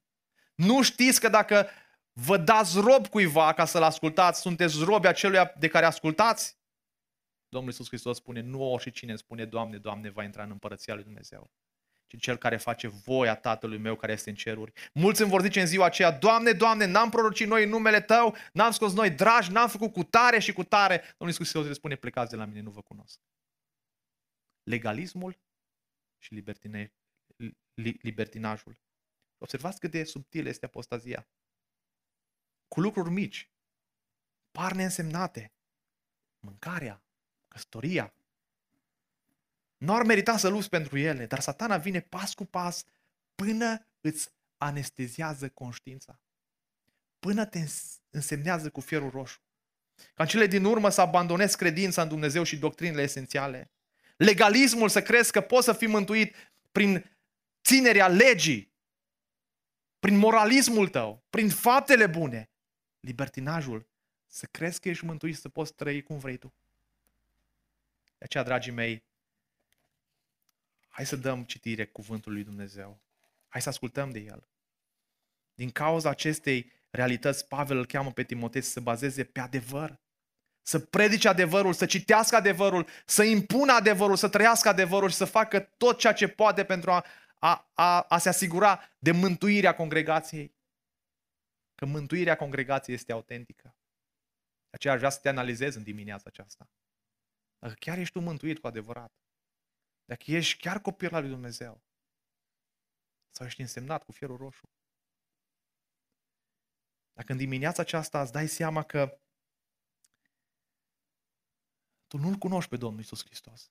Nu 0.55 0.83
știți 0.83 1.21
că 1.21 1.29
dacă 1.29 1.69
vă 2.13 2.37
dați 2.37 2.81
rob 2.81 3.07
cuiva 3.07 3.53
ca 3.53 3.65
să-l 3.65 3.83
ascultați, 3.83 4.41
sunteți 4.41 4.85
robi 4.85 5.07
acelui 5.07 5.53
de 5.59 5.69
care 5.69 5.87
ascultați? 5.87 6.59
Domnul 7.49 7.71
Iisus 7.71 7.87
Hristos 7.87 8.17
spune, 8.17 8.41
nu 8.41 8.73
oricine 8.73 9.17
spune, 9.17 9.45
Doamne, 9.45 9.79
Doamne, 9.79 10.11
va 10.11 10.25
intra 10.25 10.43
în 10.43 10.51
împărăția 10.51 10.95
lui 10.95 11.05
Dumnezeu 11.05 11.51
ci 12.09 12.21
cel 12.21 12.37
care 12.37 12.57
face 12.57 12.89
voia 12.89 13.37
Tatălui 13.37 13.79
meu 13.79 13.97
care 13.97 14.13
este 14.13 14.31
în 14.31 14.37
ceruri. 14.37 14.73
Mulți 14.93 15.23
îmi 15.23 15.31
vor 15.31 15.43
zice 15.43 15.61
în 15.61 15.67
ziua 15.67 15.85
aceea, 15.85 16.11
Doamne, 16.11 16.53
Doamne, 16.53 16.85
n-am 16.85 17.11
prorocit 17.11 17.47
noi 17.47 17.63
în 17.63 17.69
numele 17.69 18.01
Tău, 18.01 18.37
n-am 18.53 18.71
scos 18.71 18.93
noi 18.95 19.11
dragi, 19.11 19.51
n-am 19.51 19.69
făcut 19.69 19.93
cu 19.93 20.03
tare 20.03 20.39
și 20.39 20.53
cu 20.53 20.65
tare. 20.65 20.97
Domnul 20.97 21.29
Iisus 21.29 21.37
Hristos 21.37 21.67
le 21.67 21.73
spune, 21.73 21.97
plecați 21.97 22.31
de 22.31 22.37
la 22.37 22.45
mine, 22.45 22.61
nu 22.61 22.71
vă 22.71 22.83
cunosc. 22.83 23.21
Legalismul 24.63 25.39
și 26.23 26.35
libertine, 26.35 26.93
libertinajul. 28.03 28.81
Observați 29.39 29.81
cât 29.81 29.91
de 29.91 30.05
subtil 30.05 30.47
este 30.47 30.65
apostazia. 30.65 31.29
Cu 32.69 32.81
lucruri 32.81 33.11
mici, 33.11 33.51
par 34.51 34.73
neînsemnate. 34.73 35.53
Mâncarea, 36.47 37.05
căsătoria, 37.49 38.15
nu 39.79 39.95
ar 39.95 40.03
merita 40.03 40.37
să 40.37 40.49
lupți 40.49 40.69
pentru 40.69 40.99
ele, 40.99 41.27
dar 41.27 41.41
satana 41.41 41.77
vine 41.77 42.01
pas 42.01 42.35
cu 42.35 42.45
pas 42.45 42.85
până 43.35 43.87
îți 44.01 44.29
anesteziază 44.57 45.49
conștiința. 45.49 46.21
Până 47.19 47.45
te 47.45 47.65
însemnează 48.11 48.71
cu 48.71 48.81
fierul 48.81 49.11
roșu. 49.11 49.41
Ca 50.15 50.23
în 50.23 50.27
cele 50.27 50.47
din 50.47 50.65
urmă 50.65 50.89
să 50.89 51.01
abandonezi 51.01 51.57
credința 51.57 52.03
în 52.03 52.09
Dumnezeu 52.09 52.43
și 52.43 52.57
doctrinele 52.57 53.03
esențiale. 53.03 53.71
Legalismul 54.17 54.89
să 54.89 55.03
crezi 55.03 55.33
că 55.33 55.41
poți 55.41 55.65
să 55.65 55.73
fii 55.73 55.87
mântuit 55.87 56.35
prin 56.73 57.19
ținerea 57.63 58.09
legii, 58.09 58.73
prin 60.01 60.17
moralismul 60.17 60.89
tău, 60.89 61.23
prin 61.31 61.49
faptele 61.49 62.07
bune. 62.07 62.51
Libertinajul, 63.01 63.87
să 64.27 64.47
crezi 64.47 64.81
că 64.81 64.89
ești 64.89 65.05
mântuit 65.05 65.37
să 65.37 65.49
poți 65.49 65.75
trăi 65.75 66.03
cum 66.03 66.19
vrei 66.19 66.37
tu. 66.37 66.55
De 68.19 68.25
aceea, 68.25 68.45
dragii 68.45 68.73
mei, 68.73 69.05
Hai 70.99 71.07
să 71.07 71.17
dăm 71.17 71.45
citire 71.45 71.87
cuvântului 71.87 72.37
lui 72.37 72.47
Dumnezeu. 72.47 73.01
Hai 73.49 73.61
să 73.61 73.69
ascultăm 73.69 74.11
de 74.11 74.19
el. 74.19 74.49
Din 75.55 75.71
cauza 75.71 76.11
acestei 76.11 76.73
realități, 76.91 77.47
Pavel 77.47 77.77
îl 77.77 77.87
cheamă 77.87 78.13
pe 78.13 78.23
Timotei 78.23 78.61
să 78.61 78.71
se 78.71 78.81
bazeze 78.81 79.25
pe 79.25 79.41
adevăr. 79.41 80.01
Să 80.63 80.79
predice 80.79 81.29
adevărul, 81.29 81.73
să 81.73 81.87
citească 81.87 82.37
adevărul, 82.37 82.87
să 83.07 83.23
impună 83.23 83.73
adevărul, 83.73 84.17
să 84.17 84.29
trăiască 84.29 84.69
adevărul 84.69 85.09
și 85.09 85.17
să 85.17 85.25
facă 85.25 85.61
tot 85.61 85.99
ceea 85.99 86.13
ce 86.13 86.29
poate 86.29 86.65
pentru 86.65 86.91
a, 86.91 87.05
a, 87.35 87.71
a, 87.75 88.01
a 88.01 88.19
se 88.19 88.29
asigura 88.29 88.89
de 88.99 89.11
mântuirea 89.11 89.75
congregației. 89.75 90.55
Că 91.75 91.87
mântuirea 91.87 92.37
congregației 92.37 92.97
este 92.97 93.13
autentică. 93.13 93.77
De 94.63 94.71
aceea 94.71 94.93
aș 94.93 94.99
vrea 94.99 95.11
să 95.11 95.19
te 95.21 95.29
analizezi 95.29 95.77
în 95.77 95.83
dimineața 95.83 96.25
aceasta. 96.27 96.71
Dacă 97.59 97.75
chiar 97.79 97.99
ești 97.99 98.13
tu 98.13 98.21
mântuit 98.21 98.59
cu 98.59 98.67
adevărat. 98.67 99.13
Dacă 100.09 100.25
ești 100.27 100.61
chiar 100.61 100.81
copil 100.81 101.15
al 101.15 101.21
lui 101.21 101.31
Dumnezeu. 101.31 101.83
Sau 103.31 103.47
ești 103.47 103.61
însemnat 103.61 104.05
cu 104.05 104.13
fierul 104.13 104.37
roșu. 104.37 104.69
Dacă 107.13 107.33
în 107.33 107.39
dimineața 107.39 107.83
aceasta 107.83 108.21
îți 108.21 108.33
dai 108.33 108.49
seama 108.49 108.83
că 108.83 109.21
tu 112.07 112.19
nu-L 112.19 112.35
cunoști 112.35 112.71
pe 112.71 112.77
Domnul 112.77 113.01
Isus 113.01 113.25
Hristos. 113.25 113.71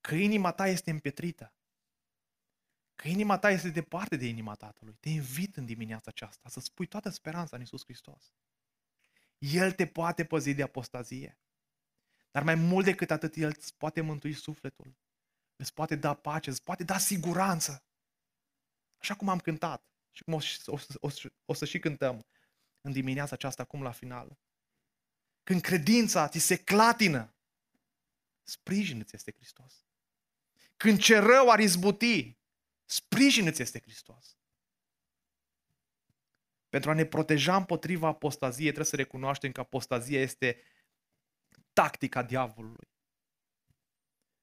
Că 0.00 0.14
inima 0.14 0.52
ta 0.52 0.66
este 0.66 0.90
împietrită. 0.90 1.54
Că 2.94 3.08
inima 3.08 3.38
ta 3.38 3.50
este 3.50 3.70
departe 3.70 4.16
de 4.16 4.26
inima 4.26 4.54
Tatălui. 4.54 4.96
Te 5.00 5.08
invit 5.08 5.56
în 5.56 5.66
dimineața 5.66 6.10
aceasta 6.10 6.48
să 6.48 6.60
spui 6.60 6.86
toată 6.86 7.08
speranța 7.08 7.56
în 7.56 7.62
Isus 7.62 7.84
Hristos. 7.84 8.32
El 9.38 9.72
te 9.72 9.86
poate 9.86 10.24
păzi 10.24 10.54
de 10.54 10.62
apostazie. 10.62 11.38
Dar 12.38 12.46
mai 12.46 12.66
mult 12.68 12.84
decât 12.84 13.10
atât, 13.10 13.36
El 13.36 13.48
îți 13.56 13.76
poate 13.76 14.00
mântui 14.00 14.32
sufletul. 14.32 14.96
Îți 15.56 15.74
poate 15.74 15.96
da 15.96 16.14
pace, 16.14 16.50
îți 16.50 16.62
poate 16.62 16.84
da 16.84 16.98
siguranță. 16.98 17.84
Așa 18.98 19.14
cum 19.16 19.28
am 19.28 19.38
cântat 19.38 19.84
și 20.12 20.22
cum 20.22 20.34
o, 20.34 20.38
o, 20.66 20.78
o, 21.00 21.08
o 21.44 21.54
să 21.54 21.64
și 21.64 21.78
cântăm 21.78 22.26
în 22.80 22.92
dimineața 22.92 23.34
aceasta, 23.34 23.62
acum 23.62 23.82
la 23.82 23.90
final. 23.90 24.38
Când 25.42 25.60
credința 25.60 26.28
ți 26.28 26.38
se 26.38 26.56
clatină, 26.56 27.34
sprijină-ți 28.42 29.14
este 29.14 29.32
Hristos. 29.32 29.86
Când 30.76 30.98
ce 30.98 31.18
rău 31.18 31.50
ar 31.50 31.58
izbuti, 31.58 32.38
sprijină-ți 32.84 33.62
este 33.62 33.80
Hristos. 33.80 34.36
Pentru 36.68 36.90
a 36.90 36.94
ne 36.94 37.04
proteja 37.04 37.56
împotriva 37.56 38.08
apostaziei, 38.08 38.66
trebuie 38.66 38.86
să 38.86 38.96
recunoaștem 38.96 39.52
că 39.52 39.60
apostazia 39.60 40.20
este 40.20 40.62
tactica 41.80 42.22
diavolului. 42.22 42.88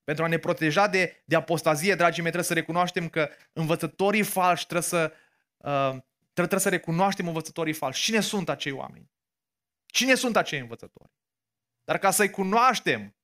Pentru 0.03 0.23
a 0.23 0.27
ne 0.27 0.37
proteja 0.37 0.87
de, 0.87 1.23
de 1.25 1.35
apostazie, 1.35 1.95
dragii 1.95 2.21
mei, 2.21 2.31
trebuie 2.31 2.51
să 2.51 2.59
recunoaștem 2.59 3.09
că 3.09 3.29
învățătorii 3.53 4.23
falși 4.23 4.63
trebuie 4.63 4.87
să, 4.87 5.13
uh, 5.57 5.89
trebuie, 5.89 6.03
trebuie 6.33 6.59
să 6.59 6.69
recunoaștem 6.69 7.27
învățătorii 7.27 7.73
falși. 7.73 8.03
Cine 8.03 8.19
sunt 8.19 8.49
acei 8.49 8.71
oameni? 8.71 9.11
Cine 9.85 10.15
sunt 10.15 10.35
acei 10.35 10.59
învățători? 10.59 11.11
Dar 11.83 11.97
ca 11.97 12.11
să-i 12.11 12.29
cunoaștem, 12.29 13.15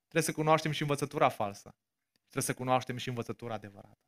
trebuie 0.00 0.22
să 0.22 0.32
cunoaștem 0.32 0.70
și 0.70 0.82
învățătura 0.82 1.28
falsă. 1.28 1.74
Trebuie 2.20 2.42
să 2.42 2.54
cunoaștem 2.54 2.96
și 2.96 3.08
învățătura 3.08 3.54
adevărată. 3.54 3.98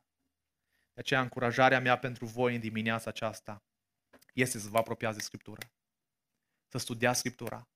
De 0.93 1.01
aceea, 1.01 1.21
încurajarea 1.21 1.81
mea 1.81 1.99
pentru 1.99 2.27
voi 2.27 2.55
în 2.55 2.61
dimineața 2.61 3.11
aceasta 3.11 3.63
este 4.35 4.59
să 4.59 4.69
vă 4.69 4.79
apropiați 4.79 5.17
de 5.17 5.23
Scriptură. 5.23 5.73
Să 6.69 6.79
studiați 6.79 7.19
Scriptura. 7.19 7.69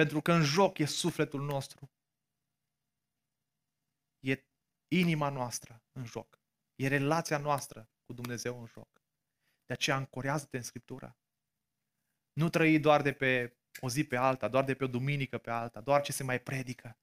Pentru 0.00 0.20
că 0.20 0.32
în 0.32 0.42
joc 0.42 0.78
e 0.78 0.84
sufletul 0.84 1.42
nostru. 1.42 1.90
E 4.18 4.44
inima 4.88 5.28
noastră 5.28 5.84
în 5.92 6.04
joc. 6.04 6.40
E 6.74 6.88
relația 6.88 7.38
noastră 7.38 7.90
cu 8.04 8.12
Dumnezeu 8.12 8.60
în 8.60 8.66
joc. 8.66 9.02
De 9.66 9.72
aceea 9.72 9.96
ancorează-te 9.96 10.56
în 10.56 10.62
Scriptură. 10.62 11.18
Nu 12.32 12.48
trăi 12.48 12.80
doar 12.80 13.02
de 13.02 13.12
pe 13.12 13.56
o 13.80 13.88
zi 13.88 14.04
pe 14.04 14.16
alta, 14.16 14.48
doar 14.48 14.64
de 14.64 14.74
pe 14.74 14.84
o 14.84 14.86
duminică 14.86 15.38
pe 15.38 15.50
alta, 15.50 15.80
doar 15.80 16.02
ce 16.02 16.12
se 16.12 16.22
mai 16.22 16.40
predică. 16.40 16.98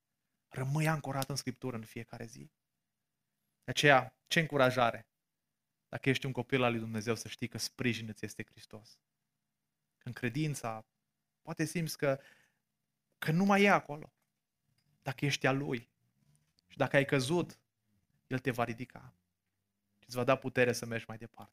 Rămâi 0.48 0.88
ancorat 0.88 1.30
în 1.30 1.36
Scriptură 1.36 1.76
în 1.76 1.86
fiecare 1.86 2.26
zi. 2.26 2.52
De 3.64 3.72
aceea, 3.72 4.18
ce 4.28 4.40
încurajare! 4.40 5.08
Dacă 5.88 6.10
ești 6.10 6.26
un 6.26 6.32
copil 6.32 6.64
al 6.64 6.72
lui 6.72 6.80
Dumnezeu, 6.80 7.16
să 7.16 7.28
știi 7.28 7.48
că 7.48 7.58
sprijină-ți 7.58 8.26
este 8.26 8.44
Hristos. 8.44 9.00
În 10.04 10.14
credința, 10.14 10.86
poate 11.42 11.66
simți 11.66 11.98
că 11.98 12.20
că 13.24 13.32
nu 13.32 13.46
mai 13.46 13.64
e 13.64 13.70
acolo. 13.70 14.14
Dacă 15.02 15.26
ești 15.26 15.48
al 15.48 15.58
Lui 15.58 15.90
și 16.68 16.78
dacă 16.78 16.96
ai 16.96 17.06
căzut, 17.06 17.60
El 18.28 18.40
te 18.40 18.52
va 18.52 18.64
ridica. 18.64 19.14
Și 19.98 20.06
îți 20.08 20.16
va 20.16 20.24
da 20.24 20.36
putere 20.36 20.74
să 20.74 20.86
mergi 20.86 21.06
mai 21.08 21.18
departe. 21.18 21.52